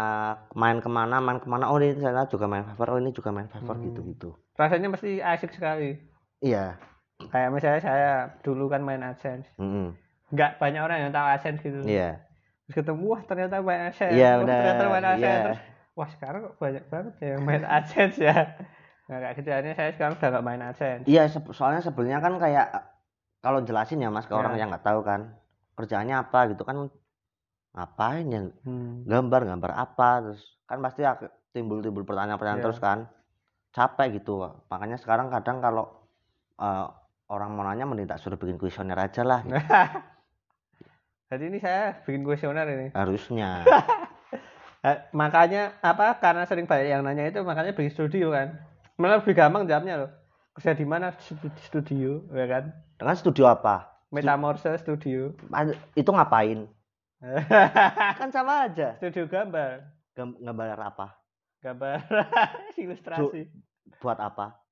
main 0.52 0.80
ke 0.80 0.88
mana 0.88 1.20
main 1.20 1.38
ke 1.38 1.46
mana 1.46 1.70
oh 1.70 1.78
ini 1.78 1.94
saya 1.94 2.26
juga 2.26 2.44
main 2.44 2.66
Fiverr 2.66 2.90
oh 2.90 2.98
ini 2.98 3.12
juga 3.12 3.30
main 3.30 3.46
Fiverr 3.46 3.78
Hmm. 3.78 3.86
gitu 3.86 4.00
gitu 4.04 4.30
rasanya 4.56 4.90
pasti 4.90 5.22
asik 5.22 5.54
sekali. 5.54 5.94
iya 6.40 6.74
Kayak 7.18 7.50
misalnya 7.50 7.80
saya 7.82 8.10
dulu 8.40 8.70
kan 8.70 8.80
main 8.80 9.02
AdSense. 9.02 9.50
Mm-mm. 9.58 9.90
Nggak 10.30 10.50
banyak 10.56 10.80
orang 10.80 10.98
yang 11.02 11.12
tahu 11.12 11.26
AdSense 11.26 11.60
gitu. 11.60 11.82
iya 11.82 12.22
Terus 12.64 12.74
ketemu 12.78 13.02
wah 13.08 13.22
ternyata 13.24 13.58
main 13.58 13.82
AdSense. 13.86 14.14
Iya, 14.14 14.30
Wah, 14.38 14.46
ternyata 14.46 14.78
benar. 14.78 14.92
main 14.92 15.04
AdSense. 15.04 15.26
Iya. 15.26 15.42
Terus, 15.42 15.60
wah 15.98 16.08
sekarang 16.08 16.40
kok 16.44 16.54
banyak 16.56 16.84
banget 16.86 17.14
ya 17.18 17.28
yang 17.34 17.42
main 17.42 17.64
AdSense 17.76 18.18
ya. 18.18 18.36
Nah 19.08 19.16
kayak 19.18 19.34
gitu 19.34 19.48
akhirnya 19.50 19.74
saya 19.74 19.90
sekarang 19.90 20.14
udah 20.14 20.28
nggak 20.30 20.46
main 20.46 20.62
AdSense. 20.62 21.04
Iya, 21.04 21.22
se- 21.26 21.52
soalnya 21.52 21.82
sebelumnya 21.82 22.18
kan 22.18 22.34
kayak 22.38 22.66
kalau 23.38 23.58
jelasin 23.60 23.98
ya 23.98 24.08
Mas 24.08 24.24
ke 24.24 24.32
Ya. 24.32 24.38
orang 24.38 24.54
yang 24.54 24.68
nggak 24.70 24.84
tahu 24.84 25.00
kan 25.02 25.34
kerjaannya 25.74 26.16
apa 26.16 26.40
gitu 26.50 26.62
kan 26.62 26.86
ngapain 27.70 28.26
ya 28.26 28.40
Hmm. 28.62 29.04
gambar 29.04 29.46
gambar 29.46 29.70
apa 29.72 30.08
terus 30.24 30.42
kan 30.64 30.78
pasti 30.80 31.02
ak- 31.02 31.30
timbul-timbul 31.50 32.02
pertanyaan-pertanyaan 32.02 32.58
Iya. 32.58 32.66
terus 32.66 32.78
kan 32.78 32.98
capek 33.70 34.18
gitu 34.18 34.42
makanya 34.66 34.98
sekarang 34.98 35.30
kadang 35.30 35.58
kalau 35.58 35.86
eh, 36.58 36.86
orang 37.28 37.52
mau 37.52 37.62
nanya 37.62 37.84
mending 37.84 38.04
tak 38.04 38.18
suruh 38.18 38.34
bikin 38.34 38.56
kuesioner 38.56 38.96
aja 38.96 39.22
lah 39.22 39.40
Jadi 41.28 41.44
ini 41.44 41.60
saya 41.60 42.00
bikin 42.02 42.24
kuesioner 42.24 42.64
ini. 42.66 42.86
harusnya 42.92 43.62
Eh, 44.78 44.94
makanya 45.10 45.74
apa? 45.82 46.16
Karena 46.16 46.46
sering 46.46 46.64
banyak 46.64 46.86
yang 46.86 47.02
nanya 47.02 47.26
itu 47.26 47.42
makanya 47.42 47.74
bikin 47.74 47.90
studio 47.90 48.30
kan. 48.30 48.62
Malah 48.94 49.18
lebih 49.18 49.34
gampang 49.34 49.66
jawabnya 49.66 49.98
loh. 49.98 50.10
Kerja 50.54 50.72
di 50.72 50.86
mana? 50.86 51.10
Stu- 51.18 51.50
Studio, 51.58 52.22
ya 52.30 52.46
kan? 52.46 52.64
dengan 52.94 53.14
studio 53.14 53.46
apa 53.46 53.90
Metamorse 54.08 54.78
Studio. 54.78 55.34
Itu 55.92 56.10
ngapain 56.10 56.70
kan 58.22 58.30
sama 58.30 58.70
aja 58.70 58.94
studio 58.94 59.26
gambar, 59.26 59.82
Gam- 60.14 60.38
gambar 60.38 60.78
apa 60.78 61.18
gambar 61.58 62.06
ilustrasi. 62.78 63.50
buat 63.98 64.14
apa 64.16 64.62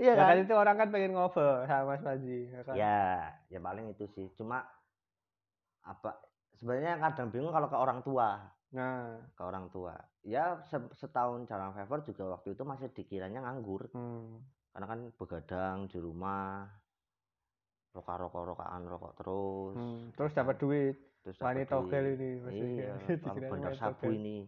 iya 0.00 0.12
Ya 0.12 0.20
kan 0.20 0.26
kan 0.32 0.38
itu 0.44 0.54
orang 0.56 0.76
kan 0.80 0.88
pengen 0.88 1.12
ngobrol 1.12 1.64
sama 1.68 1.94
Mas 1.94 2.02
Panji. 2.02 2.48
Ya 2.48 2.60
kan? 2.64 2.74
ya 2.74 3.00
ya 3.52 3.58
paling 3.60 3.86
itu 3.92 4.04
sih 4.16 4.26
cuma 4.34 4.64
apa 5.84 6.16
sebenarnya 6.56 7.00
kadang 7.00 7.28
bingung 7.32 7.52
kalau 7.52 7.68
ke 7.70 7.76
orang 7.76 8.00
tua 8.02 8.56
Nah, 8.68 9.16
ke 9.32 9.40
orang 9.40 9.72
tua 9.72 9.96
ya 10.20 10.60
se- 10.68 10.92
setahun 10.92 11.48
jalan 11.48 11.72
favor 11.72 12.04
juga 12.04 12.36
waktu 12.36 12.52
itu 12.52 12.68
masih 12.68 12.92
dikiranya 12.92 13.40
nganggur 13.40 13.88
hmm. 13.96 14.44
karena 14.76 14.86
kan 14.92 15.00
begadang 15.16 15.76
di 15.88 15.96
rumah 15.96 16.68
rokok 17.96 18.28
rokok 18.28 18.42
rokokan 18.52 18.82
rokok 18.84 19.12
terus 19.16 19.72
hmm. 19.72 20.02
terus 20.12 20.32
dapat 20.36 20.56
duit. 20.60 20.96
terus 21.24 21.40
dapat 21.40 21.64
togel 21.64 22.04
ini 22.12 22.30
maksudnya. 22.44 22.92
iya 23.08 23.16
Bang 23.24 23.36
bandar 23.56 23.72
sabu 23.72 23.96
togel. 24.04 24.12
ini 24.20 24.38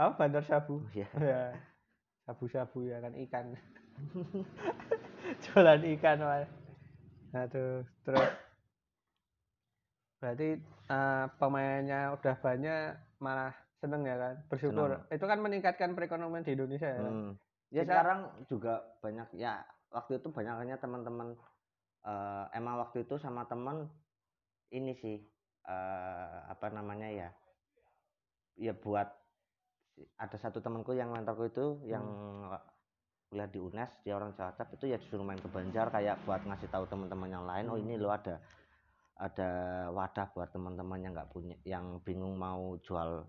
Apa 0.00 0.12
bandar 0.16 0.44
sabu? 0.48 0.74
ya 0.96 1.08
ya 1.30 1.42
sabu-sabu 2.24 2.88
ya 2.88 3.04
kan 3.04 3.12
ikan 3.28 3.52
jualan 5.44 5.80
ikan 5.98 6.18
nah 7.34 7.44
tuh 7.50 7.84
terus. 8.06 8.30
Berarti 10.16 10.56
eh, 10.88 11.24
pemainnya 11.36 12.16
udah 12.16 12.34
banyak 12.40 12.96
malah 13.20 13.52
seneng 13.82 14.08
ya 14.08 14.16
kan? 14.16 14.34
Bersyukur. 14.48 14.90
Itu 15.12 15.24
kan 15.28 15.38
meningkatkan 15.44 15.92
perekonomian 15.92 16.46
di 16.46 16.56
Indonesia 16.56 16.88
ya? 16.88 17.00
Hmm. 17.02 17.32
Ya 17.68 17.82
Kita- 17.84 17.92
sekarang 17.92 18.20
juga 18.48 18.74
banyak 19.02 19.28
ya 19.36 19.60
waktu 19.92 20.22
itu 20.22 20.32
banyaknya 20.32 20.80
teman-teman 20.80 21.36
eh, 22.06 22.44
emang 22.56 22.80
waktu 22.80 23.04
itu 23.04 23.20
sama 23.20 23.44
teman 23.44 23.90
ini 24.72 24.96
sih 24.96 25.20
eh, 25.68 26.36
apa 26.48 26.72
namanya 26.72 27.12
ya? 27.12 27.28
Ya 28.56 28.72
buat 28.72 29.12
ada 30.16 30.36
satu 30.40 30.60
temanku 30.60 30.92
yang 30.96 31.12
mentorku 31.12 31.48
itu 31.48 31.80
yang 31.88 32.04
kuliah 33.26 33.50
di 33.50 33.58
UNES 33.58 34.06
dia 34.06 34.14
orang 34.14 34.32
Cilacap 34.32 34.70
itu 34.72 34.86
ya 34.86 34.96
disuruh 34.96 35.26
main 35.26 35.36
ke 35.36 35.50
Banjar 35.50 35.90
kayak 35.90 36.22
buat 36.22 36.46
ngasih 36.46 36.70
tahu 36.70 36.86
teman-teman 36.86 37.26
yang 37.26 37.44
lain 37.44 37.66
oh 37.66 37.76
ini 37.76 37.98
Hmm. 37.98 38.02
loh 38.06 38.14
ada 38.14 38.38
ada 39.16 39.50
wadah 39.90 40.28
buat 40.30 40.48
teman-teman 40.52 41.00
yang 41.00 41.12
nggak 41.16 41.32
punya 41.32 41.56
yang 41.64 41.98
bingung 42.04 42.36
mau 42.36 42.76
jual 42.84 43.24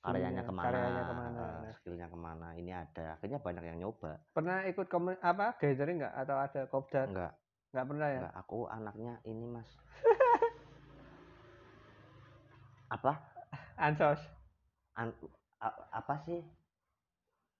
karyanya 0.00 0.40
Iya, 0.40 0.48
ke 0.48 0.52
mana, 0.54 0.66
karyanya 0.72 1.02
ke 1.04 1.14
mana, 1.14 1.36
nah. 1.36 1.72
skillnya 1.76 2.06
ke 2.08 2.16
mana 2.16 2.48
ini 2.56 2.72
ada. 2.72 3.18
Akhirnya 3.18 3.38
banyak 3.42 3.64
yang 3.66 3.78
nyoba. 3.78 4.16
Pernah 4.32 4.64
ikut 4.64 4.86
komun 4.88 5.20
apa 5.20 5.52
gathering 5.60 6.00
nggak? 6.00 6.14
Atau 6.16 6.36
ada 6.38 6.60
kopdar? 6.70 7.06
Enggak 7.12 7.32
nggak 7.68 7.84
pernah 7.84 8.08
ya? 8.08 8.20
Enggak 8.24 8.36
aku 8.40 8.58
anaknya 8.66 9.12
ini 9.28 9.44
mas. 9.44 9.68
Apa? 12.88 13.12
Ansos. 13.76 14.20
An- 14.96 15.12
a- 15.60 15.80
apa 15.92 16.14
sih 16.24 16.40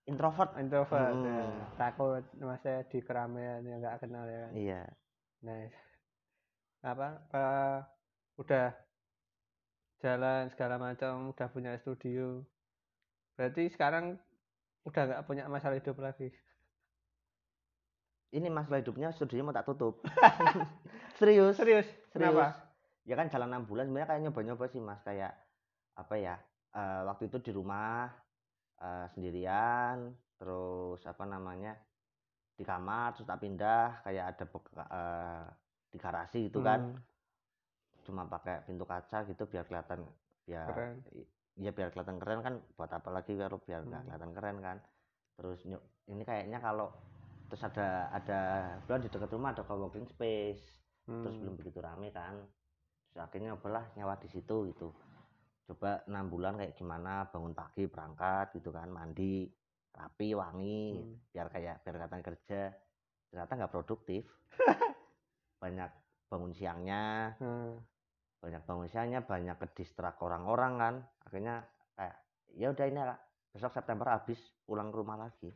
introvert 0.09 0.51
introvert 0.57 1.13
ya. 1.13 1.39
Hmm. 1.45 1.61
takut 1.77 2.23
masih 2.35 2.81
di 2.89 2.99
keramaian 2.99 3.61
yang 3.61 3.77
nggak 3.79 4.01
kenal 4.01 4.25
ya 4.25 4.39
kan 4.49 4.51
iya 4.53 4.83
Nice. 5.39 5.77
Apa? 6.81 7.07
eh, 7.31 7.79
udah 8.35 8.75
jalan 9.99 10.51
segala 10.51 10.75
macam, 10.75 11.31
udah 11.31 11.47
punya 11.47 11.79
studio. 11.79 12.43
Berarti 13.35 13.71
sekarang 13.71 14.19
udah 14.83 15.01
nggak 15.07 15.23
punya 15.23 15.47
masalah 15.47 15.79
hidup 15.79 15.95
lagi. 15.99 16.27
ini 18.29 18.45
masalah 18.45 18.77
hidupnya 18.79 19.09
studionya 19.09 19.41
mau 19.41 19.55
tak 19.55 19.65
tutup 19.65 20.05
serius 21.17 21.57
Serius? 21.57 21.89
serius 22.13 22.29
Kenapa? 22.29 22.61
ya 23.01 23.17
kan 23.17 23.25
jalan 23.25 23.49
enam 23.49 23.65
bulan 23.65 23.89
sebenarnya 23.89 24.05
kayak 24.05 24.21
nyoba-nyoba 24.21 24.65
sih 24.69 24.77
mas 24.77 25.01
kayak 25.01 25.33
apa 25.97 26.13
ya 26.13 26.35
eh, 26.71 27.01
waktu 27.09 27.25
itu 27.25 27.41
di 27.41 27.51
rumah 27.51 28.05
eh, 28.79 29.05
sendirian 29.11 30.11
terus 30.39 31.03
apa 31.03 31.23
namanya 31.27 31.75
di 32.55 32.63
kamar 32.63 33.15
terus 33.15 33.27
tak 33.27 33.39
pindah 33.39 34.03
kayak 34.03 34.25
ada 34.35 34.45
eh, 34.87 35.45
di 35.89 35.97
garasi 35.97 36.39
gitu 36.51 36.59
kan 36.61 36.79
Hmm, 36.79 36.99
cuma 38.05 38.25
pakai 38.25 38.63
pintu 38.65 38.85
kaca 38.85 39.21
gitu 39.25 39.43
biar 39.45 39.65
kelihatan 39.69 40.01
biar 40.45 40.65
Keren. 40.71 40.95
ya 41.59 41.71
biar 41.75 41.89
kelihatan 41.93 42.17
keren 42.17 42.39
kan 42.41 42.53
buat 42.73 42.89
apa 42.89 43.09
lagi 43.13 43.37
kalau 43.37 43.59
biar 43.61 43.85
nggak 43.85 44.01
Hmm. 44.01 44.07
kelihatan 44.09 44.31
keren 44.33 44.57
kan 44.63 44.77
terus 45.37 45.59
ini 46.09 46.23
kayaknya 46.25 46.59
kalau 46.59 46.89
terus 47.49 47.63
ada 47.65 48.09
ada 48.13 48.39
bulan 48.85 49.01
di 49.01 49.09
dekat 49.09 49.29
rumah 49.33 49.49
ada 49.53 49.63
co-working 49.65 50.05
space 50.05 50.61
terus 51.05 51.35
hmm. 51.35 51.41
belum 51.41 51.55
begitu 51.57 51.79
rame 51.81 52.09
kan 52.13 52.37
terus 53.09 53.19
akhirnya 53.25 53.57
belah 53.57 53.85
nyawa 53.97 54.13
di 54.21 54.29
situ 54.29 54.69
gitu 54.69 54.93
coba 55.69 56.01
enam 56.09 56.25
bulan 56.33 56.57
kayak 56.57 56.73
gimana 56.73 57.29
bangun 57.29 57.53
pagi 57.53 57.85
berangkat 57.85 58.57
gitu 58.57 58.73
kan 58.73 58.89
mandi 58.89 59.45
rapi 59.93 60.33
wangi 60.33 60.97
Hmm. 60.97 61.13
biar 61.29 61.47
kayak 61.53 61.85
biar 61.85 61.93
kelihatan 61.93 62.21
kerja 62.25 62.61
ternyata 63.29 63.51
nggak 63.53 63.69
produktif 63.69 64.25
banyak 65.61 65.91
bangun 66.25 66.53
siangnya 66.57 67.37
Hmm. 67.37 67.77
banyak 68.41 68.65
bangun 68.65 68.89
siangnya 68.89 69.21
banyak 69.21 69.55
ke 69.61 69.67
distrak 69.77 70.17
orang-orang 70.25 70.73
kan 70.81 70.95
akhirnya 71.29 71.61
kayak 71.93 72.17
ya 72.57 72.73
udah 72.73 72.85
ini 72.89 72.99
Kak, 73.05 73.19
besok 73.53 73.71
September 73.77 74.07
habis 74.09 74.39
pulang 74.65 74.89
ke 74.89 74.97
rumah 74.97 75.21
lagi 75.21 75.53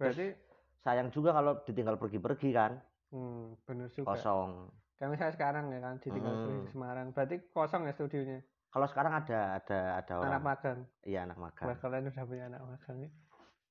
Berarti 0.00 0.32
sayang 0.80 1.12
juga 1.12 1.36
kalau 1.36 1.60
ditinggal 1.62 2.00
pergi-pergi 2.00 2.50
kan 2.50 2.72
hmm, 3.12 3.68
bener 3.68 3.92
juga. 3.92 4.16
kosong 4.16 4.72
Kayak 4.96 5.10
misalnya 5.18 5.34
sekarang 5.34 5.64
ya 5.68 5.80
kan 5.82 5.94
ditinggal 5.98 6.34
Hmm. 6.38 6.46
di 6.46 6.54
Semarang. 6.70 7.06
Berarti 7.10 7.36
kosong 7.50 7.90
ya 7.90 7.92
studionya. 7.92 8.38
Kalau 8.72 8.86
sekarang 8.86 9.12
ada 9.14 9.38
ada 9.54 9.78
ada 9.96 10.12
orang 10.16 10.32
Anak 10.32 10.42
magang. 10.42 10.78
iya 11.02 11.20
anak 11.22 11.36
magang 11.36 11.68
Wah, 11.68 11.76
kalian 11.76 12.08
udah 12.08 12.24
punya 12.24 12.44
anak 12.48 12.62
magang. 12.64 12.96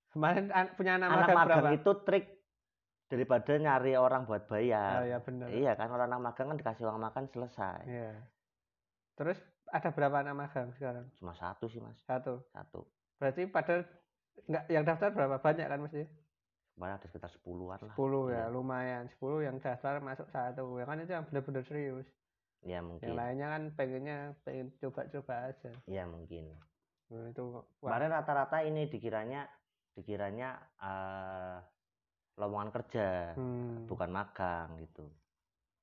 Kemarin 0.07 0.45
an- 0.51 0.73
punya 0.75 0.91
anak, 0.95 1.07
anak 1.07 1.17
magang, 1.19 1.37
magang 1.37 1.59
berapa? 1.59 1.73
itu 1.73 1.91
trik 2.01 2.25
daripada 3.07 3.51
nyari 3.53 3.93
orang 3.93 4.23
buat 4.23 4.43
Oh 4.43 4.49
bayar 4.49 5.03
ya 5.03 5.17
benar. 5.19 5.47
iya 5.49 5.71
kan 5.73 5.87
orang 5.87 6.07
anak 6.07 6.21
magang 6.23 6.47
kan 6.47 6.57
dikasih 6.57 6.85
uang 6.85 7.01
makan 7.01 7.23
selesai 7.27 7.81
Iya. 7.83 8.13
Terus 9.13 9.37
ada 9.67 9.89
berapa 9.89 10.15
anak 10.17 10.35
magang 10.37 10.69
sekarang? 10.71 11.05
cuma 11.15 11.33
satu 11.33 11.65
sih 11.65 11.77
mas 11.77 11.97
Satu. 12.01 12.39
satu 12.47 12.85
Berarti 13.17 13.45
padahal 13.45 13.83
nggak 14.43 14.63
yang 14.67 14.83
daftar 14.83 15.09
berapa 15.09 15.37
banyak 15.37 15.65
kan 15.65 15.79
mesti? 15.79 16.03
kemarin 16.71 16.95
ada 16.95 17.05
sekitar 17.05 17.29
sepuluhan 17.29 17.77
lah 17.79 17.93
10 17.93 17.99
ya, 18.27 18.37
Iya. 18.39 18.43
lumayan. 18.47 19.03
10 19.11 19.43
yang 19.43 19.57
daftar 19.57 19.99
masuk 19.99 20.25
satu. 20.27 20.79
Ya 20.79 20.85
kan 20.85 20.97
itu 20.97 21.11
yang 21.11 21.25
benar-benar 21.25 21.61
serius. 21.61 22.07
Ya 22.61 22.77
Yang 22.77 22.85
mungkin 22.87 23.09
lainnya 23.11 23.47
kan 23.49 23.63
pengennya 23.73 24.17
pengen 24.41 24.67
coba-coba 24.77 25.33
aja. 25.47 25.71
ya 25.85 26.03
mungkin 26.05 26.45
Nah, 27.07 27.27
itu 27.27 27.43
kemarin 27.77 28.07
rata-rata 28.09 28.57
ini 28.61 28.87
dikiranya 28.87 29.43
dikiranya 29.91 30.49
eh 30.79 31.57
lowongan 32.33 32.71
kerja 32.71 33.35
hmm. 33.35 33.85
bukan 33.85 34.09
magang 34.09 34.79
gitu 34.79 35.03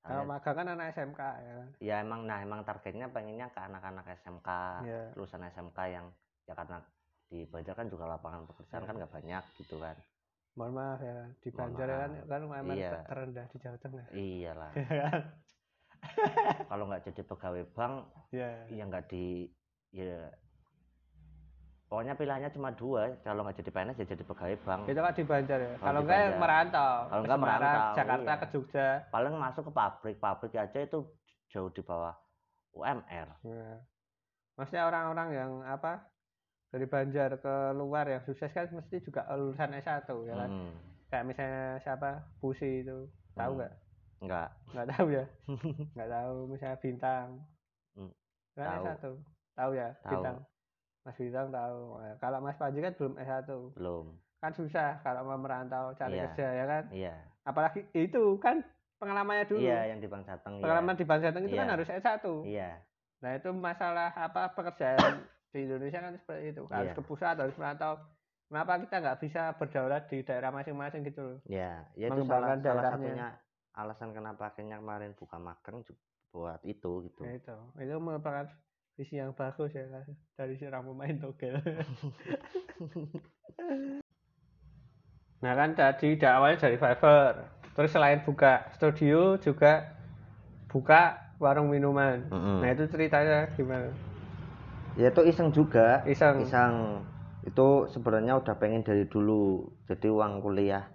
Kalau 0.01 0.25
Soalnya- 0.25 0.31
magang 0.33 0.55
kan 0.57 0.67
anak 0.71 0.87
SMK 0.91 1.21
ya 1.21 1.53
kan. 1.55 1.69
ya 1.79 1.95
emang 2.01 2.21
nah 2.25 2.41
emang 2.41 2.65
targetnya 2.65 3.07
pengennya 3.09 3.47
ke 3.49 3.61
anak-anak 3.61 4.09
SMK 4.17 4.49
Iya. 4.81 5.03
lulusan 5.13 5.45
SMK 5.45 5.79
yang 5.87 6.07
ya 6.43 6.55
karena 6.55 6.81
di 7.29 7.45
Banjar 7.45 7.77
kan 7.77 7.87
juga 7.87 8.09
lapangan 8.09 8.47
pekerjaan 8.47 8.81
Iya. 8.81 8.89
kan 8.89 8.95
nggak 8.97 9.13
banyak 9.13 9.45
gitu 9.59 9.77
kan 9.77 9.97
Mohon 10.57 10.73
maaf 10.73 11.01
ya 11.01 11.13
kan. 11.15 11.29
Di 11.37 11.49
Banjar 11.53 11.87
ya 11.87 11.97
kan 11.99 12.11
kan 12.25 12.41
UMR 12.43 12.75
Iya. 12.75 12.91
ter- 12.91 13.05
terendah 13.07 13.47
di 13.47 13.57
Jawa 13.61 13.77
Tengah. 13.77 14.05
iyalah 14.11 14.71
Ya 14.81 15.05
kan? 15.05 15.23
Kalau 16.67 16.85
nggak 16.85 17.03
jadi 17.05 17.23
pegawai 17.23 17.65
bank 17.73 17.95
Ya. 18.29 18.51
ya 18.69 18.85
nggak 18.85 19.09
di 19.09 19.49
ya 19.91 20.29
pokoknya 21.89 22.13
pilihannya 22.13 22.51
cuma 22.51 22.69
dua 22.71 23.17
kalau 23.19 23.41
nggak 23.41 23.57
jadi 23.59 23.71
PNS 23.71 23.97
ya 23.97 24.07
jadi 24.07 24.21
pegawai 24.23 24.57
bank 24.61 24.81
Itu 24.85 25.01
kan 25.01 25.15
di 25.15 25.25
Banjar 25.25 25.59
ya. 25.59 25.73
Kalau 25.79 26.01
Banjar. 26.03 26.37
merantau. 26.37 26.95
Kalau 27.07 27.23
Semarang, 27.25 27.41
merantau, 27.41 27.97
Jakarta 27.97 28.29
iya. 28.29 28.37
ke 28.37 28.47
Jogja. 28.51 28.89
paling 29.09 29.33
masuk 29.35 29.63
ke 29.65 29.73
pabrik 29.73 30.17
pabrik 30.19 30.53
aja 30.55 30.79
itu 30.79 30.99
jauh 31.49 31.71
di 31.71 31.81
bawah 31.81 32.13
UMR 32.75 33.29
Ya. 33.41 33.81
Maksudnya 34.55 34.85
orang-orang 34.85 35.29
yang 35.33 35.51
apa 35.63 36.05
dari 36.69 36.85
Banjar 36.85 37.41
ke 37.41 37.55
luar 37.73 38.05
yang 38.07 38.21
sukses 38.21 38.51
kan 38.51 38.69
mesti 38.69 39.01
juga 39.01 39.25
lulusan 39.31 39.73
S1 39.73 40.05
ya 40.05 40.35
kan. 40.37 40.51
Hmm, 40.51 40.75
Kayak 41.09 41.25
misalnya 41.25 41.65
siapa 41.81 42.11
Pusi 42.37 42.85
itu 42.85 43.09
tahu 43.33 43.57
Hmm. 43.57 43.73
Nggak? 44.21 44.49
nggak 44.49 44.75
Nggak 44.75 44.89
tahu 44.91 45.09
ya. 45.09 45.25
Nggak 45.95 46.11
tahu 46.11 46.35
misalnya 46.47 46.79
Bintang. 46.79 47.27
Hmm, 47.95 48.11
Kan 48.53 48.67
tahu. 48.67 48.85
S1. 48.85 49.05
Tahu 49.55 49.71
ya, 49.73 49.89
Tahu. 49.97 50.11
Bintang. 50.13 50.37
Mas 51.01 51.17
Bintang 51.17 51.49
tahu. 51.49 51.79
Nah, 51.97 52.15
Kalau 52.17 52.39
Mas 52.41 52.57
Panji 52.57 52.79
kan 52.79 52.93
belum 52.93 53.15
S1. 53.17 53.51
belum 53.73 54.07
Kan 54.39 54.53
susah 54.53 54.89
kalau 55.01 55.23
mau 55.25 55.35
merantau 55.37 55.91
cari 55.93 56.15
Iya. 56.15 56.25
kerja 56.31 56.47
ya 56.53 56.65
kan. 56.65 56.85
iya 56.93 57.15
Apalagi 57.43 57.81
itu 57.93 58.23
kan 58.39 58.63
pengalamannya 58.97 59.47
dulu. 59.47 59.59
iya 59.59 59.89
yang 59.89 59.99
di 59.99 60.07
Bang 60.07 60.23
Jateng 60.23 60.59
Pengalaman 60.59 60.95
di 60.95 61.03
Bang 61.03 61.19
Jateng 61.19 61.43
itu 61.43 61.55
kan 61.55 61.65
Iya. 61.65 61.75
harus 61.75 61.89
S1. 61.89 62.25
iya 62.45 62.71
Nah, 63.19 63.35
itu 63.35 63.51
masalah 63.51 64.15
apa 64.15 64.51
pekerjaan 64.53 64.99
di 65.51 65.65
Indonesia 65.65 65.99
kan 65.99 66.15
seperti 66.15 66.53
itu. 66.53 66.63
Harus 66.69 66.87
Iya. 66.89 66.95
ke 66.95 67.03
pusat, 67.03 67.35
harus 67.35 67.57
merantau. 67.57 67.99
Kenapa 68.47 68.79
kita 68.79 68.97
nggak 68.97 69.19
bisa 69.19 69.43
berdaulat 69.55 70.07
di 70.07 70.23
daerah 70.23 70.49
masing-masing 70.49 71.03
gitu 71.03 71.21
loh? 71.21 71.39
iya 71.45 71.85
ya 71.93 72.09
itu 72.09 72.23
salah, 72.25 72.57
salah 72.57 72.83
satunya 72.87 73.29
alasan 73.75 74.15
kenapa 74.17 74.53
akhirnya 74.53 74.79
kemarin 74.81 75.13
buka 75.19 75.37
magang 75.37 75.85
juga 75.85 76.01
buat 76.33 76.61
itu 76.65 77.09
gitu 77.09 77.25
Ya 77.25 77.35
itu, 77.41 77.57
itu 77.81 77.97
merupakan 78.01 78.47
visi 78.99 79.17
yang 79.17 79.33
bagus 79.33 79.73
ya 79.73 79.87
kan 79.89 80.07
dari 80.35 80.59
seorang 80.59 80.83
pemain 80.87 81.17
togel. 81.23 81.55
nah 85.39 85.55
kan 85.55 85.71
tadi 85.79 86.19
awalnya 86.27 86.59
dari 86.59 86.75
Fiverr, 86.75 87.47
terus 87.79 87.95
selain 87.95 88.27
buka 88.27 88.67
studio 88.75 89.39
juga 89.39 89.95
buka 90.67 91.31
warung 91.39 91.71
minuman. 91.71 92.27
Mm-mm. 92.27 92.59
Nah 92.59 92.69
itu 92.75 92.91
ceritanya 92.91 93.47
gimana? 93.55 93.95
ya 94.99 95.15
itu 95.15 95.23
iseng 95.31 95.55
juga 95.55 96.03
Iseng. 96.11 96.43
iseng 96.43 97.07
itu 97.47 97.87
sebenarnya 97.95 98.35
udah 98.43 98.55
pengen 98.59 98.83
dari 98.83 99.07
dulu 99.07 99.63
jadi 99.87 100.11
uang 100.11 100.43
kuliah 100.43 100.91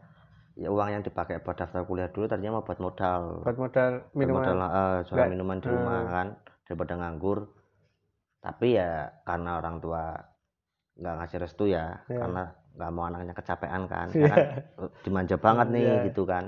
ya 0.53 0.69
uang 0.69 0.89
yang 0.91 1.01
dipakai 1.01 1.39
buat 1.39 1.55
daftar 1.55 1.81
kuliah 1.81 2.07
dulu 2.07 2.25
tadinya 2.25 2.57
mau 2.57 2.63
buat 2.63 2.77
modal 2.77 3.41
Buat 3.41 3.57
modal 3.57 3.91
Buat 4.11 4.27
modal 4.27 4.53
minuman. 4.53 4.69
eh, 4.69 4.97
jualan 5.01 5.15
Nggak- 5.15 5.31
minuman 5.31 5.57
di 5.57 5.67
rumah 5.67 5.97
eh. 5.97 6.05
kan 6.07 6.27
daripada 6.63 6.93
nganggur 6.95 7.39
tapi 8.39 8.67
ya 8.71 8.91
karena 9.23 9.51
orang 9.57 9.75
tua 9.79 10.03
nggak 10.93 11.15
ngasih 11.17 11.37
restu 11.39 11.63
ya 11.65 11.97
Iya. 12.05 12.19
karena 12.21 12.43
nggak 12.73 12.91
mau 12.91 13.03
anaknya 13.05 13.33
kecapean 13.33 13.83
kan 13.87 14.07
Iya. 14.09 14.23
Saya 14.23 14.29
kan 14.29 14.39
dimanja 15.01 15.35
banget 15.37 15.67
nih 15.69 15.81
Iya. 15.83 16.05
gitu 16.07 16.23
kan 16.23 16.45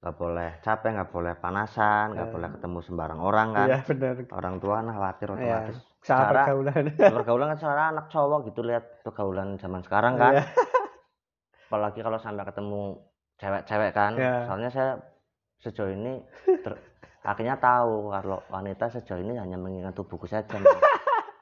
nggak 0.00 0.14
boleh 0.14 0.50
capek 0.60 0.90
nggak 0.92 1.10
boleh 1.10 1.32
panasan 1.34 2.12
nggak 2.12 2.28
Iya. 2.28 2.34
boleh 2.34 2.48
ketemu 2.52 2.78
sembarang 2.82 3.20
orang 3.20 3.48
kan 3.52 3.68
Iya 3.68 3.78
benar. 3.84 4.14
orang 4.32 4.54
tua 4.58 4.74
kan 4.76 4.86
khawatir 4.90 5.28
Iya. 5.28 5.36
otomatis 5.36 5.78
Salah 6.04 6.20
Cara- 6.28 6.44
pergaulan. 6.44 6.84
pergaulan 7.00 7.46
kan 7.48 7.58
secara 7.58 7.82
anak 7.88 8.06
cowok 8.08 8.40
gitu 8.44 8.60
lihat 8.60 8.84
pergaulan 9.00 9.56
zaman 9.56 9.80
sekarang 9.80 10.18
kan 10.18 10.32
Iya. 10.34 10.44
Apalagi 11.74 12.00
kalau 12.00 12.14
sampai 12.16 12.46
ketemu 12.46 12.82
cewek-cewek 13.36 13.90
kan 13.90 14.12
Iya. 14.14 14.46
soalnya 14.46 14.70
saya 14.70 14.90
sejauh 15.58 15.90
ini 15.90 16.22
ter- 16.60 16.78
akhirnya 17.26 17.58
tahu 17.58 18.12
kalau 18.12 18.38
wanita 18.46 18.86
sejauh 18.88 19.18
ini 19.18 19.34
hanya 19.34 19.56
mengingat 19.56 19.90
tubuhku 19.92 20.24
saja 20.24 20.54
Mas. 20.54 20.70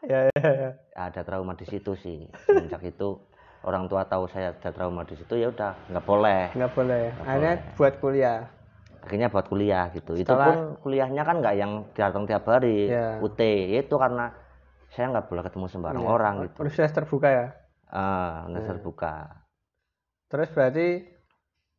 Iya, 0.03 0.27
iya, 0.33 0.51
iya. 0.51 0.71
ada 0.99 1.21
trauma 1.21 1.53
di 1.53 1.63
situ 1.63 1.95
sih 1.95 2.27
semenjak 2.43 2.83
itu 2.83 3.23
orang 3.63 3.87
tua 3.87 4.03
tahu 4.03 4.27
saya 4.27 4.51
ada 4.51 4.71
trauma 4.73 5.05
di 5.05 5.15
situ 5.15 5.37
ya 5.37 5.47
udah 5.47 5.79
nggak 5.87 6.03
boleh 6.03 6.51
Nggak 6.51 6.73
boleh. 6.73 7.05
Nggak 7.13 7.23
Akhirnya 7.23 7.53
boleh. 7.55 7.77
buat 7.77 7.95
kuliah. 8.01 8.39
akhirnya 8.99 9.29
buat 9.29 9.47
kuliah 9.47 9.85
gitu 9.91 10.15
itu 10.15 10.25
Setelah- 10.25 10.47
pun 10.49 10.59
kuliahnya 10.81 11.23
kan 11.23 11.37
nggak 11.39 11.55
yang 11.55 11.73
datang 11.93 12.23
tiap 12.25 12.47
hari 12.47 12.87
Iya. 12.89 13.19
UT 13.21 13.41
itu 13.69 13.95
karena 13.95 14.31
saya 14.89 15.11
nggak 15.11 15.27
boleh 15.27 15.43
ketemu 15.43 15.67
sembarang 15.69 16.03
Iya. 16.03 16.11
orang 16.11 16.35
gitu 16.41 16.57
Universitas 16.59 16.93
terbuka 16.93 17.29
ya. 17.29 17.47
ah 17.89 18.47
Iya. 18.49 18.59
terbuka 18.65 19.15
Terus 20.33 20.49
berarti 20.49 21.05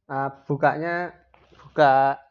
uh, 0.07 0.29
bukanya 0.45 1.09
buka 1.57 2.21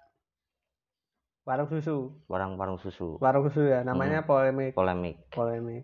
warung 1.42 1.66
susu. 1.66 2.14
warung-warung 2.30 2.78
susu 2.78 3.18
Warung 3.18 3.50
susu 3.50 3.66
ya, 3.66 3.82
namanya 3.82 4.22
polemik. 4.22 4.72
polemik 4.72 5.18
Polemik. 5.28 5.82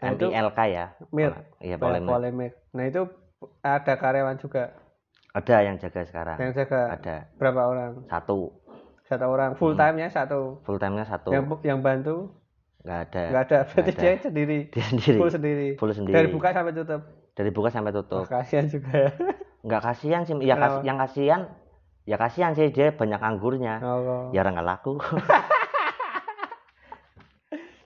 Nah, 0.00 0.10
itu 0.10 0.26
MILK 0.26 0.58
ya 0.66 0.86
Milk. 1.12 1.36
iya 1.60 1.76
polemik. 1.76 2.08
polemik 2.08 2.52
Nah, 2.72 2.84
itu 2.88 3.06
ada 3.60 3.94
karyawan 3.94 4.34
juga 4.36 4.72
ada 5.30 5.56
yang 5.60 5.76
jaga 5.76 6.02
sekarang 6.02 6.36
yang 6.38 6.52
jaga 6.52 6.80
ada 6.90 7.16
berapa 7.36 7.60
orang? 7.62 7.92
satu 8.08 8.50
Satu 9.04 9.28
orang 9.28 9.54
full 9.54 9.76
Hmm. 9.76 9.82
time-nya 9.84 10.08
satu. 10.08 10.58
full 10.64 10.80
time 10.80 10.96
nya 10.96 11.04
satu 11.04 11.30
Yang 11.30 11.44
yang 11.62 11.78
bantu 11.78 12.32
nggak 12.82 12.98
ada 13.06 13.22
nggak 13.30 13.44
ada, 13.44 13.58
berarti 13.68 13.92
ada. 13.92 14.00
dia 14.00 14.12
sendiri. 14.18 14.58
dia 14.72 14.84
sendiri 14.88 15.18
Full 15.20 15.30
sendiri. 15.30 15.68
full 15.76 15.92
sendiri 15.92 16.16
Dari 16.16 16.28
buka 16.32 16.48
sampai 16.50 16.72
tutup. 16.72 17.02
Dari 17.32 17.48
buka 17.48 17.68
sampai 17.68 17.90
Oh, 17.90 18.00
tutup 18.00 18.24
kasihan 18.26 18.64
juga 18.66 18.90
ya. 18.92 19.10
nggak 19.62 19.82
kasihan 19.82 20.20
sih 20.22 20.34
ya 20.38 20.54
kas- 20.54 20.82
yang 20.82 20.96
kasihan 20.96 21.40
ya 22.02 22.16
kasihan 22.16 22.50
sih 22.52 22.68
dia 22.68 22.90
banyak 22.90 23.18
anggurnya. 23.18 23.78
Oh. 23.80 24.28
ya 24.30 24.40
nggak 24.42 24.64
laku. 24.64 24.96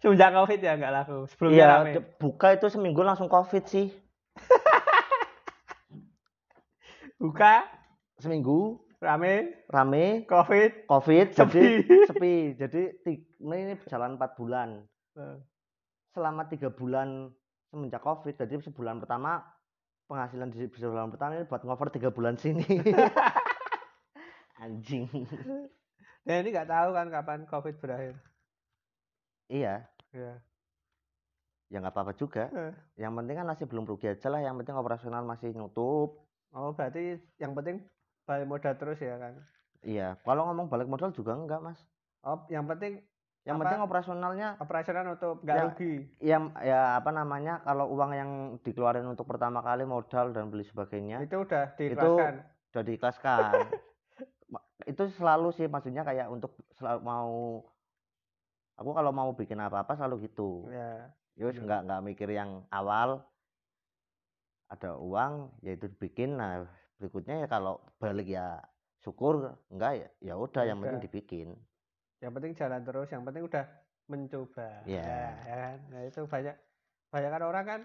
Semenjak 0.01 0.31
Covid 0.33 0.59
ya 0.59 0.73
nggak 0.75 0.93
laku. 0.95 1.17
Sebelumnya 1.27 1.57
iya 1.57 1.67
rame. 1.81 1.91
buka 2.17 2.47
itu 2.53 2.67
seminggu 2.69 3.01
langsung 3.01 3.27
covid 3.27 3.65
sih. 3.65 3.87
Buka? 7.17 7.65
Seminggu. 8.19 8.77
Rame? 8.97 9.65
Rame. 9.69 10.25
Covid? 10.25 10.85
Covid 10.85 11.27
Sepi. 11.33 11.81
jadi 11.81 11.97
sepi. 12.07 12.35
jadi 12.57 12.83
ini 13.41 13.73
berjalan 13.75 14.17
empat 14.17 14.31
bulan. 14.37 14.69
Eh, 15.15 15.37
selama 16.13 16.45
tiga 16.47 16.69
bulan 16.69 17.29
semenjak 17.71 18.03
covid. 18.03 18.35
Jadi 18.35 18.63
sebulan 18.67 19.03
pertama 19.03 19.43
penghasilan 20.07 20.55
di 20.55 20.71
sebulan 20.71 21.11
pertama 21.11 21.39
ini 21.39 21.47
buat 21.51 21.63
ngover 21.67 21.89
tiga 21.91 22.09
bulan 22.15 22.39
sini. 22.39 22.65
Anjing. 24.63 25.07
Nah 26.27 26.35
ini 26.43 26.49
nggak 26.51 26.71
tahu 26.71 26.89
kan 26.91 27.07
kapan 27.13 27.41
Covid 27.47 27.77
berakhir. 27.79 28.15
iya. 29.47 29.87
Ya. 30.11 30.41
ya 31.71 31.77
nggak 31.79 31.95
apa-apa 31.95 32.13
juga. 32.19 32.51
Eh. 32.51 32.75
yang 32.99 33.13
penting 33.15 33.37
kan 33.37 33.47
masih 33.47 33.67
belum 33.69 33.85
rugi 33.87 34.11
aja 34.11 34.27
lah. 34.33 34.41
Yang 34.43 34.65
penting 34.65 34.75
operasional 34.75 35.23
masih 35.23 35.55
nutup. 35.55 36.25
Oh 36.51 36.73
berarti 36.73 37.21
yang 37.39 37.53
penting 37.53 37.85
balik 38.27 38.49
modal 38.51 38.75
terus 38.75 38.99
ya 38.99 39.21
kan? 39.21 39.39
iya. 39.87 40.19
Kalau 40.27 40.51
ngomong 40.51 40.67
balik 40.67 40.91
modal 40.91 41.15
juga 41.15 41.37
enggak 41.37 41.63
mas. 41.63 41.79
Oh 42.27 42.43
yang 42.51 42.67
penting 42.67 43.05
yang 43.47 43.57
Apa? 43.57 43.63
penting 43.65 43.81
operasionalnya 43.81 44.49
operasional 44.59 45.03
nutup 45.07 45.39
nggak 45.41 45.55
Ya. 45.55 45.65
rugi. 45.65 45.95
ya 46.21 46.39
ya 46.61 46.81
apa 46.95 47.11
namanya 47.11 47.63
kalau 47.63 47.87
uang 47.89 48.11
yang 48.13 48.31
dikeluarin 48.61 49.07
untuk 49.07 49.25
pertama 49.25 49.63
kali 49.63 49.87
modal 49.87 50.31
dan 50.31 50.51
beli 50.51 50.67
sebagainya 50.67 51.23
Itu 51.23 51.41
udah 51.41 51.71
diikhlaskan. 51.73 52.35
udah 52.69 52.83
diikhlaskan 52.83 53.53
itu 54.91 55.03
selalu 55.13 55.49
sih 55.53 55.67
maksudnya 55.67 56.03
kayak 56.03 56.27
untuk 56.27 56.53
selalu 56.73 57.01
mau 57.01 57.33
aku 58.77 58.91
kalau 58.93 59.11
mau 59.11 59.31
bikin 59.33 59.57
apa-apa 59.57 59.95
selalu 59.95 60.27
gitu 60.27 60.67
Ya. 60.69 61.15
Yus 61.37 61.55
Iya. 61.55 61.63
nggak 61.63 61.81
nggak 61.87 62.03
mikir 62.05 62.29
yang 62.29 62.67
awal 62.69 63.23
ada 64.67 64.99
uang 64.99 65.55
ya 65.61 65.73
itu 65.73 65.87
dibikin 65.87 66.35
nah 66.35 66.67
berikutnya 66.97 67.45
ya 67.45 67.47
kalau 67.47 67.79
balik 67.97 68.27
ya 68.27 68.59
syukur 68.99 69.55
enggak 69.69 69.93
ya 69.95 70.09
ya 70.21 70.35
udah 70.35 70.63
Ya 70.63 70.75
yang 70.75 70.83
penting 70.83 70.99
dibikin 71.01 71.49
Yang 72.19 72.33
penting 72.33 72.53
jalan 72.55 72.81
terus. 72.83 73.09
Yang 73.09 73.23
penting 73.25 73.43
udah 73.45 73.65
mencoba. 74.07 74.69
Iya. 74.85 75.03
Ya, 75.03 75.27
ya 75.43 75.55
kan? 75.57 75.77
Nah 75.91 76.01
itu 76.03 76.21
banyak 76.23 76.57
banyak 77.09 77.31
kan 77.31 77.43
orang 77.43 77.65
kan. 77.65 77.81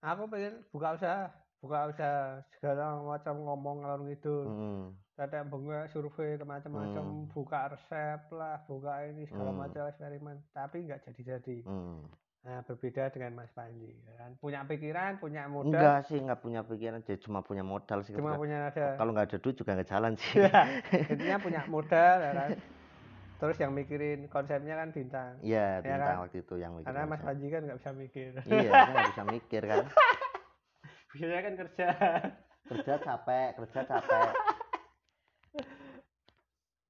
Aku 0.00 0.22
pengen 0.26 0.54
buka 0.68 0.96
usaha, 0.96 1.28
buka 1.58 1.78
usaha 1.86 2.18
segala 2.50 2.96
macam 2.98 3.34
ngomong 3.38 3.76
ngalor 3.80 4.00
ngidul. 4.02 4.44
Mm, 4.46 4.84
Ada 5.20 5.44
bunga 5.44 5.84
survei 5.86 6.34
ke 6.34 6.48
macam-macam, 6.48 7.04
Hmm. 7.04 7.28
buka 7.28 7.68
resep 7.68 8.24
lah, 8.32 8.56
buka 8.64 9.04
ini 9.04 9.28
segala 9.28 9.52
Hmm. 9.52 9.60
macam 9.60 9.84
eksperimen, 9.84 10.40
tapi 10.50 10.88
nggak 10.88 11.04
jadi-jadi. 11.04 11.68
mm. 11.68 12.00
Nah, 12.40 12.64
berbeda 12.64 13.12
dengan 13.12 13.36
Mas 13.36 13.52
Panji, 13.52 13.92
ya 14.00 14.16
kan? 14.16 14.32
Punya 14.40 14.64
pikiran, 14.64 15.20
punya 15.20 15.44
modal, 15.44 15.76
enggak 15.76 16.08
sih 16.08 16.16
nggak 16.16 16.40
punya 16.40 16.64
pikiran 16.64 17.04
jadi 17.04 17.20
cuma 17.20 17.44
punya 17.44 17.60
modal 17.60 18.00
sih 18.00 18.16
cuma 18.16 18.32
Kalau- 18.32 18.40
punya 18.40 18.72
ada. 18.72 18.96
kalau 18.96 19.10
nggak 19.12 19.28
ada 19.28 19.38
duit 19.38 19.54
juga 19.54 19.76
nggak 19.76 19.90
jalan 19.92 20.12
sih 20.16 20.40
Ya, 20.40 20.62
intinya 21.04 21.36
punya 21.36 21.60
modal, 21.68 22.16
ya 22.16 22.32
kan? 22.32 22.50
Terus 23.40 23.56
yang 23.56 23.72
mikirin 23.72 24.28
konsepnya 24.28 24.76
kan 24.76 24.88
bintang. 24.90 25.40
iya 25.40 25.80
Ya 25.80 25.82
bintang 25.82 26.04
kan? 26.14 26.22
waktu 26.22 26.38
itu 26.38 26.54
yang 26.54 26.72
mikir 26.74 26.86
Karena 26.86 27.08
Mas. 27.08 27.20
Panji 27.20 27.46
kan 27.48 27.60
nggak 27.64 27.78
bisa 27.80 27.90
mikir. 27.92 28.30
iya 28.44 28.70
aku 28.70 28.90
nggak 28.90 29.10
bisa 29.10 29.24
mikir 29.34 29.62
kan 29.64 29.84
Biasanya 31.10 31.40
kan 31.40 31.54
kerja. 31.56 31.88
kerja 32.62 32.94
capek 33.00 33.50
kerja 33.58 33.80
capek 33.82 34.30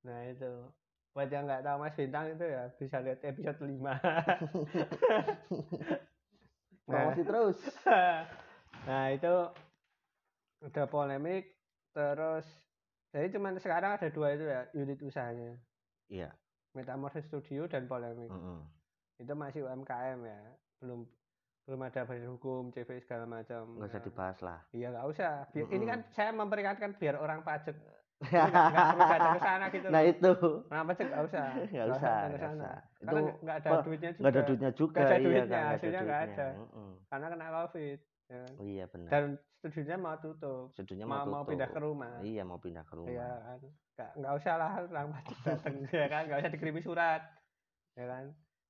Nah 0.03 0.21
itu. 0.27 0.53
Buat 1.11 1.27
yang 1.29 1.43
nggak 1.45 1.63
tahu 1.63 1.77
Mas 1.79 1.95
Bintang 1.95 2.27
itu 2.29 2.45
ya 2.45 2.71
bisa 2.73 2.97
lihat 2.99 3.19
episode 3.21 3.59
5. 3.59 3.71
promosi 6.83 7.23
terus 7.23 7.59
nah 8.89 9.07
itu 9.09 9.35
udah 10.61 10.87
polemik 10.87 11.55
terus 11.91 12.43
jadi 13.11 13.31
cuman 13.31 13.55
sekarang 13.57 13.95
ada 13.95 14.09
dua 14.09 14.35
itu 14.35 14.43
ya 14.43 14.67
unit 14.73 14.99
usahanya 14.99 15.55
iya. 16.11 16.31
Metamorphosis 16.71 17.27
Studio 17.27 17.67
dan 17.67 17.87
polemik. 17.87 18.29
Mm-mm. 18.29 18.63
itu 19.17 19.33
masih 19.33 19.65
UMKM 19.65 20.19
ya. 20.23 20.41
Belum 20.79 21.05
belum 21.65 21.81
ada 21.83 22.03
badan 22.03 22.31
hukum 22.31 22.71
CV 22.71 22.99
segala 22.99 23.25
macam. 23.25 23.77
Nggak 23.77 23.91
usah 23.91 24.03
dibahas 24.03 24.39
lah. 24.41 24.59
Iya 24.71 24.91
nggak 24.91 25.07
usah. 25.07 25.35
Biar- 25.51 25.69
ini 25.69 25.77
Mm-mm. 25.79 25.91
kan 25.91 26.01
saya 26.11 26.31
memperingatkan 26.33 26.91
biar 26.97 27.17
orang 27.17 27.41
pajak. 27.41 27.77
Nggak 28.21 28.47
nggak 28.53 28.85
perlu 28.93 29.05
datang 29.09 29.33
ke 29.33 29.41
sana 29.41 29.65
gitu 29.73 29.87
nah 29.89 30.03
itu. 30.05 30.31
Kenapa 30.69 30.91
sih 30.93 31.05
nggak 31.09 31.23
usah. 31.25 31.47
Nggak 31.73 31.87
usah 31.89 32.17
nggak 32.21 32.53
usah. 32.53 32.77
Karena 33.01 33.21
itu 33.25 33.33
nggak- 33.41 33.59
ada 33.61 33.71
duitnya 33.81 34.11
juga 34.13 34.21
nggak 34.21 34.33
ada 34.37 34.43
duitnya 34.45 34.71
juga. 34.77 34.99
Nggak 35.01 35.09
ada 35.09 35.17
iya 35.17 35.25
duitnya, 35.25 35.57
ada 35.57 35.71
hasilnya 35.73 36.01
nggak 36.05 36.23
ada. 36.29 36.49
Mm-mm. 36.61 36.91
karena 37.09 37.27
kena 37.33 37.47
covid 37.49 37.99
ya 38.31 38.39
kan? 38.41 38.53
Oh, 38.57 38.65
iya 38.65 38.85
benar. 38.87 39.11
Dan 39.11 39.25
studinya 39.59 39.97
mau 39.99 40.17
tutup. 40.17 40.71
Sedunya 40.73 41.03
mau 41.03 41.27
mau 41.27 41.43
pindah 41.43 41.67
ke 41.67 41.79
rumah. 41.79 42.23
Iya 42.23 42.43
mau 42.43 42.57
pindah 42.57 42.87
ke 42.87 42.95
rumah. 42.95 43.11
ya 43.11 43.29
kan? 43.43 43.59
Nggak 43.93 44.11
nggak 44.17 44.33
usah 44.39 44.55
lah 44.55 44.71
orang 44.81 45.09
wajib 45.15 45.37
datang 45.43 45.75
ya 45.85 46.07
kan? 46.07 46.23
Nggak 46.25 46.39
usah 46.41 46.53
dikirimi 46.55 46.81
surat 46.81 47.23
ya 47.93 48.07
kan? 48.07 48.25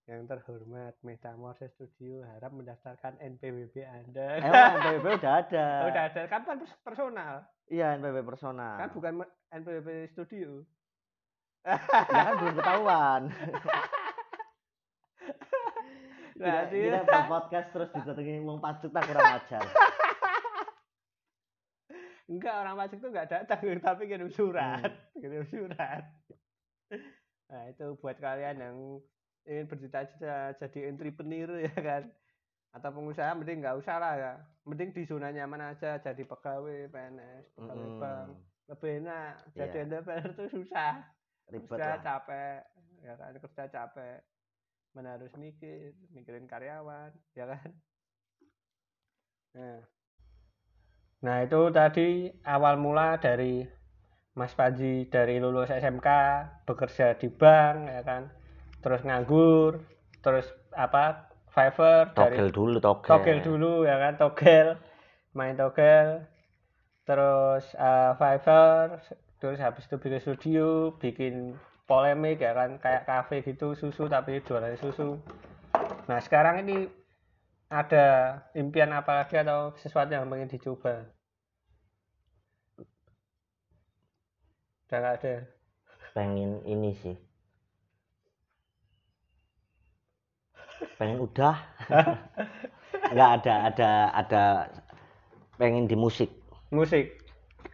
Yang 0.08 0.20
terhormat 0.26 0.94
Metamorse 1.00 1.70
Studio 1.70 2.26
harap 2.26 2.50
mendaftarkan 2.50 3.14
NPWP 3.20 3.76
Anda. 3.84 4.26
Emang 4.40 4.74
NPWP 4.74 5.06
udah 5.20 5.32
ada. 5.38 5.66
Oh, 5.78 5.88
udah 5.88 6.02
ada 6.08 6.22
kan 6.26 6.40
kan 6.42 6.56
pers- 6.58 6.80
personal. 6.82 7.34
Iya 7.68 7.94
NPWP 7.94 8.26
personal. 8.26 8.74
Kan 8.74 8.88
bukan 8.90 9.12
NPWP 9.52 9.88
Studio. 10.10 10.64
Ya 12.08 12.24
kan 12.24 12.34
belum 12.40 12.54
ketahuan 12.56 13.22
Nah, 16.40 16.64
kita, 16.66 17.04
kita 17.04 17.20
podcast 17.28 17.68
terus 17.68 17.90
didatangi 17.92 18.40
wong 18.40 18.58
pajak 18.58 18.88
tak 18.88 19.02
kurang 19.04 19.28
ajar. 19.36 19.62
Enggak 22.24 22.54
orang 22.56 22.74
pajak 22.78 22.98
tuh 22.98 23.10
nggak 23.10 23.28
datang 23.28 23.60
tapi 23.84 24.02
kirim 24.06 24.30
surat 24.30 24.86
kirim 25.14 25.44
surat. 25.44 26.02
Nah 27.50 27.62
itu 27.66 27.98
buat 27.98 28.16
kalian 28.16 28.56
yang 28.56 28.76
ingin 29.42 29.66
bercita-cita 29.66 30.54
jadi 30.56 30.88
entrepreneur 30.88 31.50
ya 31.66 31.74
kan? 31.74 32.02
Atau 32.70 32.94
pengusaha 32.94 33.34
mending 33.34 33.60
nggak 33.60 33.82
usah 33.82 33.98
lah 33.98 34.14
ya. 34.14 34.32
Mending 34.62 34.94
di 34.94 35.02
zona 35.02 35.28
nyaman 35.28 35.74
aja 35.74 35.98
jadi 35.98 36.22
pegawai 36.22 36.86
PNS 36.86 37.44
pegawai 37.58 37.82
Mm-mm. 37.82 37.98
bank. 37.98 38.28
Lebih 38.70 38.90
enak 39.02 39.32
jadi 39.50 39.76
Iya. 39.76 39.82
entrepreneur 39.84 40.30
tuh 40.32 40.48
susah. 40.48 40.94
Ribet 41.50 41.66
kerja 41.66 41.98
lah. 41.98 42.00
capek 42.00 42.58
ya 43.02 43.12
kan? 43.18 43.32
Kerja 43.34 43.64
capek 43.66 44.16
mana 44.90 45.14
harus 45.14 45.30
mikir 45.38 45.94
mikirin 46.10 46.50
karyawan 46.50 47.14
ya 47.38 47.46
kan? 47.46 47.70
Nah. 49.54 49.78
Nah 51.20 51.36
itu 51.44 51.60
tadi 51.70 52.32
awal 52.48 52.80
mula 52.80 53.20
dari 53.20 53.66
Mas 54.34 54.56
Panji 54.56 55.10
dari 55.10 55.36
lulus 55.36 55.68
SMK 55.68 56.08
bekerja 56.64 57.18
di 57.18 57.28
bank 57.28 57.78
ya 57.92 58.02
kan? 58.02 58.22
Terus 58.80 59.04
nganggur 59.04 59.84
terus 60.24 60.48
apa 60.72 61.28
Fiverr 61.50 62.14
dari 62.14 62.38
togel 62.38 62.48
dulu 62.54 62.78
togel. 62.78 63.10
Togel 63.10 63.38
dulu 63.42 63.72
ya 63.84 63.96
kan? 63.98 64.14
Togel 64.16 64.78
main 65.34 65.58
togel. 65.58 66.24
Terus 67.04 67.64
eh, 67.74 68.12
Fiverr 68.16 69.02
terus 69.40 69.58
habis 69.58 69.88
itu 69.88 69.96
bikin 69.96 70.20
studio 70.20 70.94
bikin 71.00 71.56
polemik 71.90 72.38
ya 72.38 72.54
kan 72.54 72.78
kayak 72.78 73.02
kafe 73.02 73.42
gitu 73.42 73.74
susu 73.74 74.06
tapi 74.06 74.38
jualan 74.46 74.78
susu. 74.78 75.18
Nah 76.06 76.22
sekarang 76.22 76.62
ini 76.62 76.86
ada 77.66 78.38
impian 78.54 78.94
apa 78.94 79.26
lagi 79.26 79.34
atau 79.42 79.74
sesuatu 79.74 80.14
yang 80.14 80.30
pengen 80.30 80.46
dicoba? 80.46 81.10
Udah 84.86 84.98
nggak 85.02 85.16
ada? 85.18 85.34
Pengen 86.14 86.62
ini 86.62 86.94
sih. 86.94 87.18
Pengen 90.94 91.18
udah? 91.26 91.58
Nggak 93.10 93.30
ada 93.42 93.54
ada 93.66 93.90
ada 94.14 94.44
pengen 95.58 95.90
di 95.90 95.98
musik. 95.98 96.30
Musik? 96.70 97.18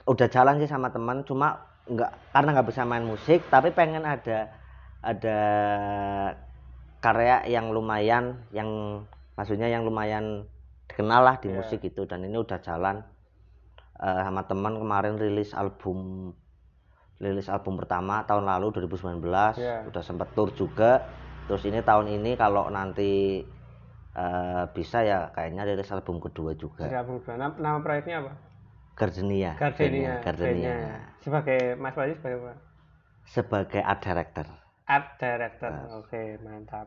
Udah 0.08 0.30
jalan 0.32 0.56
sih 0.62 0.70
sama 0.70 0.88
teman 0.88 1.26
cuma 1.28 1.65
nggak 1.86 2.10
karena 2.30 2.48
nggak 2.50 2.68
bisa 2.68 2.82
main 2.82 3.06
musik 3.06 3.46
tapi 3.46 3.70
pengen 3.70 4.02
ada 4.02 4.50
ada 5.00 5.38
karya 6.98 7.46
yang 7.46 7.70
lumayan 7.70 8.42
yang 8.50 9.02
maksudnya 9.38 9.70
yang 9.70 9.86
lumayan 9.86 10.48
dikenal 10.86 11.22
lah 11.22 11.36
di 11.38 11.50
Iya. 11.50 11.62
musik 11.62 11.80
itu 11.82 12.02
dan 12.04 12.22
ini 12.22 12.36
udah 12.36 12.58
jalan 12.60 13.02
Eh, 13.96 14.20
sama 14.20 14.44
teman 14.44 14.76
kemarin 14.76 15.16
rilis 15.16 15.56
album 15.56 16.28
rilis 17.16 17.48
album 17.48 17.80
pertama 17.80 18.20
tahun 18.28 18.44
lalu 18.44 18.84
2019 18.84 19.56
Iya. 19.56 19.88
udah 19.88 20.02
sempet 20.04 20.36
tour 20.36 20.52
juga 20.52 21.00
terus 21.48 21.64
ini 21.64 21.80
tahun 21.80 22.12
ini 22.12 22.36
kalau 22.36 22.68
nanti 22.68 23.40
eh, 24.12 24.64
bisa 24.76 25.00
ya 25.00 25.32
kayaknya 25.32 25.64
rilis 25.64 25.88
album 25.88 26.20
kedua 26.20 26.52
juga 26.52 26.92
Gabung 26.92 27.24
dua. 27.24 27.40
Nama, 27.40 27.56
nama 27.56 27.78
proyeknya 27.80 28.20
apa? 28.20 28.32
Gardenia 28.96 29.52
Gardenia. 29.54 30.12
Gardenia. 30.20 30.76
Sebagai 31.20 31.76
Mas 31.76 31.92
Panji 31.92 32.16
sebagai 32.16 32.38
apa? 32.40 32.54
sebagai 33.26 33.82
art 33.82 34.00
director 34.00 34.46
art 34.86 35.08
director 35.16 35.72
oke 35.92 36.22
mantap 36.40 36.86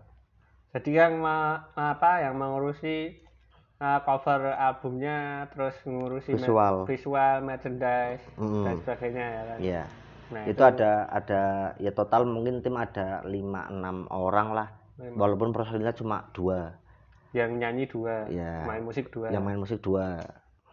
jadi 0.72 1.04
yang 1.04 1.20
ma- 1.20 1.68
apa 1.74 2.24
yang 2.24 2.34
mengurusi 2.34 3.20
uh, 3.78 4.00
cover 4.02 4.56
albumnya 4.56 5.18
terus 5.50 5.76
mengurusi 5.84 6.32
me- 6.32 6.40
Visual. 6.40 6.76
visual 6.86 7.36
merchandise 7.42 8.24
Mm. 8.36 8.64
dan 8.64 8.76
sebagainya 8.80 9.26
ya 9.28 9.42
kan 9.44 9.58
Iya. 9.60 9.84
nah 10.30 10.44
itu 10.48 10.62
ada 10.64 10.92
ada 11.10 11.42
ya 11.76 11.92
total 11.92 12.24
mungkin 12.24 12.64
tim 12.64 12.74
ada 12.74 13.20
5 13.22 13.36
6 13.68 14.08
orang 14.08 14.48
lah 14.54 14.68
Lima. 14.96 15.20
walaupun 15.20 15.52
personilnya 15.52 15.92
cuma 15.92 16.24
dua 16.32 16.80
yang 17.30 17.52
nyanyi 17.54 17.84
dua 17.84 18.26
Iya. 18.26 18.64
main 18.64 18.82
musik 18.82 19.12
dua 19.12 19.28
yang 19.28 19.44
main 19.44 19.60
musik 19.60 19.84
dua 19.84 20.24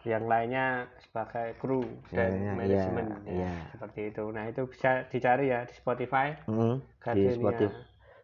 yang 0.05 0.29
lainnya 0.29 0.85
sebagai 1.01 1.57
kru 1.57 1.81
dan 2.13 2.37
Lainnya, 2.37 2.53
manajemen 2.53 3.05
iya, 3.25 3.33
ya, 3.33 3.33
iya. 3.33 3.53
seperti 3.73 4.01
itu 4.13 4.23
nah 4.29 4.43
itu 4.45 4.61
bisa 4.69 4.91
dicari 5.09 5.49
ya 5.49 5.65
di 5.65 5.73
Spotify 5.73 6.37
Mm, 6.45 6.77
di. 7.15 7.23
Spotify 7.33 7.75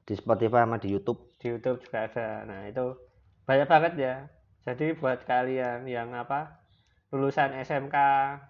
di 0.03 0.13
Spotify 0.19 0.67
sama 0.67 0.77
di 0.79 0.91
YouTube 0.91 1.19
di 1.39 1.51
YouTube 1.51 1.79
juga 1.83 2.07
ada. 2.07 2.47
Nah, 2.47 2.67
itu 2.67 2.95
banyak 3.43 3.67
banget 3.67 3.93
ya. 3.99 4.15
Jadi 4.63 4.95
buat 4.95 5.27
kalian 5.27 5.83
yang 5.87 6.15
apa 6.15 6.63
lulusan 7.11 7.51
SMK 7.61 7.97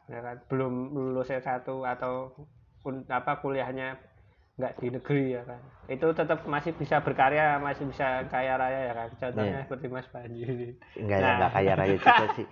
ya 0.08 0.20
kan 0.24 0.38
belum 0.48 0.94
lulus 0.94 1.34
S1 1.34 1.66
atau 1.68 2.32
apa 3.12 3.44
kuliahnya 3.44 3.98
nggak 4.54 4.74
di 4.78 4.88
negeri 4.89 5.26
ya 5.34 5.41
kan. 5.43 5.62
Itu 5.89 6.14
tetap 6.14 6.45
masih 6.45 6.78
bisa 6.78 7.01
berkarya, 7.01 7.58
masih 7.58 7.89
bisa 7.89 8.22
kaya 8.30 8.54
raya 8.54 8.80
ya 8.86 8.93
kan. 8.93 9.10
Contohnya 9.18 9.60
Iya. 9.60 9.66
seperti 9.66 9.86
Mas 9.89 10.08
Panji 10.08 10.41
ini. 10.45 10.70
enggak 10.93 11.18
ya 11.18 11.26
Nah. 11.26 11.34
enggak 11.38 11.51
kaya 11.51 11.74
raya 11.74 11.95
juga 11.97 12.26
sih 12.38 12.47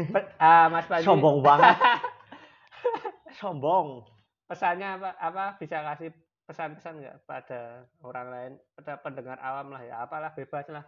ah, 0.40 0.66
Mas 0.68 0.86
Panji 0.86 1.04
sombong 1.04 1.42
banget 1.42 1.76
sombong 3.40 4.06
pesannya 4.46 4.98
apa 4.98 5.10
apa 5.18 5.44
bisa 5.58 5.78
kasih 5.82 6.10
pesan-pesan 6.44 6.98
nggak 6.98 7.16
pada 7.24 7.60
orang 8.02 8.26
lain 8.30 8.52
pada 8.74 8.98
pendengar 8.98 9.38
awam 9.38 9.70
lah 9.70 9.82
ya 9.82 10.02
apalah 10.02 10.34
bebas 10.34 10.66
lah 10.68 10.82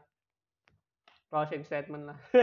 closing 1.28 1.62
statement 1.62 2.10
lah 2.10 2.18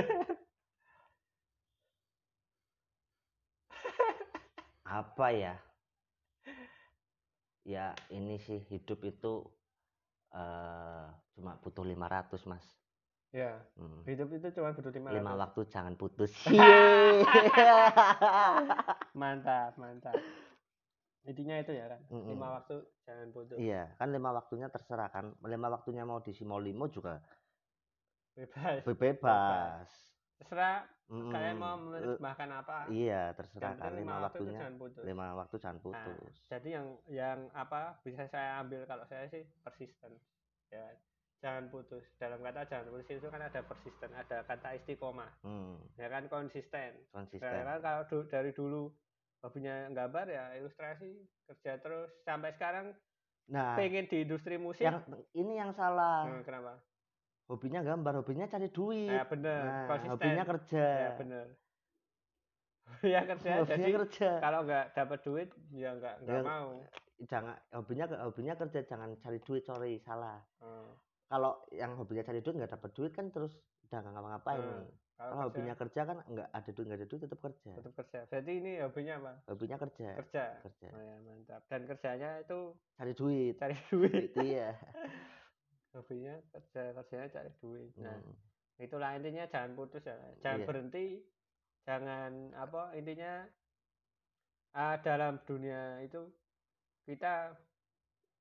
apa 4.90 5.28
ya 5.32 5.54
ya 7.66 7.94
ini 8.12 8.40
sih 8.40 8.60
hidup 8.72 9.00
itu 9.06 9.34
eh 10.30 11.06
cuma 11.36 11.58
butuh 11.64 11.84
500 11.86 12.46
mas. 12.46 12.66
Ya 13.30 13.62
Hmm. 13.78 14.02
hidup 14.10 14.30
itu 14.34 14.48
cuma 14.58 14.74
butuh 14.74 14.90
lima 14.90 15.10
lima 15.14 15.32
waktu 15.38 15.62
jangan 15.70 15.94
putus. 15.94 16.34
Mantap 19.22 19.78
mantap. 19.78 20.18
Intinya 21.30 21.62
itu 21.62 21.72
ya 21.78 21.86
kan? 21.94 22.02
Mm-mm. 22.10 22.34
lima 22.34 22.48
waktu 22.58 22.76
jangan 23.06 23.28
putus. 23.30 23.58
Iya 23.62 23.84
kan 24.02 24.10
lima 24.10 24.30
waktunya 24.34 24.68
terserah 24.74 25.10
kan? 25.14 25.26
Lima 25.46 25.68
waktunya 25.70 26.04
mau 26.10 26.20
di 26.26 26.34
Simolimo 26.34 26.90
juga 26.90 27.22
bebas. 28.34 28.82
Be- 28.86 28.98
bebas 28.98 30.09
terserah 30.40 30.88
Mm-mm. 31.10 31.30
kalian 31.30 31.58
mau 31.58 31.76
menerjemahkan 31.76 32.50
apa. 32.56 32.78
Iya 32.88 33.34
terserah 33.34 33.76
kan 33.76 33.92
lima 33.92 34.00
lima 34.00 34.16
waktu 34.22 34.38
itu 34.38 34.44
waktunya. 34.46 34.60
jangan 34.60 34.76
putus. 34.78 35.04
Lima 35.04 35.26
waktu 35.36 35.56
jangan 35.58 35.78
Nah, 35.78 35.84
putus. 35.84 36.34
jadi 36.48 36.70
yang 36.72 36.88
yang 37.08 37.40
apa 37.52 37.82
bisa 38.00 38.24
saya 38.26 38.50
ambil 38.58 38.82
kalau 38.86 39.04
saya 39.06 39.26
sih 39.28 39.44
persisten. 39.60 40.14
Ya 40.70 40.86
jangan 41.40 41.68
putus. 41.68 42.06
Dalam 42.16 42.40
kata 42.40 42.62
jangan 42.66 42.88
putus 42.90 43.10
itu 43.10 43.28
kan 43.28 43.42
ada 43.42 43.60
persisten 43.60 44.10
ada 44.12 44.38
kata 44.44 44.70
istiqomah. 44.76 45.32
Hmm, 45.42 45.76
ya 45.96 46.08
kan 46.08 46.24
konsisten. 46.26 46.92
Konsisten. 47.10 47.44
Nah, 47.44 47.64
kan 47.66 47.80
kalau 47.80 48.02
du- 48.06 48.28
dari 48.28 48.52
dulu 48.52 48.88
hobinya 49.40 49.88
gambar 49.90 50.26
ya 50.28 50.46
ilustrasi 50.56 51.10
kerja 51.46 51.80
terus. 51.80 52.12
Sampai 52.22 52.54
sekarang 52.54 52.92
nah 53.50 53.74
pengen 53.74 54.06
di 54.06 54.22
industri 54.22 54.56
musik. 54.56 54.86
yang 54.86 55.02
ini 55.34 55.58
yang 55.58 55.74
salah. 55.74 56.30
Hmm, 56.30 56.44
kenapa 56.44 56.78
hobinya 57.50 57.82
gambar 57.82 58.14
hobinya 58.16 58.46
cari 58.46 58.70
duit 58.70 59.10
ya 59.10 59.26
bener 59.26 59.60
nah, 59.60 59.86
konsisten 59.88 60.12
hobinya 60.14 60.44
kerja 60.46 60.86
ya 60.86 61.10
bener 61.18 61.46
ya 63.14 63.20
kerja 63.26 63.50
hobinya 63.58 63.76
jadi 63.76 63.92
kerja 63.96 64.30
kalau 64.40 64.60
nggak 64.64 64.86
dapat 64.94 65.20
duit 65.22 65.50
ya 65.72 65.90
nggak 65.94 66.16
nggak 66.24 66.36
Ya, 66.36 66.46
mau 66.46 66.70
jangan 67.20 67.56
hobinya 67.72 68.06
hobinya 68.24 68.54
kerja 68.56 68.80
jangan 68.84 69.10
cari 69.18 69.40
duit 69.40 69.64
sorry 69.64 69.98
salah 70.00 70.40
Hmm. 70.60 70.94
kalau 71.26 71.66
yang 71.70 71.94
hobinya 71.94 72.22
cari 72.22 72.40
duit 72.40 72.56
nggak 72.56 72.72
dapat 72.72 72.90
duit 72.92 73.12
kan 73.12 73.28
terus 73.28 73.54
udah 73.84 73.98
nggak 74.00 74.14
ngapa-ngapain 74.14 74.62
Hmm. 74.62 74.86
nih 74.86 74.94
Kalau 75.20 75.36
Kalau 75.36 75.36
kerja, 75.36 75.48
hobinya 75.52 75.74
kerja 75.76 76.02
kan 76.08 76.18
nggak 76.24 76.48
ada 76.50 76.70
duit 76.72 76.86
nggak 76.88 76.96
ada 76.96 77.08
duit 77.08 77.22
tetap 77.22 77.40
kerja. 77.42 77.72
tetap 77.76 77.94
kerja. 77.94 78.20
Jadi 78.32 78.52
ini 78.56 78.72
hobinya 78.80 79.14
apa? 79.20 79.32
Hobinya 79.52 79.76
kerja. 79.76 80.10
Kerja. 80.16 80.44
Kerja. 80.64 80.88
Oh 80.90 81.02
ya, 81.04 81.16
mantap. 81.20 81.62
Dan 81.68 81.82
kerjanya 81.84 82.30
itu 82.40 82.60
Cari 82.96 83.12
duit. 83.12 83.54
cari 83.60 83.76
duit. 83.92 84.32
Itu 84.32 84.40
ya. 84.40 84.72
Hobinya 85.90 86.38
kerja, 86.54 86.94
kerjanya 86.94 87.28
cari 87.30 87.52
duit. 87.58 87.90
Nah, 87.98 88.14
Hmm. 88.14 88.36
itulah 88.78 89.18
intinya 89.18 89.44
jangan 89.50 89.74
putus 89.74 90.06
ya. 90.06 90.16
Jangan 90.40 90.60
Iya. 90.62 90.68
berhenti. 90.70 91.08
Jangan 91.84 92.32
apa 92.54 92.94
intinya 92.94 93.34
ah, 94.72 94.96
dalam 95.02 95.42
dunia 95.50 95.98
itu 96.06 96.30
kita 97.04 97.58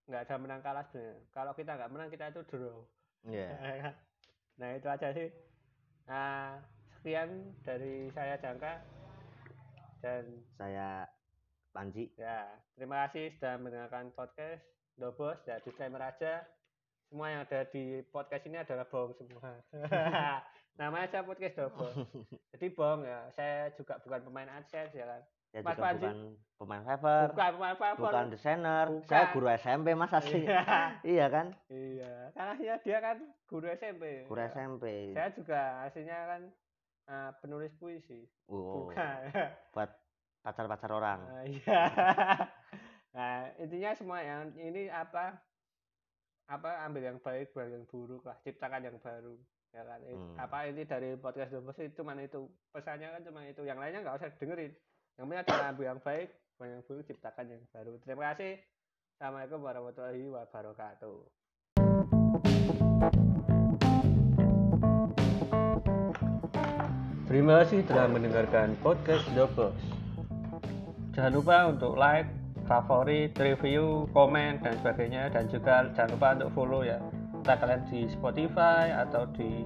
nggak 0.04 0.22
ada 0.28 0.36
menang 0.36 0.60
kalah 0.60 0.84
sebenarnya. 0.92 1.24
Kalau 1.32 1.52
kita 1.56 1.72
nggak 1.72 1.90
menang 1.90 2.10
kita 2.12 2.24
itu 2.28 2.40
draw. 2.44 2.78
Iya. 3.24 3.48
nah 4.60 4.68
itu 4.76 4.86
aja 4.86 5.08
sih. 5.16 5.28
Nah, 6.04 6.60
sekian 6.98 7.28
dari 7.64 8.08
saya 8.12 8.36
Jangka 8.36 8.80
dan 10.00 10.24
Saya 10.56 11.08
Panji. 11.68 12.10
ya 12.16 12.48
terima 12.74 13.06
kasih 13.06 13.32
sudah 13.36 13.54
mendengarkan 13.56 14.10
podcast 14.12 14.64
Dobos 14.96 15.38
ya 15.44 15.60
disclaimer 15.60 16.00
aja 16.00 16.42
semua 17.08 17.26
yang 17.26 17.40
ada 17.42 17.60
di 17.66 17.84
podcast 18.06 18.44
ini 18.44 18.56
adalah 18.56 18.84
bohong 18.84 19.16
semua 19.16 19.48
namanya 20.78 21.08
aja 21.08 21.20
podcast 21.22 21.56
Dobos 21.56 21.94
jadi 22.52 22.66
bohong 22.70 23.02
ya 23.02 23.20
saya 23.32 23.72
juga 23.74 23.96
bukan 23.98 24.20
pemain 24.22 24.50
AdSense 24.54 24.94
ya 24.94 25.06
kan 25.06 25.22
Saya 25.48 25.64
Mas 25.64 25.72
juga 25.72 25.80
Panji. 25.82 26.04
bukan 26.04 26.16
pemain 26.60 26.82
Fiverr, 26.84 27.28
bukan 27.32 27.50
pemain 27.56 27.76
favor 27.78 28.04
bukan 28.04 28.26
desainer. 28.28 28.86
Bukan. 28.92 29.08
Saya 29.08 29.24
guru 29.32 29.46
SMP 29.48 29.86
Mas 29.96 30.12
asli. 30.12 30.44
iya 30.44 30.60
iya 31.16 31.26
kan? 31.26 31.46
iya 31.72 32.14
karena 32.36 32.52
dia 32.78 32.98
kan 33.00 33.16
guru 33.48 33.66
SMP 33.72 34.28
Guru 34.28 34.38
Ya. 34.38 34.48
SMP. 34.52 34.84
saya 35.16 35.28
juga 35.32 35.60
aslinya 35.82 36.18
kan 36.28 36.40
eh, 37.08 37.30
penulis 37.40 37.72
puisi 37.74 38.28
Wow. 38.44 38.92
bukan 38.92 39.20
Buat 39.72 39.90
pacar-pacar 40.38 40.90
orang. 40.92 41.20
Nah, 41.24 41.44
iya. 41.44 41.82
nah, 43.12 43.36
intinya 43.56 43.90
semua 43.92 44.20
yang 44.20 44.52
ini 44.54 44.86
apa 44.88 45.32
apa 46.48 46.88
ambil 46.88 47.04
yang 47.04 47.20
baik 47.20 47.52
buang 47.52 47.68
yang 47.68 47.84
buruk 47.84 48.24
lah, 48.24 48.32
ciptakan 48.40 48.88
yang 48.88 48.96
baru. 49.04 49.36
Ya 49.76 49.84
kan? 49.84 50.00
Hmm. 50.00 50.36
Apa 50.40 50.64
inti 50.64 50.88
dari 50.88 51.12
podcast 51.20 51.52
Dobos 51.52 51.76
itu 51.76 51.92
cuma 52.00 52.16
itu. 52.16 52.48
Pesannya 52.72 53.12
kan 53.12 53.20
cuma 53.20 53.44
itu. 53.44 53.68
Yang 53.68 53.78
lainnya 53.84 54.00
nggak 54.00 54.16
usah 54.16 54.32
dengerin. 54.40 54.72
Yang 55.20 55.24
penting 55.28 55.42
adalah 55.44 55.66
ambil 55.68 55.84
yang 55.92 56.00
baik, 56.00 56.28
buang 56.56 56.70
yang 56.72 56.82
buruk, 56.88 57.04
ciptakan 57.04 57.46
yang 57.52 57.62
baru. 57.68 57.92
Terima 58.00 58.32
kasih. 58.32 58.52
Assalamualaikum 59.20 59.60
warahmatullahi 59.60 60.24
wabarakatuh. 60.24 61.18
Terima 67.28 67.52
kasih 67.60 67.84
telah 67.84 68.08
mendengarkan 68.08 68.72
podcast 68.80 69.28
Dobos. 69.36 69.76
Jangan 71.12 71.32
lupa 71.36 71.68
untuk 71.68 71.92
like, 72.00 72.37
favorit, 72.68 73.32
review, 73.40 74.04
komen, 74.12 74.60
dan 74.60 74.76
sebagainya. 74.84 75.32
Dan 75.32 75.48
juga 75.48 75.88
jangan 75.96 76.12
lupa 76.12 76.28
untuk 76.36 76.50
follow 76.52 76.82
ya. 76.84 77.00
Entah 77.40 77.56
kalian 77.56 77.82
di 77.88 78.04
Spotify 78.12 78.92
atau 78.92 79.24
di 79.32 79.64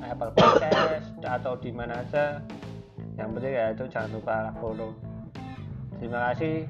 Apple 0.00 0.32
Podcast 0.32 1.12
atau 1.20 1.52
di 1.60 1.70
mana 1.70 2.00
aja. 2.00 2.40
Yang 3.20 3.28
penting 3.36 3.52
ya 3.52 3.66
itu 3.76 3.84
jangan 3.92 4.10
lupa 4.16 4.36
follow. 4.58 4.96
Terima 6.00 6.32
kasih. 6.32 6.64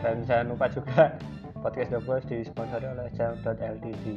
Dan 0.00 0.24
jangan 0.24 0.46
lupa 0.56 0.66
juga 0.72 1.12
podcast 1.62 1.92
Dobos 1.92 2.24
disponsori 2.24 2.88
oleh 2.88 3.12
jam.ltd. 3.12 4.16